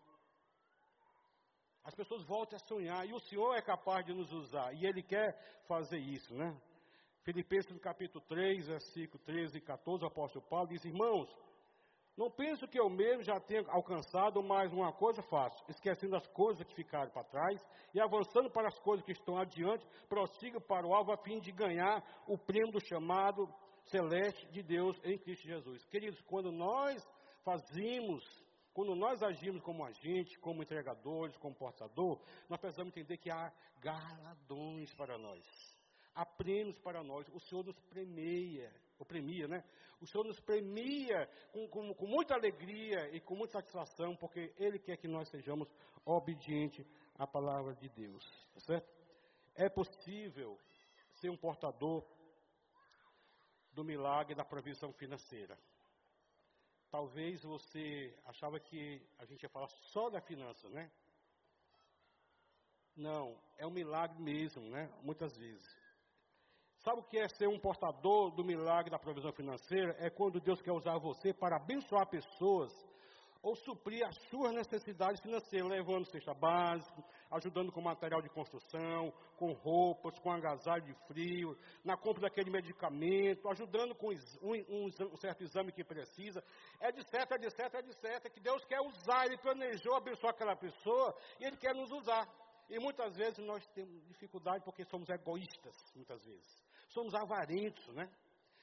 As 1.84 1.95
pessoas 1.95 2.23
voltem 2.26 2.57
a 2.57 2.67
sonhar, 2.67 3.07
e 3.07 3.13
o 3.13 3.19
Senhor 3.21 3.55
é 3.55 3.61
capaz 3.63 4.05
de 4.05 4.13
nos 4.13 4.32
usar, 4.32 4.71
e 4.71 4.86
Ele 4.86 5.01
quer 5.01 5.36
fazer 5.67 5.97
isso, 5.97 6.32
né? 6.36 6.55
Filipenses 7.23 7.76
capítulo 7.80 8.23
3, 8.28 8.67
versículo 8.67 9.17
13 9.23 9.57
e 9.57 9.61
14, 9.61 10.03
o 10.03 10.07
apóstolo 10.07 10.45
Paulo 10.45 10.67
diz, 10.67 10.86
irmãos, 10.86 11.28
não 12.18 12.32
penso 12.32 12.68
que 12.68 12.80
eu 12.80 12.89
mesmo 12.89 13.24
já 13.24 13.39
tenha 13.41 13.63
alcançado 13.68 14.41
mais 14.41 14.72
uma 14.72 14.93
coisa 14.93 15.22
faço, 15.24 15.61
esquecendo 15.70 16.16
as 16.16 16.26
coisas 16.28 16.66
que 16.66 16.74
ficaram 16.74 17.11
para 17.11 17.26
trás 17.26 17.61
e 17.93 17.99
avançando 17.99 18.49
para 18.49 18.70
as 18.70 18.80
coisas 18.80 19.05
que 19.05 19.11
estão 19.11 19.38
adiante, 19.38 19.86
prossigo 20.07 20.61
para 20.61 20.88
o 20.88 20.93
alvo 20.93 21.11
a 21.11 21.18
fim 21.18 21.39
de 21.39 21.51
ganhar 21.51 22.01
o 22.26 22.38
prêmio 22.38 22.72
do 22.72 22.86
chamado 22.86 23.53
celeste 23.86 24.47
de 24.47 24.63
Deus 24.63 24.97
em 25.03 25.18
Cristo 25.18 25.45
Jesus. 25.45 25.86
Queridos, 25.88 26.22
quando 26.22 26.53
nós 26.53 27.05
fazemos, 27.43 28.24
quando 28.74 28.95
nós 28.95 29.22
agimos 29.22 29.61
como 29.61 29.84
agente, 29.84 30.39
como 30.39 30.63
entregadores, 30.63 31.38
como 31.38 31.53
portador, 31.53 32.22
nós 32.49 32.59
precisamos 32.61 32.95
entender 32.95 33.18
que 33.18 33.30
há 33.30 33.51
galardões 33.82 34.93
para 34.95 35.18
nós 35.18 35.74
há 36.16 36.26
prêmios 36.26 36.80
para 36.80 37.03
nós. 37.03 37.28
O 37.30 37.39
Senhor 37.39 37.63
nos 37.63 37.80
premia, 37.82 38.72
o 38.97 39.05
premia, 39.05 39.47
né? 39.47 39.63
O 40.01 40.07
Senhor 40.07 40.24
nos 40.24 40.39
premia 40.39 41.30
com, 41.51 41.68
com, 41.68 41.93
com, 41.93 42.07
muita 42.07 42.34
alegria 42.34 43.09
e 43.13 43.20
com 43.20 43.36
muita 43.36 43.53
satisfação, 43.53 44.16
porque 44.16 44.53
Ele 44.57 44.80
quer 44.80 44.97
que 44.97 45.07
nós 45.07 45.28
sejamos 45.30 45.70
obedientes 46.05 46.86
à 47.18 47.28
palavra 47.28 47.76
de 47.76 47.89
Deus, 47.89 48.24
tá 48.53 48.59
certo? 48.61 48.88
É 49.53 49.70
possível 49.70 50.59
ser 51.16 51.30
um 51.30 51.38
portador 51.38 52.05
do 53.72 53.84
milagre 53.84 54.36
da 54.36 54.45
provisão 54.45 54.93
financeira. 54.93 55.57
Talvez 56.89 57.43
você 57.43 58.18
achava 58.26 58.59
que 58.59 59.05
a 59.18 59.26
gente 59.26 59.43
ia 59.43 59.49
falar 59.49 59.68
só 59.68 60.09
da 60.09 60.22
finança, 60.22 60.70
né? 60.70 60.89
Não, 62.95 63.38
é 63.57 63.68
um 63.68 63.72
milagre 63.72 64.22
mesmo, 64.22 64.61
né? 64.70 64.89
Muitas 65.01 65.36
vezes. 65.36 65.84
Sabe 66.86 66.99
o 66.99 67.03
que 67.03 67.17
é 67.17 67.27
ser 67.27 67.47
um 67.47 67.57
portador 67.57 68.29
do 68.29 68.43
milagre 68.43 68.91
da 68.91 68.99
provisão 68.99 69.31
financeira? 69.31 69.95
É 69.97 70.07
quando 70.07 70.39
Deus 70.39 70.61
quer 70.61 70.71
usar 70.71 70.99
você 70.99 71.33
para 71.33 71.55
abençoar 71.55 72.05
pessoas 72.05 72.71
ou 73.41 73.55
suprir 73.55 74.05
as 74.05 74.15
suas 74.29 74.53
necessidades 74.53 75.19
financeiras, 75.19 75.67
levando 75.67 76.05
cesta 76.05 76.31
básica, 76.36 77.03
ajudando 77.31 77.71
com 77.71 77.81
material 77.81 78.21
de 78.21 78.29
construção, 78.29 79.11
com 79.36 79.51
roupas, 79.53 80.19
com 80.19 80.31
agasalho 80.31 80.83
de 80.83 80.93
frio, 81.07 81.57
na 81.83 81.97
compra 81.97 82.21
daquele 82.21 82.51
medicamento, 82.51 83.49
ajudando 83.49 83.95
com 83.95 84.09
um, 84.43 84.86
um, 84.86 85.17
certo 85.17 85.43
exame 85.43 85.71
que 85.71 85.83
precisa, 85.83 86.43
é 86.79 86.91
certo, 87.01 87.33
é 87.33 87.49
certo, 87.49 87.77
é 87.77 87.91
certo, 87.93 88.27
é 88.27 88.29
que 88.29 88.39
Deus 88.39 88.63
quer 88.65 88.81
usar, 88.81 89.25
Ele 89.25 89.38
planejou 89.39 89.95
abençoar 89.95 90.33
aquela 90.33 90.55
pessoa 90.55 91.15
e 91.39 91.45
Ele 91.45 91.57
quer 91.57 91.73
nos 91.73 91.91
usar. 91.91 92.27
E 92.69 92.79
muitas 92.79 93.15
vezes 93.15 93.39
nós 93.45 93.65
temos 93.69 94.03
dificuldade 94.07 94.63
porque 94.63 94.83
somos 94.86 95.09
egoístas, 95.09 95.75
muitas 95.95 96.23
vezes. 96.23 96.64
Somos 96.95 97.13
avarentos, 97.13 97.85
né? 97.93 98.09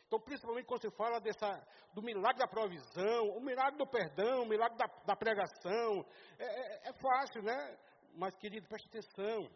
Então, 0.07 0.19
principalmente 0.19 0.65
quando 0.67 0.81
se 0.81 0.91
fala 0.97 1.21
dessa, 1.21 1.49
do 1.93 2.03
milagre 2.03 2.39
da 2.39 2.49
provisão, 2.49 3.29
o 3.37 3.41
milagre 3.41 3.77
do 3.77 3.87
perdão, 3.87 4.43
o 4.43 4.49
milagre 4.49 4.79
da, 4.79 4.87
da 5.07 5.15
pregação, 5.15 6.07
é, 6.39 6.45
é, 6.45 6.89
é 6.89 6.93
fácil, 6.95 7.43
né? 7.43 7.79
Mas, 8.15 8.35
querido, 8.37 8.67
preste 8.69 8.89
atenção. 8.89 9.51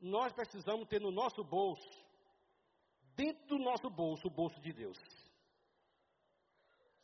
Nós 0.00 0.32
precisamos 0.32 0.88
ter 0.88 1.00
no 1.00 1.10
nosso 1.10 1.44
bolso, 1.44 1.90
dentro 3.14 3.46
do 3.48 3.58
nosso 3.58 3.90
bolso, 3.90 4.26
o 4.28 4.30
bolso 4.30 4.58
de 4.60 4.72
Deus. 4.72 4.98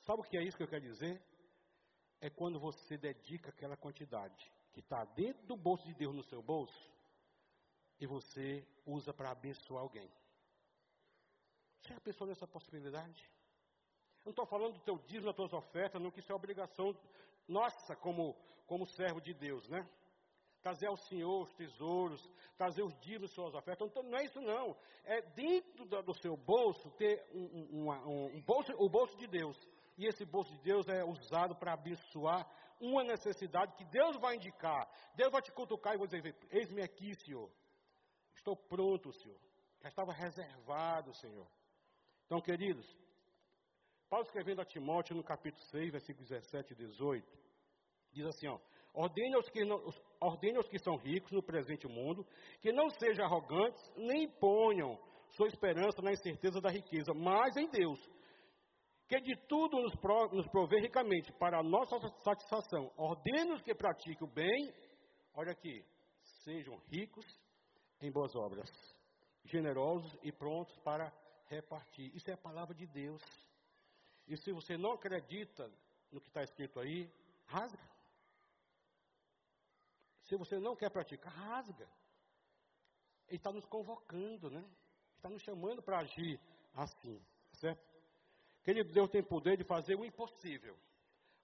Sabe 0.00 0.20
o 0.20 0.24
que 0.24 0.38
é 0.38 0.42
isso 0.42 0.56
que 0.56 0.62
eu 0.62 0.68
quero 0.68 0.82
dizer? 0.82 1.22
É 2.20 2.30
quando 2.30 2.58
você 2.58 2.96
dedica 2.96 3.50
aquela 3.50 3.76
quantidade 3.76 4.50
que 4.72 4.80
está 4.80 5.04
dentro 5.14 5.46
do 5.46 5.56
bolso 5.56 5.84
de 5.84 5.94
Deus 5.94 6.14
no 6.14 6.22
seu 6.24 6.42
bolso 6.42 6.90
e 8.00 8.06
você 8.06 8.66
usa 8.86 9.12
para 9.12 9.30
abençoar 9.30 9.82
alguém. 9.82 10.10
Você 11.84 11.92
já 11.92 12.00
pensou 12.00 12.26
nessa 12.26 12.46
possibilidade? 12.46 13.30
Eu 14.24 14.26
não 14.26 14.30
estou 14.30 14.46
falando 14.46 14.72
do 14.72 14.80
teu 14.80 14.96
dízimo, 15.00 15.26
das 15.26 15.36
tuas 15.36 15.52
ofertas, 15.52 16.00
não, 16.00 16.10
que 16.10 16.20
isso 16.20 16.32
é 16.32 16.34
obrigação 16.34 16.96
nossa 17.46 17.94
como, 17.94 18.34
como 18.66 18.86
servo 18.86 19.20
de 19.20 19.34
Deus, 19.34 19.68
né? 19.68 19.86
Trazer 20.62 20.86
ao 20.86 20.96
Senhor 20.96 21.42
os 21.42 21.52
tesouros, 21.52 22.26
trazer 22.56 22.82
os 22.82 22.98
dízimos, 23.00 23.32
suas 23.32 23.54
ofertas. 23.54 23.86
Então, 23.86 24.02
não 24.02 24.16
é 24.16 24.24
isso 24.24 24.40
não. 24.40 24.74
É 25.04 25.20
dentro 25.20 25.84
do, 25.84 26.14
seu 26.14 26.38
bolso 26.38 26.90
ter 26.92 27.22
um, 27.34 27.90
um 28.34 28.40
bolso, 28.40 28.72
o 28.78 28.88
bolso 28.88 29.14
de 29.18 29.26
Deus. 29.26 29.68
E 29.98 30.06
esse 30.06 30.24
bolso 30.24 30.50
de 30.52 30.62
Deus 30.62 30.88
é 30.88 31.04
usado 31.04 31.54
para 31.54 31.74
abençoar 31.74 32.50
uma 32.80 33.04
necessidade 33.04 33.74
que 33.74 33.84
Deus 33.84 34.16
vai 34.16 34.36
indicar. 34.36 34.88
Deus 35.14 35.30
vai 35.30 35.42
te 35.42 35.52
cutucar 35.52 35.92
e 35.94 35.98
vai 35.98 36.06
dizer: 36.06 36.34
Eis-me 36.50 36.80
aqui, 36.80 37.14
Senhor. 37.14 37.50
Estou 38.34 38.56
pronto, 38.56 39.12
Senhor. 39.12 39.38
Já 39.82 39.90
estava 39.90 40.14
reservado, 40.14 41.12
Senhor. 41.12 41.46
Então, 42.26 42.40
queridos, 42.40 42.86
Paulo 44.08 44.24
escrevendo 44.24 44.60
a 44.60 44.64
Timóteo 44.64 45.14
no 45.14 45.22
capítulo 45.22 45.62
6, 45.66 45.92
versículos 45.92 46.28
17 46.28 46.72
e 46.72 46.76
18, 46.76 47.26
diz 48.12 48.26
assim, 48.26 48.48
ó, 48.48 48.58
ordene 48.94 49.34
aos, 49.34 49.48
que 49.50 49.64
não, 49.64 49.82
ordene 50.20 50.56
aos 50.56 50.68
que 50.68 50.78
são 50.78 50.96
ricos 50.96 51.32
no 51.32 51.42
presente 51.42 51.86
mundo, 51.86 52.26
que 52.60 52.72
não 52.72 52.88
sejam 52.90 53.26
arrogantes, 53.26 53.82
nem 53.96 54.28
ponham 54.28 54.98
sua 55.32 55.48
esperança 55.48 56.00
na 56.00 56.12
incerteza 56.12 56.60
da 56.60 56.70
riqueza, 56.70 57.12
mas 57.12 57.56
em 57.56 57.68
Deus, 57.68 58.00
que 59.06 59.20
de 59.20 59.36
tudo 59.46 59.80
nos, 59.82 59.94
pro, 59.96 60.28
nos 60.28 60.46
provê 60.48 60.80
ricamente, 60.80 61.32
para 61.32 61.58
a 61.58 61.62
nossa 61.62 61.98
satisfação. 62.22 62.90
Ordene-os 62.96 63.60
que 63.62 63.74
pratiquem 63.74 64.26
o 64.26 64.30
bem, 64.30 64.72
olha 65.34 65.52
aqui, 65.52 65.84
sejam 66.42 66.76
ricos 66.86 67.26
em 68.00 68.10
boas 68.10 68.34
obras, 68.34 68.70
generosos 69.44 70.16
e 70.22 70.32
prontos 70.32 70.74
para 70.78 71.12
repartir. 71.48 72.14
Isso 72.14 72.30
é 72.30 72.34
a 72.34 72.38
palavra 72.38 72.74
de 72.74 72.86
Deus. 72.86 73.22
E 74.26 74.36
se 74.36 74.52
você 74.52 74.76
não 74.76 74.92
acredita 74.92 75.70
no 76.10 76.20
que 76.20 76.28
está 76.28 76.42
escrito 76.42 76.80
aí, 76.80 77.10
rasga. 77.46 77.90
Se 80.22 80.36
você 80.36 80.58
não 80.58 80.74
quer 80.74 80.90
praticar, 80.90 81.32
rasga. 81.32 81.88
Ele 83.28 83.36
está 83.36 83.52
nos 83.52 83.66
convocando, 83.66 84.50
né? 84.50 84.64
Está 85.16 85.28
nos 85.28 85.42
chamando 85.42 85.82
para 85.82 85.98
agir 85.98 86.40
assim, 86.74 87.20
certo? 87.52 87.82
Querido, 88.62 88.92
Deus 88.92 89.10
tem 89.10 89.22
poder 89.22 89.56
de 89.56 89.64
fazer 89.64 89.94
o 89.94 90.04
impossível, 90.04 90.76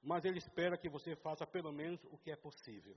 mas 0.02 0.24
Ele 0.24 0.38
espera 0.38 0.78
que 0.78 0.88
você 0.88 1.14
faça 1.16 1.46
pelo 1.46 1.72
menos 1.72 2.02
o 2.04 2.16
que 2.18 2.30
é 2.30 2.36
possível. 2.36 2.96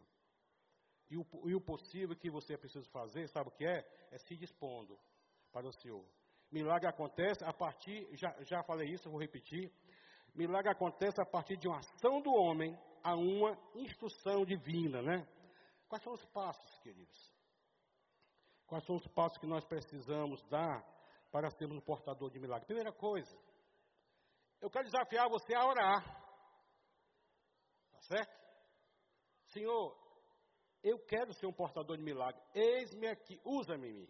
E 1.09 1.17
o, 1.17 1.25
e 1.45 1.53
o 1.53 1.61
possível 1.61 2.15
que 2.15 2.29
você 2.29 2.57
precisa 2.57 2.89
fazer, 2.89 3.27
sabe 3.27 3.49
o 3.49 3.51
que 3.51 3.65
é? 3.65 3.85
É 4.11 4.17
se 4.17 4.35
dispondo 4.35 4.97
para 5.51 5.67
o 5.67 5.73
Senhor. 5.73 6.05
Milagre 6.53 6.87
acontece 6.87 7.43
a 7.43 7.51
partir, 7.51 8.07
já, 8.15 8.31
já 8.43 8.61
falei 8.61 8.87
isso, 8.89 9.09
vou 9.09 9.19
repetir. 9.19 9.73
Milagre 10.35 10.69
acontece 10.69 11.19
a 11.19 11.25
partir 11.25 11.57
de 11.57 11.67
uma 11.67 11.79
ação 11.79 12.21
do 12.21 12.31
homem 12.31 12.77
a 13.03 13.15
uma 13.15 13.57
instrução 13.73 14.45
divina, 14.45 15.01
né? 15.01 15.27
Quais 15.89 16.03
são 16.03 16.13
os 16.13 16.23
passos, 16.25 16.79
queridos? 16.79 17.33
Quais 18.67 18.85
são 18.85 18.95
os 18.95 19.07
passos 19.07 19.39
que 19.39 19.47
nós 19.47 19.65
precisamos 19.65 20.43
dar 20.43 20.85
para 21.31 21.49
sermos 21.49 21.77
um 21.77 21.81
portador 21.81 22.29
de 22.29 22.39
milagre? 22.39 22.67
Primeira 22.67 22.93
coisa, 22.93 23.35
eu 24.61 24.69
quero 24.69 24.85
desafiar 24.85 25.27
você 25.29 25.55
a 25.55 25.65
orar. 25.65 26.03
Tá 27.93 28.01
certo? 28.01 28.43
Senhor, 29.47 29.97
eu 30.83 30.99
quero 30.99 31.33
ser 31.33 31.47
um 31.47 31.53
portador 31.53 31.97
de 31.97 32.03
milagre. 32.03 32.39
Eis-me 32.53 33.07
aqui, 33.07 33.41
usa-me 33.43 34.07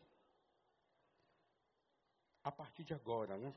a 2.43 2.51
partir 2.51 2.83
de 2.83 2.93
agora, 2.93 3.37
né? 3.37 3.53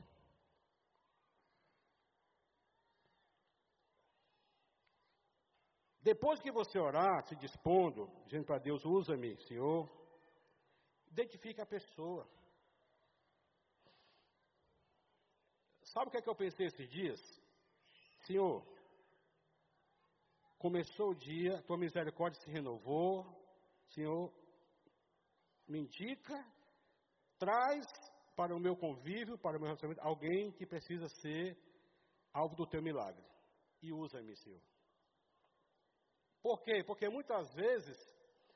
Depois 6.01 6.39
que 6.39 6.51
você 6.51 6.79
orar, 6.79 7.21
se 7.27 7.35
dispondo, 7.35 8.09
dizendo 8.23 8.45
para 8.45 8.59
Deus, 8.59 8.85
usa-me, 8.85 9.35
Senhor, 9.41 9.89
identifique 11.09 11.59
a 11.59 11.65
pessoa. 11.65 12.25
Sabe 15.81 16.07
o 16.07 16.11
que 16.11 16.17
é 16.17 16.21
que 16.21 16.29
eu 16.29 16.35
pensei 16.35 16.67
esses 16.67 16.89
dias? 16.89 17.19
Senhor, 18.21 18.65
começou 20.57 21.09
o 21.09 21.15
dia, 21.15 21.61
tua 21.63 21.77
misericórdia 21.77 22.39
se 22.41 22.49
renovou, 22.49 23.25
Senhor, 23.89 24.33
me 25.67 25.79
indica, 25.79 26.45
traz 27.37 27.85
para 28.37 28.55
o 28.55 28.59
meu 28.59 28.75
convívio, 28.77 29.35
para 29.39 29.57
o 29.57 29.59
meu 29.59 29.67
relacionamento, 29.67 30.07
alguém 30.07 30.51
que 30.51 30.63
precisa 30.63 31.09
ser 31.09 31.57
alvo 32.31 32.55
do 32.55 32.67
teu 32.67 32.83
milagre. 32.83 33.25
E 33.81 33.91
usa-me, 33.91 34.35
Senhor. 34.35 34.61
Por 36.43 36.61
quê? 36.61 36.83
Porque 36.85 37.09
muitas 37.09 37.51
vezes 37.55 37.97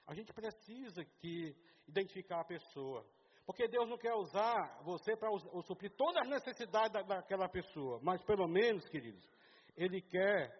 a 0.06 0.14
gente 0.14 0.32
precisa 0.32 1.04
que 1.04 1.56
identificar 1.88 2.42
a 2.42 2.46
pessoa. 2.46 3.04
Porque 3.44 3.68
Deus 3.68 3.90
não 3.90 3.98
quer 3.98 4.14
usar 4.14 4.84
você 4.84 5.18
para 5.18 5.30
suprir 5.64 5.92
todas 5.98 6.22
as 6.22 6.30
necessidades 6.30 6.94
da, 6.94 7.02
daquela 7.02 7.50
pessoa. 7.50 8.00
Mas 8.04 8.22
pelo 8.24 8.48
menos, 8.48 8.88
queridos, 8.88 9.28
Ele 9.76 10.00
quer 10.00 10.56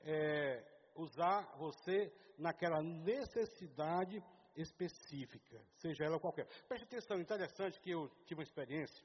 é, 0.00 0.64
usar 0.96 1.42
você 1.58 2.10
naquela 2.38 2.82
necessidade 2.82 4.24
específica, 4.54 5.60
seja 5.76 6.04
ela 6.04 6.18
qualquer. 6.20 6.46
Preste 6.68 6.84
atenção, 6.84 7.20
interessante 7.20 7.80
que 7.80 7.90
eu 7.90 8.08
tive 8.24 8.40
uma 8.40 8.44
experiência. 8.44 9.04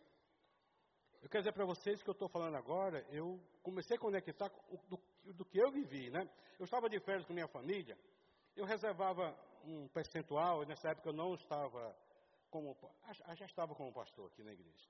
Eu 1.21 1.29
quero 1.29 1.43
dizer 1.43 1.51
para 1.51 1.65
vocês 1.65 2.01
que 2.01 2.09
eu 2.09 2.13
estou 2.13 2.29
falando 2.29 2.55
agora, 2.55 3.05
eu 3.09 3.39
comecei 3.63 3.97
a 3.97 3.99
conectar 3.99 4.51
do, 4.87 4.99
do 5.33 5.45
que 5.45 5.57
eu 5.57 5.71
vivi, 5.71 6.09
né? 6.09 6.29
Eu 6.59 6.65
estava 6.65 6.89
de 6.89 6.99
férias 6.99 7.25
com 7.25 7.33
minha 7.33 7.47
família, 7.47 7.97
eu 8.55 8.65
reservava 8.65 9.35
um 9.63 9.87
percentual, 9.89 10.65
nessa 10.65 10.89
época 10.89 11.09
eu 11.09 11.13
não 11.13 11.33
estava 11.33 11.95
como, 12.49 12.77
já 13.35 13.45
estava 13.45 13.75
como 13.75 13.91
pastor 13.91 14.27
aqui 14.27 14.43
na 14.43 14.53
igreja. 14.53 14.87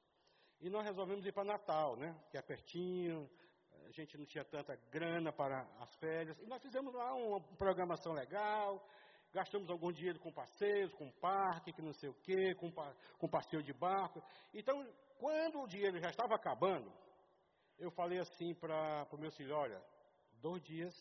E 0.60 0.70
nós 0.70 0.84
resolvemos 0.84 1.26
ir 1.26 1.32
para 1.32 1.44
Natal, 1.44 1.96
né? 1.96 2.16
Que 2.30 2.38
é 2.38 2.42
pertinho, 2.42 3.30
a 3.86 3.92
gente 3.92 4.18
não 4.18 4.26
tinha 4.26 4.44
tanta 4.44 4.76
grana 4.92 5.32
para 5.32 5.68
as 5.80 5.96
férias. 5.96 6.38
E 6.40 6.46
nós 6.46 6.62
fizemos 6.62 6.94
lá 6.94 7.14
uma 7.14 7.40
programação 7.40 8.14
legal, 8.14 8.86
gastamos 9.38 9.70
algum 9.70 9.92
dinheiro 9.92 10.20
com 10.20 10.32
passeios, 10.32 10.92
com 10.96 11.12
parque, 11.12 11.72
que 11.72 11.82
não 11.82 11.94
sei 11.94 12.10
o 12.10 12.14
quê, 12.16 12.56
com, 12.56 12.72
com 13.20 13.30
passeio 13.30 13.62
de 13.62 13.72
barco. 13.72 14.24
Então, 14.52 14.76
quando 15.20 15.62
o 15.62 15.68
dinheiro 15.68 16.00
já 16.00 16.10
estava 16.10 16.34
acabando, 16.34 16.92
eu 17.78 17.92
falei 17.92 18.18
assim 18.18 18.56
para 18.56 19.08
o 19.12 19.18
meu 19.18 19.32
filho, 19.32 19.56
olha, 19.56 19.80
dois 20.42 20.64
dias 20.64 20.96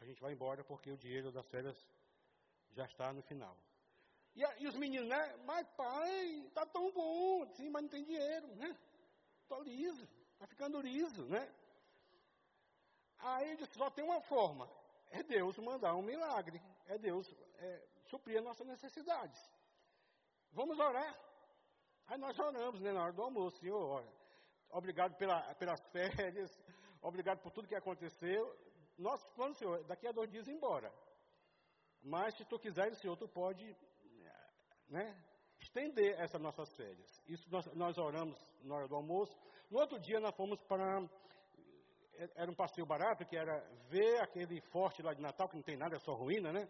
a 0.00 0.04
gente 0.04 0.20
vai 0.20 0.32
embora 0.32 0.64
porque 0.64 0.90
o 0.90 0.96
dinheiro 0.96 1.30
das 1.30 1.46
férias 1.46 1.78
já 2.72 2.84
está 2.86 3.12
no 3.12 3.22
final. 3.22 3.56
E, 4.34 4.42
e 4.62 4.66
os 4.66 4.76
meninos, 4.76 5.08
né? 5.08 5.36
Mas 5.44 5.68
pai, 5.76 6.50
tá 6.52 6.66
tão 6.66 6.90
bom, 6.90 7.46
sim, 7.54 7.68
mas 7.70 7.82
não 7.82 7.88
tem 7.88 8.02
dinheiro, 8.02 8.48
né? 8.56 8.76
Tô 9.46 9.62
liso, 9.62 10.08
tá 10.40 10.46
ficando 10.48 10.80
liso, 10.80 11.24
né? 11.26 11.48
Aí 13.18 13.50
eu 13.50 13.56
disse, 13.58 13.74
só 13.74 13.90
tem 13.90 14.04
uma 14.04 14.20
forma, 14.22 14.68
é 15.10 15.22
Deus 15.22 15.56
mandar 15.58 15.94
um 15.94 16.02
milagre, 16.02 16.60
é 16.86 16.98
Deus 16.98 17.32
é, 17.60 17.86
suprir 18.08 18.38
as 18.38 18.44
nossas 18.44 18.66
necessidades. 18.66 19.38
Vamos 20.52 20.78
orar. 20.78 21.14
Aí 22.06 22.18
nós 22.18 22.38
oramos 22.38 22.80
né, 22.80 22.92
na 22.92 23.04
hora 23.04 23.12
do 23.12 23.22
almoço, 23.22 23.58
Senhor, 23.58 24.04
obrigado 24.70 25.16
pela, 25.16 25.54
pelas 25.54 25.80
férias, 25.92 26.50
obrigado 27.00 27.40
por 27.40 27.52
tudo 27.52 27.68
que 27.68 27.76
aconteceu. 27.76 28.56
nosso 28.98 29.28
plano, 29.34 29.54
Senhor, 29.54 29.84
daqui 29.84 30.08
a 30.08 30.12
dois 30.12 30.28
dias 30.30 30.48
ir 30.48 30.52
embora. 30.52 30.92
Mas 32.02 32.34
se 32.36 32.44
tu 32.46 32.58
quiseres, 32.58 32.98
Senhor, 32.98 33.16
tu 33.16 33.28
pode 33.28 33.76
né, 34.88 35.16
estender 35.60 36.18
essas 36.18 36.40
nossas 36.40 36.72
férias. 36.74 37.22
Isso 37.28 37.48
nós, 37.50 37.66
nós 37.74 37.98
oramos 37.98 38.36
na 38.62 38.74
hora 38.74 38.88
do 38.88 38.96
almoço. 38.96 39.36
No 39.70 39.78
outro 39.78 39.98
dia 40.00 40.18
nós 40.20 40.34
fomos 40.34 40.60
para. 40.62 41.08
Era 42.34 42.50
um 42.50 42.54
passeio 42.54 42.86
barato, 42.86 43.24
que 43.24 43.36
era 43.36 43.60
ver 43.88 44.20
aquele 44.20 44.60
forte 44.72 45.00
lá 45.00 45.14
de 45.14 45.22
Natal, 45.22 45.48
que 45.48 45.56
não 45.56 45.62
tem 45.62 45.76
nada, 45.76 45.96
é 45.96 45.98
só 46.00 46.12
ruína, 46.12 46.52
né? 46.52 46.68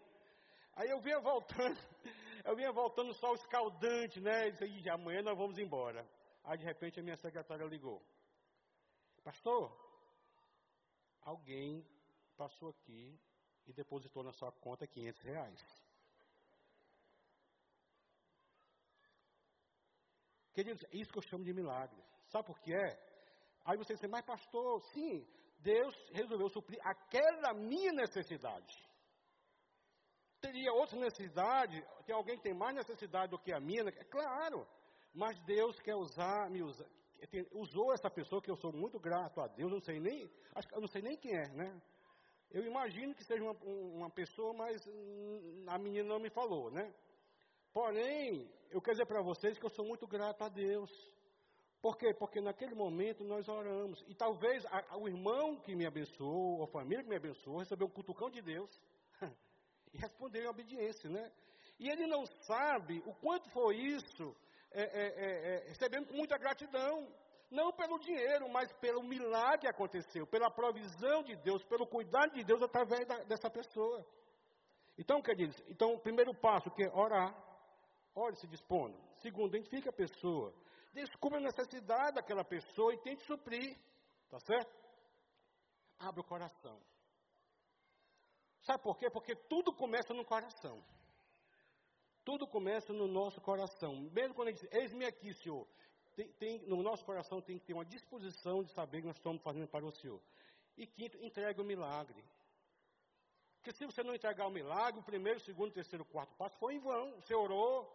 Aí 0.75 0.89
eu 0.89 0.99
vinha 1.01 1.19
voltando, 1.19 1.77
eu 2.45 2.55
vinha 2.55 2.71
voltando 2.71 3.13
só 3.15 3.33
escaldante, 3.33 4.19
né? 4.19 4.47
E 4.47 4.51
disse, 4.51 4.89
amanhã 4.89 5.21
nós 5.21 5.37
vamos 5.37 5.57
embora. 5.57 6.07
Aí 6.43 6.57
de 6.57 6.65
repente 6.65 6.99
a 6.99 7.03
minha 7.03 7.17
secretária 7.17 7.65
ligou. 7.65 8.01
Pastor, 9.23 9.71
alguém 11.21 11.85
passou 12.35 12.69
aqui 12.69 13.19
e 13.67 13.73
depositou 13.73 14.23
na 14.23 14.31
sua 14.33 14.51
conta 14.51 14.87
500 14.87 15.21
reais. 15.21 15.81
Queridos, 20.53 20.83
é 20.85 20.97
isso 20.97 21.11
que 21.11 21.17
eu 21.19 21.23
chamo 21.23 21.43
de 21.43 21.53
milagre. 21.53 22.01
Sabe 22.27 22.47
por 22.47 22.59
que 22.59 22.73
é? 22.73 23.11
Aí 23.63 23.77
você 23.77 23.93
diz, 23.93 24.09
mas 24.09 24.25
pastor, 24.25 24.81
sim, 24.93 25.25
Deus 25.59 25.95
resolveu 26.11 26.49
suprir 26.49 26.79
aquela 26.83 27.53
minha 27.53 27.93
necessidade. 27.93 28.90
Teria 30.41 30.73
outra 30.73 30.97
necessidade, 30.99 31.85
que 32.03 32.11
alguém 32.11 32.37
tem 32.37 32.53
mais 32.53 32.75
necessidade 32.75 33.31
do 33.31 33.39
que 33.39 33.53
a 33.53 33.59
minha, 33.59 33.83
é 33.87 34.03
claro, 34.03 34.67
mas 35.13 35.39
Deus 35.41 35.79
quer 35.79 35.95
usar, 35.95 36.49
me 36.49 36.61
usou 37.53 37.93
essa 37.93 38.09
pessoa 38.09 38.41
que 38.41 38.49
eu 38.49 38.55
sou 38.55 38.73
muito 38.73 38.99
grato 38.99 39.39
a 39.39 39.47
Deus, 39.47 39.71
não 39.71 39.79
sei 39.79 39.99
nem, 39.99 40.29
acho, 40.55 40.67
eu 40.73 40.81
não 40.81 40.87
sei 40.87 41.01
nem 41.01 41.15
quem 41.15 41.35
é, 41.35 41.47
né? 41.49 41.81
Eu 42.49 42.65
imagino 42.65 43.13
que 43.15 43.23
seja 43.23 43.43
uma, 43.43 43.53
uma 43.63 44.09
pessoa, 44.09 44.51
mas 44.53 44.81
a 45.67 45.77
menina 45.77 46.09
não 46.09 46.19
me 46.19 46.29
falou, 46.29 46.69
né? 46.71 46.93
Porém, 47.71 48.51
eu 48.69 48.81
quero 48.81 48.95
dizer 48.95 49.05
para 49.05 49.21
vocês 49.21 49.57
que 49.57 49.65
eu 49.65 49.69
sou 49.69 49.85
muito 49.85 50.05
grato 50.05 50.43
a 50.43 50.49
Deus. 50.49 50.91
Por 51.81 51.97
quê? 51.97 52.13
Porque 52.13 52.41
naquele 52.41 52.75
momento 52.75 53.23
nós 53.23 53.47
oramos. 53.47 54.03
E 54.07 54.13
talvez 54.13 54.65
a, 54.65 54.83
a, 54.89 54.97
o 54.97 55.07
irmão 55.07 55.55
que 55.61 55.73
me 55.75 55.85
abençoou, 55.85 56.57
ou 56.57 56.63
a 56.63 56.67
família 56.67 57.03
que 57.03 57.09
me 57.09 57.15
abençoou, 57.15 57.59
recebeu 57.59 57.87
um 57.87 57.91
cutucão 57.91 58.29
de 58.29 58.41
Deus. 58.41 58.69
E 59.93 59.97
respondeu 59.97 60.43
em 60.43 60.47
obediência, 60.47 61.09
né? 61.09 61.31
E 61.79 61.89
ele 61.89 62.05
não 62.07 62.25
sabe 62.47 63.01
o 63.05 63.13
quanto 63.15 63.49
foi 63.49 63.75
isso, 63.75 64.35
é, 64.71 64.81
é, 64.81 65.07
é, 65.07 65.55
é 65.55 65.67
recebendo 65.69 66.07
com 66.07 66.15
muita 66.15 66.37
gratidão. 66.37 67.07
Não 67.49 67.73
pelo 67.73 67.99
dinheiro, 67.99 68.47
mas 68.47 68.71
pelo 68.79 69.03
milagre 69.03 69.61
que 69.61 69.67
aconteceu, 69.67 70.25
pela 70.25 70.49
provisão 70.49 71.21
de 71.21 71.35
Deus, 71.35 71.61
pelo 71.65 71.85
cuidado 71.85 72.33
de 72.33 72.45
Deus 72.45 72.61
através 72.61 73.05
da, 73.05 73.23
dessa 73.23 73.49
pessoa. 73.49 74.05
Então, 74.97 75.21
queridos, 75.21 75.61
então 75.67 75.93
o 75.93 75.99
primeiro 75.99 76.33
passo 76.33 76.71
que 76.71 76.83
é 76.83 76.89
orar. 76.93 77.35
Ore 78.15 78.35
se 78.35 78.47
dispondo. 78.47 78.97
Segundo, 79.21 79.55
identifique 79.55 79.89
a 79.89 79.93
pessoa. 79.93 80.53
Descubra 80.93 81.39
a 81.39 81.41
necessidade 81.41 82.15
daquela 82.15 82.43
pessoa 82.43 82.93
e 82.93 83.01
tente 83.01 83.23
suprir. 83.25 83.77
Tá 84.29 84.39
certo? 84.39 84.71
Abre 85.99 86.21
o 86.21 86.23
coração. 86.23 86.79
Sabe 88.61 88.83
por 88.83 88.97
quê? 88.97 89.09
Porque 89.09 89.35
tudo 89.35 89.73
começa 89.73 90.13
no 90.13 90.23
coração. 90.23 90.83
Tudo 92.23 92.47
começa 92.47 92.93
no 92.93 93.07
nosso 93.07 93.41
coração. 93.41 93.95
Mesmo 94.11 94.35
quando 94.35 94.49
ele 94.49 94.57
diz, 94.57 94.67
eis-me 94.71 95.05
aqui, 95.05 95.33
Senhor. 95.33 95.67
Tem, 96.15 96.27
tem, 96.33 96.59
no 96.67 96.83
nosso 96.83 97.03
coração 97.03 97.41
tem 97.41 97.57
que 97.57 97.65
ter 97.65 97.73
uma 97.73 97.85
disposição 97.85 98.63
de 98.63 98.71
saber 98.71 99.01
que 99.01 99.07
nós 99.07 99.15
estamos 99.15 99.41
fazendo 99.41 99.67
para 99.67 99.85
o 99.85 99.91
Senhor. 99.91 100.21
E 100.77 100.85
quinto, 100.85 101.17
entregue 101.17 101.61
o 101.61 101.63
milagre. 101.63 102.23
Porque 103.55 103.71
se 103.71 103.85
você 103.85 104.03
não 104.03 104.13
entregar 104.13 104.47
o 104.47 104.51
milagre, 104.51 104.99
o 104.99 105.03
primeiro, 105.03 105.39
o 105.39 105.43
segundo, 105.43 105.69
o 105.69 105.73
terceiro, 105.73 106.03
o 106.03 106.07
quarto 106.07 106.35
passo 106.35 106.57
foi 106.57 106.75
em 106.75 106.79
vão. 106.79 107.11
Você 107.19 107.33
orou, 107.33 107.89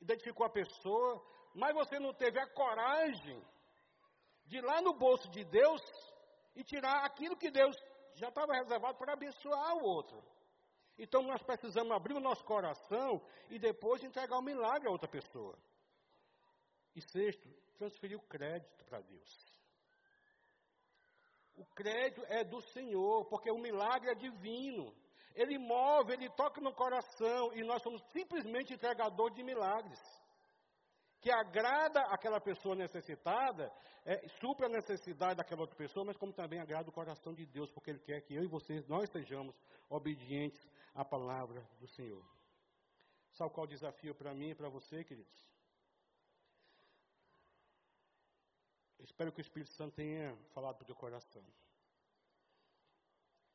identificou 0.00 0.44
a 0.46 0.50
pessoa, 0.50 1.24
mas 1.54 1.74
você 1.74 1.98
não 1.98 2.12
teve 2.12 2.38
a 2.38 2.46
coragem 2.46 3.40
de 4.46 4.58
ir 4.58 4.64
lá 4.64 4.80
no 4.80 4.92
bolso 4.92 5.28
de 5.30 5.44
Deus 5.44 5.82
e 6.54 6.64
tirar 6.64 7.04
aquilo 7.04 7.36
que 7.36 7.50
Deus 7.50 7.76
já 8.14 8.28
estava 8.28 8.54
reservado 8.54 8.98
para 8.98 9.12
abençoar 9.12 9.76
o 9.76 9.84
outro. 9.84 10.22
Então 10.98 11.22
nós 11.22 11.42
precisamos 11.42 11.92
abrir 11.92 12.14
o 12.14 12.20
nosso 12.20 12.44
coração 12.44 13.20
e 13.50 13.58
depois 13.58 14.02
entregar 14.02 14.38
o 14.38 14.42
milagre 14.42 14.88
a 14.88 14.92
outra 14.92 15.08
pessoa. 15.08 15.58
E 16.94 17.00
sexto, 17.00 17.48
transferir 17.78 18.18
o 18.18 18.22
crédito 18.22 18.84
para 18.84 19.00
Deus. 19.00 19.52
O 21.54 21.64
crédito 21.74 22.24
é 22.28 22.44
do 22.44 22.60
Senhor, 22.60 23.24
porque 23.26 23.50
o 23.50 23.58
milagre 23.58 24.10
é 24.10 24.14
divino. 24.14 24.94
Ele 25.34 25.58
move, 25.58 26.12
ele 26.12 26.28
toca 26.30 26.60
no 26.60 26.72
coração 26.74 27.52
e 27.54 27.62
nós 27.64 27.82
somos 27.82 28.02
simplesmente 28.12 28.74
entregadores 28.74 29.34
de 29.34 29.42
milagres. 29.42 30.00
Que 31.22 31.30
agrada 31.30 32.00
aquela 32.16 32.40
pessoa 32.40 32.74
necessitada, 32.74 33.72
é, 34.04 34.28
supra 34.40 34.66
a 34.66 34.68
necessidade 34.68 35.36
daquela 35.36 35.62
outra 35.62 35.76
pessoa, 35.76 36.04
mas 36.04 36.16
como 36.16 36.32
também 36.32 36.58
agrada 36.60 36.90
o 36.90 36.92
coração 36.92 37.32
de 37.32 37.46
Deus, 37.46 37.70
porque 37.70 37.90
Ele 37.90 38.00
quer 38.00 38.20
que 38.22 38.34
eu 38.34 38.42
e 38.42 38.48
vocês, 38.48 38.86
nós 38.88 39.08
sejamos 39.08 39.54
obedientes 39.88 40.68
à 40.94 41.04
palavra 41.04 41.64
do 41.78 41.86
Senhor. 41.86 42.24
Sabe 43.32 43.54
qual 43.54 43.64
o 43.64 43.68
desafio 43.68 44.14
para 44.14 44.34
mim 44.34 44.50
e 44.50 44.54
para 44.54 44.68
você, 44.68 45.04
queridos? 45.04 45.32
Espero 48.98 49.32
que 49.32 49.40
o 49.40 49.46
Espírito 49.46 49.70
Santo 49.70 49.94
tenha 49.94 50.36
falado 50.52 50.76
para 50.76 50.84
o 50.84 50.86
teu 50.86 50.96
coração. 50.96 51.44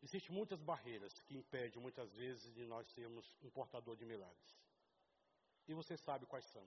Existem 0.01 0.35
muitas 0.35 0.61
barreiras 0.61 1.19
que 1.21 1.35
impedem, 1.35 1.81
muitas 1.81 2.13
vezes, 2.13 2.53
de 2.53 2.65
nós 2.65 2.87
sermos 2.91 3.35
um 3.41 3.49
portador 3.49 3.95
de 3.97 4.05
milagres. 4.05 4.57
E 5.67 5.73
você 5.73 5.97
sabe 5.97 6.25
quais 6.25 6.45
são. 6.45 6.65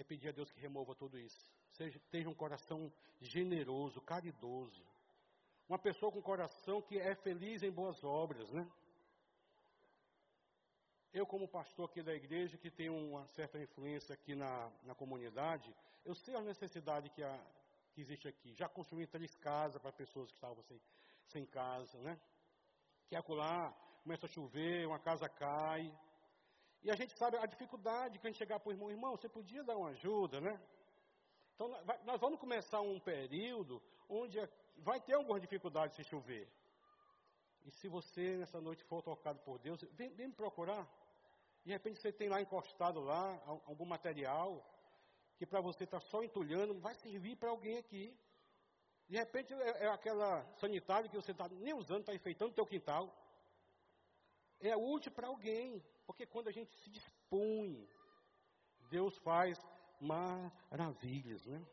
É 0.00 0.02
pedir 0.02 0.30
a 0.30 0.32
Deus 0.32 0.50
que 0.50 0.58
remova 0.58 0.94
tudo 0.94 1.18
isso. 1.18 1.46
Seja, 1.72 2.00
tenha 2.10 2.26
um 2.26 2.34
coração 2.34 2.90
generoso, 3.20 4.00
caridoso. 4.00 4.82
Uma 5.68 5.78
pessoa 5.78 6.10
com 6.10 6.22
coração 6.22 6.80
que 6.80 6.98
é 6.98 7.14
feliz 7.16 7.62
em 7.62 7.70
boas 7.70 8.02
obras, 8.02 8.50
né? 8.50 8.66
Eu, 11.12 11.26
como 11.26 11.46
pastor 11.46 11.84
aqui 11.90 12.02
da 12.02 12.14
igreja, 12.14 12.56
que 12.56 12.70
tem 12.70 12.88
uma 12.88 13.26
certa 13.28 13.58
influência 13.58 14.14
aqui 14.14 14.34
na, 14.34 14.72
na 14.84 14.94
comunidade, 14.94 15.70
eu 16.02 16.14
sei 16.14 16.34
a 16.34 16.40
necessidade 16.40 17.10
que, 17.10 17.22
a, 17.22 17.38
que 17.92 18.00
existe 18.00 18.26
aqui. 18.26 18.54
Já 18.54 18.70
construí 18.70 19.06
três 19.06 19.34
casas 19.36 19.82
para 19.82 19.92
pessoas 19.92 20.30
que 20.30 20.36
estavam 20.36 20.62
sem, 20.62 20.80
sem 21.26 21.44
casa, 21.44 21.98
né? 21.98 22.18
Que 23.06 23.16
acolá, 23.16 23.70
começa 24.02 24.24
a 24.24 24.30
chover, 24.30 24.86
uma 24.86 24.98
casa 24.98 25.28
cai. 25.28 25.94
E 26.82 26.90
a 26.90 26.96
gente 26.96 27.16
sabe 27.16 27.36
a 27.36 27.46
dificuldade 27.46 28.18
que 28.18 28.26
a 28.26 28.30
gente 28.30 28.38
chegar 28.38 28.58
para 28.58 28.70
o 28.70 28.72
irmão, 28.72 28.90
irmão, 28.90 29.16
você 29.16 29.28
podia 29.28 29.62
dar 29.62 29.76
uma 29.76 29.90
ajuda, 29.90 30.40
né? 30.40 30.58
Então, 31.54 31.68
nós 32.04 32.18
vamos 32.18 32.40
começar 32.40 32.80
um 32.80 32.98
período 32.98 33.82
onde 34.08 34.38
vai 34.78 34.98
ter 35.00 35.12
alguma 35.12 35.38
dificuldade 35.38 35.94
se 35.94 36.04
chover. 36.04 36.48
E 37.66 37.70
se 37.70 37.86
você 37.88 38.36
nessa 38.38 38.60
noite 38.60 38.82
for 38.84 39.02
tocado 39.02 39.38
por 39.40 39.58
Deus, 39.58 39.82
vem, 39.92 40.08
vem 40.14 40.28
me 40.28 40.34
procurar. 40.34 40.88
De 41.64 41.70
repente 41.70 42.00
você 42.00 42.10
tem 42.10 42.28
lá 42.28 42.40
encostado 42.40 43.00
lá 43.00 43.38
algum 43.66 43.84
material 43.84 44.64
que 45.36 45.46
para 45.46 45.60
você 45.60 45.84
está 45.84 46.00
só 46.00 46.22
entulhando, 46.22 46.78
vai 46.80 46.94
servir 46.94 47.36
para 47.36 47.50
alguém 47.50 47.78
aqui. 47.78 48.16
De 49.08 49.16
repente 49.16 49.52
é, 49.52 49.84
é 49.84 49.88
aquela 49.88 50.44
sanitária 50.58 51.08
que 51.08 51.16
você 51.16 51.32
está 51.32 51.48
nem 51.48 51.74
usando, 51.74 52.00
está 52.00 52.14
enfeitando 52.14 52.52
o 52.52 52.54
teu 52.54 52.66
quintal. 52.66 53.14
É 54.60 54.76
útil 54.76 55.12
para 55.12 55.28
alguém, 55.28 55.82
porque 56.10 56.26
quando 56.26 56.48
a 56.48 56.52
gente 56.52 56.74
se 56.78 56.90
dispõe, 56.90 57.88
Deus 58.90 59.16
faz 59.18 59.56
maravilhas, 60.00 61.46
né? 61.46 61.64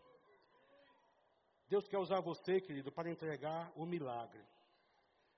Deus 1.68 1.88
quer 1.88 1.98
usar 1.98 2.22
você, 2.22 2.62
querido, 2.62 2.92
para 2.92 3.10
entregar 3.10 3.74
o 3.76 3.84
milagre 3.84 4.46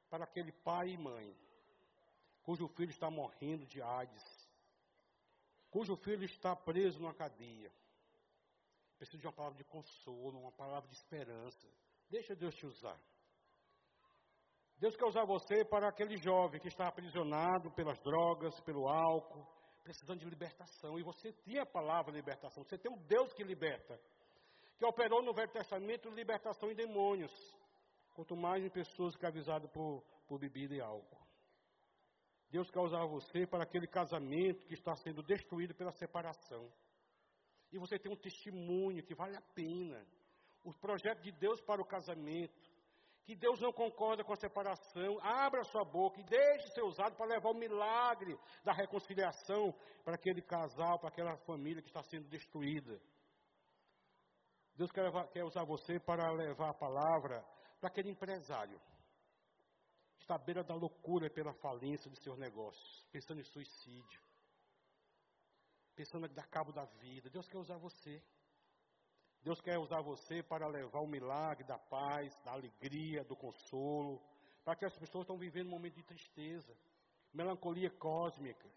para 0.10 0.26
aquele 0.26 0.52
pai 0.52 0.90
e 0.90 0.98
mãe 0.98 1.34
cujo 2.44 2.68
filho 2.68 2.90
está 2.90 3.10
morrendo 3.10 3.66
de 3.68 3.82
AIDS, 3.82 4.50
cujo 5.72 5.96
filho 5.96 6.26
está 6.26 6.54
preso 6.54 7.00
numa 7.00 7.14
cadeia. 7.14 7.72
Precisa 8.98 9.18
de 9.18 9.28
uma 9.28 9.34
palavra 9.34 9.58
de 9.58 9.64
consolo, 9.64 10.40
uma 10.40 10.52
palavra 10.52 10.90
de 10.90 10.96
esperança. 10.96 11.70
Deixa 12.10 12.36
Deus 12.36 12.54
te 12.54 12.66
usar. 12.66 13.00
Deus 14.80 14.96
quer 14.96 15.06
usar 15.06 15.26
você 15.26 15.66
para 15.66 15.90
aquele 15.90 16.16
jovem 16.18 16.60
que 16.60 16.70
está 16.70 16.88
aprisionado 16.88 17.70
pelas 17.72 18.00
drogas, 18.00 18.58
pelo 18.62 18.88
álcool, 18.88 19.46
precisando 19.84 20.20
de 20.20 20.30
libertação. 20.30 20.98
E 20.98 21.04
você 21.04 21.34
tem 21.34 21.60
a 21.60 21.66
palavra 21.66 22.14
libertação. 22.14 22.64
Você 22.64 22.78
tem 22.78 22.90
um 22.90 22.98
Deus 23.06 23.34
que 23.34 23.44
liberta, 23.44 24.00
que 24.78 24.86
operou 24.86 25.22
no 25.22 25.34
Velho 25.34 25.52
Testamento 25.52 26.10
libertação 26.10 26.72
em 26.72 26.76
demônios, 26.76 27.34
quanto 28.16 28.38
mais 28.38 28.64
em 28.64 28.70
pessoas 28.70 29.14
escravizadas 29.14 29.70
por, 29.72 30.02
por 30.26 30.40
bebida 30.40 30.74
e 30.74 30.80
álcool. 30.80 31.28
Deus 32.50 32.72
quer 32.72 32.80
usar 32.80 33.06
você 33.06 33.46
para 33.46 33.64
aquele 33.64 33.86
casamento 33.86 34.66
que 34.66 34.74
está 34.74 34.96
sendo 34.96 35.22
destruído 35.22 35.76
pela 35.76 35.92
separação. 35.92 36.72
E 37.72 37.78
você 37.78 38.00
tem 38.00 38.12
um 38.12 38.16
testemunho 38.16 39.04
que 39.04 39.14
vale 39.14 39.36
a 39.36 39.42
pena. 39.54 40.04
O 40.64 40.74
projeto 40.74 41.22
de 41.22 41.32
Deus 41.34 41.62
para 41.62 41.82
o 41.82 41.86
casamento, 41.86 42.69
que 43.30 43.36
Deus 43.36 43.62
não 43.62 43.72
concorda 43.72 44.24
com 44.24 44.34
a 44.34 44.38
separação, 44.38 45.20
abra 45.22 45.64
sua 45.66 45.86
boca 45.86 46.20
e 46.20 46.24
deixe 46.24 46.68
ser 46.70 46.82
usado 46.82 47.16
para 47.16 47.28
levar 47.28 47.52
o 47.52 47.54
milagre 47.54 48.36
da 48.64 48.74
reconciliação 48.74 49.72
para 50.04 50.16
aquele 50.16 50.42
casal, 50.42 50.98
para 50.98 51.10
aquela 51.10 51.38
família 51.46 51.80
que 51.80 51.90
está 51.90 52.02
sendo 52.02 52.28
destruída. 52.28 53.00
Deus 54.76 54.92
quer, 54.92 55.12
quer 55.30 55.44
usar 55.44 55.64
você 55.64 56.00
para 56.00 56.32
levar 56.32 56.72
a 56.72 56.74
palavra 56.74 57.46
para 57.80 57.90
aquele 57.90 58.10
empresário 58.10 58.82
que 60.18 60.24
está 60.24 60.34
à 60.34 60.40
beira 60.40 60.64
da 60.64 60.74
loucura 60.74 61.30
pela 61.30 61.54
falência 61.54 62.10
de 62.10 62.20
seus 62.24 62.40
negócios, 62.40 63.06
pensando 63.12 63.42
em 63.42 63.44
suicídio, 63.44 64.22
pensando 65.96 66.26
em 66.26 66.34
dar 66.34 66.48
cabo 66.48 66.72
da 66.72 66.86
vida. 66.86 67.30
Deus 67.30 67.48
quer 67.48 67.60
usar 67.60 67.78
você. 67.78 68.24
Deus 69.44 69.62
quer 69.62 69.78
usar 69.78 70.02
você 70.02 70.44
para 70.44 70.68
levar 70.68 71.00
o 71.00 71.08
milagre 71.08 71.64
da 71.64 71.78
paz, 71.78 72.38
da 72.44 72.52
alegria, 72.52 73.24
do 73.24 73.36
consolo, 73.36 74.22
para 74.66 74.76
que 74.76 74.86
as 74.86 74.98
pessoas 74.98 75.24
estão 75.24 75.38
vivendo 75.38 75.68
um 75.68 75.72
momento 75.72 75.96
de 75.96 76.04
tristeza, 76.04 76.76
melancolia 77.34 77.90
cósmica. 77.90 78.70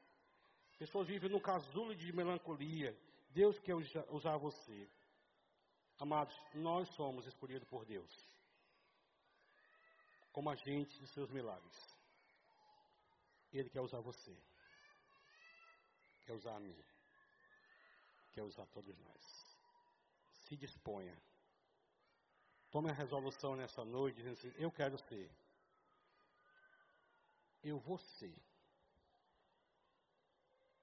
Pessoas 0.78 1.08
vivem 1.08 1.30
num 1.30 1.40
casulo 1.40 1.94
de 1.94 2.12
melancolia. 2.12 2.96
Deus 3.30 3.58
quer 3.58 3.74
usar 3.74 4.36
você. 4.36 4.88
Amados, 5.98 6.34
nós 6.54 6.88
somos 6.90 7.26
escolhidos 7.26 7.68
por 7.68 7.84
Deus 7.84 8.30
como 10.32 10.48
agente 10.48 10.98
de 10.98 11.06
seus 11.08 11.30
milagres. 11.30 11.98
Ele 13.52 13.68
quer 13.68 13.82
usar 13.82 14.00
você, 14.00 14.34
quer 16.24 16.32
usar 16.32 16.56
a 16.56 16.60
mim, 16.60 16.76
quer 18.32 18.42
usar 18.42 18.64
todos 18.66 18.98
nós 18.98 19.41
se 20.52 20.56
disponha. 20.56 21.16
Tome 22.70 22.90
a 22.90 22.92
resolução 22.92 23.56
nessa 23.56 23.84
noite, 23.84 24.16
dizendo 24.16 24.34
assim: 24.34 24.52
Eu 24.58 24.70
quero 24.70 24.98
ser. 24.98 25.30
Eu 27.62 27.78
vou 27.78 27.96
ser 27.96 28.36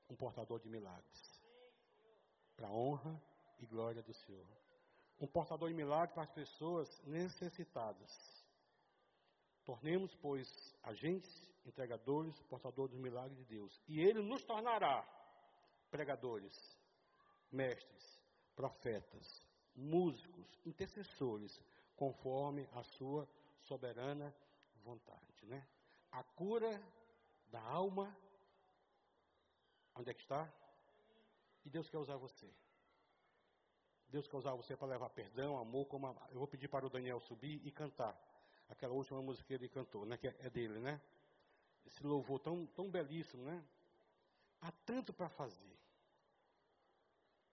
um 0.10 0.16
portador 0.16 0.60
de 0.60 0.70
milagres. 0.70 1.42
Para 2.56 2.68
a 2.68 2.72
honra 2.72 3.22
e 3.60 3.66
glória 3.68 4.02
do 4.02 4.14
Senhor. 4.14 4.48
Um 5.20 5.28
portador 5.28 5.70
de 5.70 5.76
milagres 5.76 6.14
para 6.14 6.24
as 6.24 6.32
pessoas 6.32 7.04
necessitadas. 7.06 8.12
Tornemos, 9.66 10.16
pois, 10.16 10.48
agentes, 10.82 11.32
entregadores, 11.64 12.42
portadores 12.44 12.92
dos 12.92 13.02
milagres 13.02 13.38
de 13.38 13.46
Deus. 13.46 13.80
E 13.88 14.00
Ele 14.00 14.22
nos 14.24 14.44
tornará 14.46 15.06
pregadores, 15.92 16.56
mestres, 17.52 18.20
profetas, 18.56 19.49
músicos, 19.80 20.46
intercessores, 20.66 21.62
conforme 21.96 22.68
a 22.74 22.84
sua 22.84 23.28
soberana 23.64 24.34
vontade, 24.84 25.46
né? 25.46 25.66
A 26.12 26.24
cura 26.24 26.82
da 27.48 27.62
alma, 27.62 28.16
onde 29.96 30.10
é 30.10 30.14
que 30.14 30.22
está? 30.22 30.52
E 31.66 31.70
Deus 31.70 31.90
quer 31.90 31.98
usar 31.98 32.18
você. 32.18 32.50
Deus 34.10 34.28
quer 34.28 34.38
usar 34.38 34.54
você 34.56 34.76
para 34.76 34.88
levar 34.88 35.10
perdão, 35.10 35.58
amor, 35.58 35.86
como 35.86 36.08
a, 36.08 36.30
eu 36.32 36.40
vou 36.40 36.48
pedir 36.48 36.68
para 36.68 36.86
o 36.86 36.90
Daniel 36.90 37.20
subir 37.20 37.62
e 37.66 37.72
cantar 37.72 38.18
aquela 38.68 38.94
última 38.94 39.22
música 39.22 39.48
que 39.48 39.54
ele 39.54 39.70
cantou, 39.70 40.06
né? 40.06 40.18
Que 40.18 40.28
é 40.28 40.50
dele, 40.50 40.80
né? 40.80 41.00
Esse 41.86 42.06
louvor 42.06 42.40
tão, 42.40 42.66
tão 42.68 42.90
belíssimo, 42.90 43.44
né? 43.44 43.64
Há 44.62 44.72
tanto 44.86 45.14
para 45.14 45.30
fazer 45.30 45.78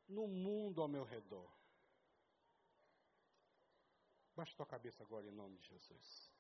no 0.09 0.27
mundo 0.27 0.81
ao 0.81 0.89
meu 0.89 1.05
redor. 1.05 1.56
Baixe 4.37 4.55
tua 4.55 4.67
cabeça 4.67 5.03
agora 5.03 5.27
em 5.27 5.31
nome 5.31 5.57
de 5.57 5.67
Jesus. 5.69 6.31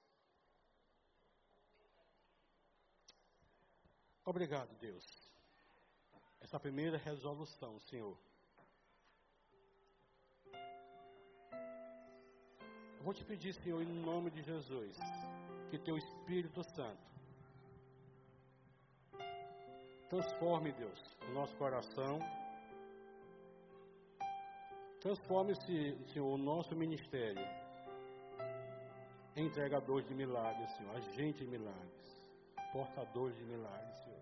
Obrigado, 4.23 4.77
Deus. 4.79 5.07
Essa 6.41 6.61
primeira 6.61 6.99
resolução, 6.99 7.81
Senhor. 7.81 8.19
Eu 12.99 13.03
vou 13.03 13.15
te 13.15 13.25
pedir, 13.25 13.55
Senhor, 13.55 13.81
em 13.81 13.87
nome 13.87 14.31
de 14.31 14.43
Jesus, 14.43 14.99
que 15.71 15.79
teu 15.79 15.97
Espírito 15.97 16.63
Santo 16.63 17.07
transforme, 20.11 20.71
Deus, 20.73 21.17
o 21.29 21.33
nosso 21.33 21.57
coração. 21.57 22.21
Transforme-se, 25.01 25.99
Senhor, 26.13 26.33
o 26.33 26.37
nosso 26.37 26.77
ministério 26.77 27.66
entregadores 29.37 30.09
de 30.09 30.15
milagres, 30.15 30.71
Senhor, 30.77 30.97
agente 30.97 31.45
de 31.45 31.51
milagres, 31.51 32.27
portadores 32.73 33.37
de 33.37 33.45
milagres, 33.45 33.95
Senhor. 34.05 34.17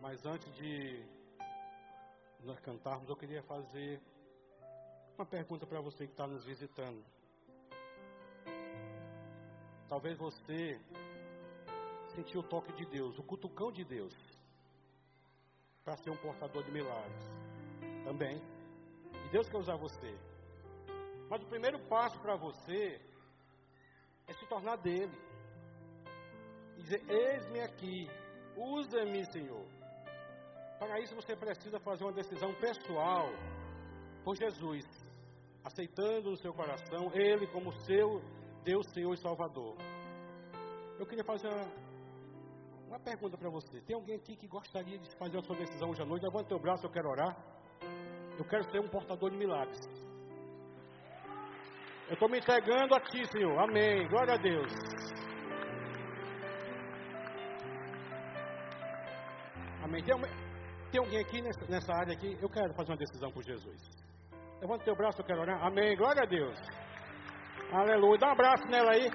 Mas 0.00 0.24
antes 0.24 0.54
de 0.54 1.04
nós 2.44 2.60
cantarmos, 2.60 3.08
eu 3.08 3.16
queria 3.16 3.42
fazer 3.42 4.00
uma 5.16 5.26
pergunta 5.26 5.66
para 5.66 5.80
você 5.80 6.06
que 6.06 6.12
está 6.12 6.26
nos 6.26 6.44
visitando. 6.44 7.04
Talvez 9.88 10.16
você 10.16 10.80
sentiu 12.14 12.40
o 12.40 12.44
toque 12.44 12.72
de 12.74 12.86
Deus, 12.86 13.18
o 13.18 13.22
cutucão 13.24 13.72
de 13.72 13.84
Deus, 13.84 14.14
para 15.84 15.96
ser 15.96 16.10
um 16.10 16.16
portador 16.16 16.62
de 16.62 16.70
milagres. 16.70 17.24
Também. 18.04 18.40
E 19.26 19.28
Deus 19.30 19.48
quer 19.48 19.56
usar 19.56 19.76
você. 19.76 20.27
Mas 21.30 21.42
o 21.42 21.46
primeiro 21.46 21.78
passo 21.86 22.18
para 22.20 22.36
você 22.36 23.00
é 24.26 24.32
se 24.32 24.46
tornar 24.46 24.76
dele. 24.76 25.16
E 26.76 26.82
dizer: 26.82 27.02
Eis-me 27.08 27.60
aqui, 27.60 28.08
usa-me, 28.56 29.24
Senhor. 29.32 29.66
Para 30.78 31.00
isso 31.00 31.14
você 31.14 31.34
precisa 31.36 31.78
fazer 31.80 32.04
uma 32.04 32.12
decisão 32.12 32.54
pessoal 32.54 33.28
por 34.24 34.36
Jesus, 34.36 34.84
aceitando 35.64 36.30
no 36.30 36.36
seu 36.36 36.54
coração 36.54 37.10
Ele 37.14 37.46
como 37.48 37.72
seu 37.84 38.22
Deus, 38.64 38.86
Senhor 38.92 39.12
e 39.12 39.18
Salvador. 39.18 39.76
Eu 40.98 41.06
queria 41.06 41.24
fazer 41.24 41.48
uma, 41.48 41.66
uma 42.88 43.00
pergunta 43.00 43.36
para 43.36 43.50
você. 43.50 43.80
Tem 43.82 43.94
alguém 43.94 44.16
aqui 44.16 44.36
que 44.36 44.46
gostaria 44.46 44.98
de 44.98 45.16
fazer 45.16 45.38
a 45.38 45.42
sua 45.42 45.56
decisão 45.56 45.90
hoje 45.90 46.02
à 46.02 46.06
noite? 46.06 46.24
Levanta 46.24 46.54
o 46.54 46.58
braço, 46.58 46.86
eu 46.86 46.90
quero 46.90 47.08
orar. 47.08 47.36
Eu 48.38 48.44
quero 48.44 48.70
ser 48.70 48.80
um 48.80 48.88
portador 48.88 49.30
de 49.30 49.36
milagres. 49.36 49.97
Eu 52.08 52.14
estou 52.14 52.28
me 52.30 52.38
entregando 52.38 52.94
a 52.94 53.00
Ti, 53.00 53.22
Senhor. 53.30 53.58
Amém. 53.58 54.08
Glória 54.08 54.32
a 54.32 54.36
Deus. 54.38 54.72
Amém. 59.84 60.02
Tem, 60.02 60.14
tem 60.90 61.00
alguém 61.00 61.20
aqui 61.20 61.42
nessa, 61.42 61.66
nessa, 61.66 61.92
área 61.92 62.14
aqui? 62.14 62.38
Eu 62.40 62.48
quero 62.48 62.72
fazer 62.72 62.92
uma 62.92 62.96
decisão 62.96 63.30
por 63.30 63.42
Jesus. 63.44 63.78
Levanta 64.58 64.84
teu 64.84 64.96
braço, 64.96 65.20
eu 65.20 65.24
quero 65.26 65.42
orar. 65.42 65.62
Amém. 65.62 65.94
Glória 65.98 66.22
a 66.22 66.26
Deus. 66.26 66.58
Aleluia. 67.70 68.18
Dá 68.18 68.28
um 68.28 68.32
abraço 68.32 68.64
nela 68.68 68.90
aí. 68.92 69.10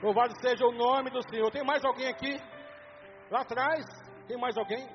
Louvado 0.00 0.32
seja 0.40 0.64
o 0.66 0.72
nome 0.72 1.10
do 1.10 1.20
Senhor. 1.28 1.50
Tem 1.50 1.64
mais 1.64 1.84
alguém 1.84 2.06
aqui? 2.06 2.40
Lá 3.28 3.40
atrás? 3.40 3.84
Tem 4.28 4.38
mais 4.38 4.56
alguém? 4.56 4.88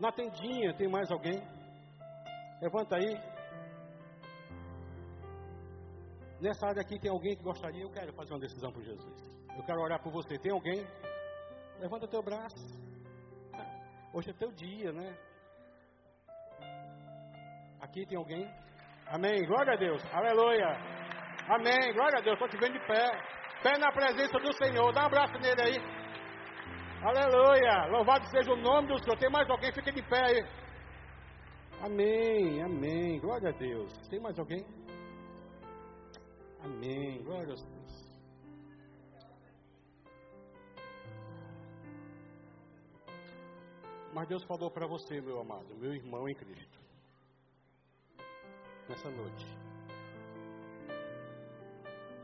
Na 0.00 0.10
tendinha, 0.12 0.72
tem 0.78 0.88
mais 0.88 1.10
alguém? 1.10 1.46
Levanta 2.62 2.96
aí. 2.96 3.37
Nessa 6.40 6.68
área 6.68 6.82
aqui 6.82 6.98
tem 7.00 7.10
alguém 7.10 7.36
que 7.36 7.42
gostaria? 7.42 7.82
Eu 7.82 7.90
quero 7.90 8.12
fazer 8.12 8.32
uma 8.32 8.40
decisão 8.40 8.72
por 8.72 8.82
Jesus. 8.82 9.38
Eu 9.56 9.64
quero 9.64 9.80
orar 9.80 10.00
por 10.00 10.12
você. 10.12 10.38
Tem 10.38 10.52
alguém? 10.52 10.86
Levanta 11.80 12.06
teu 12.06 12.22
braço. 12.22 12.56
Hoje 14.12 14.30
é 14.30 14.32
teu 14.34 14.52
dia, 14.52 14.92
né? 14.92 15.16
Aqui 17.80 18.06
tem 18.06 18.16
alguém? 18.16 18.48
Amém. 19.06 19.44
Glória 19.46 19.74
a 19.74 19.76
Deus. 19.76 20.02
Aleluia. 20.12 20.68
Amém. 21.48 21.92
Glória 21.92 22.18
a 22.18 22.22
Deus. 22.22 22.34
Estou 22.34 22.48
te 22.48 22.56
vendo 22.56 22.78
de 22.78 22.86
pé. 22.86 23.06
Pé 23.62 23.76
na 23.78 23.90
presença 23.90 24.38
do 24.38 24.52
Senhor. 24.52 24.92
Dá 24.92 25.02
um 25.02 25.06
abraço 25.06 25.32
nele 25.40 25.60
aí. 25.60 25.76
Aleluia. 27.02 27.86
Louvado 27.90 28.24
seja 28.30 28.52
o 28.52 28.56
nome 28.56 28.88
do 28.88 28.98
Senhor. 29.02 29.18
Tem 29.18 29.30
mais 29.30 29.48
alguém? 29.50 29.72
Fica 29.72 29.90
de 29.90 30.02
pé 30.02 30.24
aí. 30.24 30.46
Amém. 31.82 32.62
Amém. 32.62 33.18
Glória 33.18 33.48
a 33.48 33.58
Deus. 33.58 33.92
Tem 34.08 34.20
mais 34.20 34.38
alguém? 34.38 34.64
Amém. 36.60 37.22
Glória 37.22 37.54
a 37.54 37.56
Deus. 37.56 37.68
Mas 44.12 44.28
Deus 44.28 44.42
falou 44.44 44.70
para 44.70 44.86
você, 44.86 45.20
meu 45.20 45.40
amado, 45.40 45.76
meu 45.76 45.94
irmão 45.94 46.28
em 46.28 46.34
Cristo, 46.34 46.78
nessa 48.88 49.10
noite. 49.10 49.46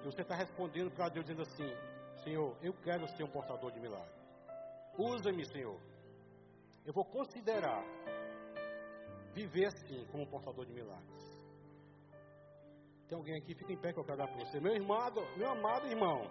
E 0.02 0.04
você 0.04 0.22
está 0.22 0.34
respondendo 0.34 0.90
para 0.90 1.08
Deus 1.08 1.24
dizendo 1.24 1.42
assim: 1.42 1.70
Senhor, 2.24 2.56
eu 2.62 2.72
quero 2.82 3.06
ser 3.16 3.22
um 3.22 3.30
portador 3.30 3.70
de 3.70 3.80
milagres. 3.80 4.24
Usa-me, 4.98 5.44
Senhor. 5.46 5.80
Eu 6.84 6.92
vou 6.92 7.04
considerar 7.04 7.82
viver 9.32 9.66
assim 9.66 10.04
como 10.10 10.24
um 10.24 10.26
portador 10.26 10.66
de 10.66 10.72
milagres. 10.72 11.43
Tem 13.08 13.18
alguém 13.18 13.36
aqui? 13.36 13.54
Fica 13.54 13.72
em 13.72 13.78
pé 13.78 13.92
que 13.92 14.00
eu 14.00 14.04
quero 14.04 14.22
orar 14.22 14.32
por 14.32 14.46
você. 14.46 14.60
Meu 14.60 14.74
amado, 14.74 15.22
meu 15.36 15.50
amado 15.50 15.86
irmão. 15.86 16.30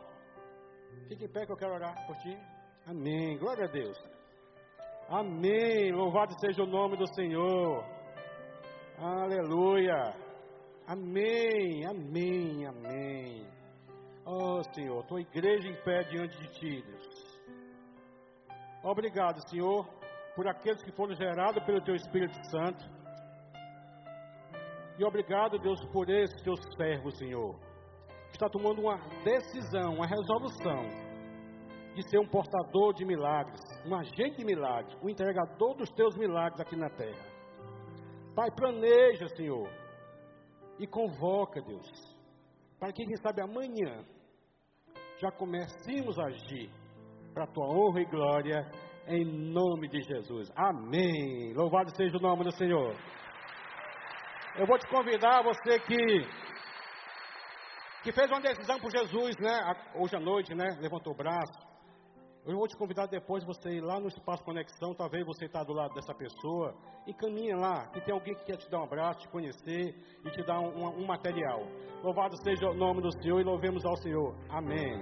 Fica 1.08 1.26
em 1.26 1.30
pé 1.30 1.46
que 1.46 1.52
eu 1.52 1.58
quero 1.58 1.74
orar 1.74 2.06
por 2.08 2.16
ti. 2.18 2.38
Amém. 2.86 3.38
Glória 3.38 3.66
a 3.66 3.72
Deus. 3.72 3.98
Amém. 5.10 5.92
Louvado 5.92 6.34
seja 6.40 6.64
o 6.64 6.68
nome 6.68 6.98
do 6.98 7.08
Senhor. 7.14 7.84
Aleluia. 8.98 10.16
Amém. 10.88 11.86
Amém. 11.86 12.66
Amém. 12.66 13.48
Oh, 14.26 14.64
Senhor, 14.74 15.06
tua 15.06 15.20
igreja 15.20 15.68
em 15.68 15.76
pé 15.84 16.04
diante 16.04 16.38
de 16.38 16.48
ti, 16.54 16.82
Deus. 16.82 17.42
Obrigado, 18.82 19.48
Senhor, 19.50 19.86
por 20.36 20.48
aqueles 20.48 20.82
que 20.82 20.92
foram 20.94 21.14
gerados 21.14 21.64
pelo 21.66 21.84
teu 21.84 21.96
Espírito 21.96 22.34
Santo. 22.50 23.03
E 24.98 25.04
obrigado, 25.04 25.58
Deus, 25.58 25.84
por 25.92 26.10
esse 26.10 26.36
teu 26.44 26.56
servo, 26.78 27.12
Senhor, 27.12 27.58
que 28.28 28.36
está 28.36 28.48
tomando 28.48 28.82
uma 28.82 28.98
decisão, 29.24 29.96
uma 29.96 30.06
resolução 30.06 30.88
de 31.96 32.08
ser 32.10 32.20
um 32.20 32.28
portador 32.28 32.94
de 32.94 33.06
milagres, 33.06 33.60
um 33.86 33.96
agente 33.96 34.38
de 34.38 34.46
milagres, 34.46 34.96
um 35.02 35.10
entregador 35.10 35.76
dos 35.76 35.90
teus 35.92 36.16
milagres 36.16 36.60
aqui 36.60 36.76
na 36.76 36.90
terra. 36.90 37.26
Pai, 38.36 38.50
planeja, 38.52 39.28
Senhor, 39.36 39.70
e 40.80 40.88
convoca, 40.88 41.62
Deus, 41.62 41.88
para 42.80 42.92
que, 42.92 43.06
quem 43.06 43.16
sabe, 43.18 43.42
amanhã 43.42 44.04
já 45.20 45.32
comecemos 45.32 46.20
a 46.20 46.26
agir 46.26 46.70
para 47.34 47.46
a 47.46 47.48
tua 47.48 47.66
honra 47.68 48.02
e 48.02 48.06
glória, 48.06 48.72
em 49.08 49.26
nome 49.26 49.88
de 49.88 50.02
Jesus. 50.02 50.52
Amém. 50.56 51.54
Louvado 51.54 51.96
seja 51.96 52.18
o 52.18 52.22
nome 52.22 52.44
do 52.44 52.52
Senhor. 52.52 52.96
Eu 54.56 54.68
vou 54.68 54.78
te 54.78 54.88
convidar, 54.88 55.42
você 55.42 55.80
que 55.80 55.98
que 58.04 58.12
fez 58.12 58.30
uma 58.30 58.42
decisão 58.42 58.80
por 58.80 58.92
Jesus, 58.92 59.36
né? 59.40 59.60
Hoje 59.96 60.16
à 60.16 60.20
noite, 60.20 60.54
né? 60.54 60.78
Levantou 60.80 61.14
o 61.14 61.16
braço. 61.16 61.74
Eu 62.46 62.58
vou 62.58 62.68
te 62.68 62.76
convidar 62.78 63.08
depois 63.08 63.44
você 63.46 63.70
ir 63.70 63.82
lá 63.82 64.00
no 64.00 64.10
espaço 64.10 64.44
conexão, 64.44 64.94
talvez 64.94 65.26
você 65.26 65.46
está 65.46 65.64
do 65.64 65.72
lado 65.72 65.94
dessa 65.94 66.14
pessoa, 66.14 66.76
e 67.08 67.14
caminha 67.14 67.56
lá, 67.56 67.88
que 67.88 68.02
tem 68.02 68.14
alguém 68.14 68.36
que 68.36 68.44
quer 68.44 68.58
te 68.58 68.70
dar 68.70 68.82
um 68.82 68.84
abraço, 68.84 69.22
te 69.22 69.30
conhecer 69.30 69.96
e 70.26 70.30
te 70.30 70.44
dar 70.44 70.60
um, 70.60 71.02
um 71.02 71.08
material. 71.08 71.62
Louvado 72.04 72.36
seja 72.44 72.70
o 72.70 72.74
nome 72.74 73.02
do 73.02 73.12
Senhor 73.24 73.40
e 73.40 73.44
louvemos 73.44 73.84
ao 73.86 73.96
Senhor. 73.96 74.36
Amém. 74.50 75.02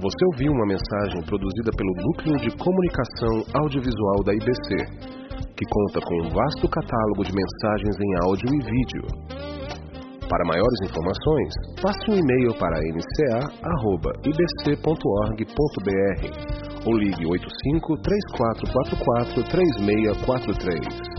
Você 0.00 0.24
ouviu 0.32 0.52
uma 0.52 0.66
mensagem 0.66 1.20
produzida 1.26 1.72
pelo 1.76 1.92
Núcleo 1.96 2.36
de 2.36 2.56
Comunicação 2.56 3.60
Audiovisual 3.60 4.22
da 4.22 4.32
IBC, 4.32 5.17
que 5.58 5.66
conta 5.66 6.00
com 6.06 6.14
um 6.22 6.30
vasto 6.30 6.68
catálogo 6.68 7.24
de 7.24 7.32
mensagens 7.34 7.96
em 7.98 8.14
áudio 8.22 8.48
e 8.54 8.58
vídeo. 8.62 9.02
Para 10.28 10.44
maiores 10.44 10.80
informações, 10.84 11.52
passe 11.82 12.10
um 12.10 12.14
e-mail 12.14 12.54
para 12.58 12.78
nca.ibc.org.br 12.78 13.58
ou 16.86 16.96
ligue 16.96 17.26
85 17.26 17.96
3444 18.02 19.42
3643. 19.50 21.17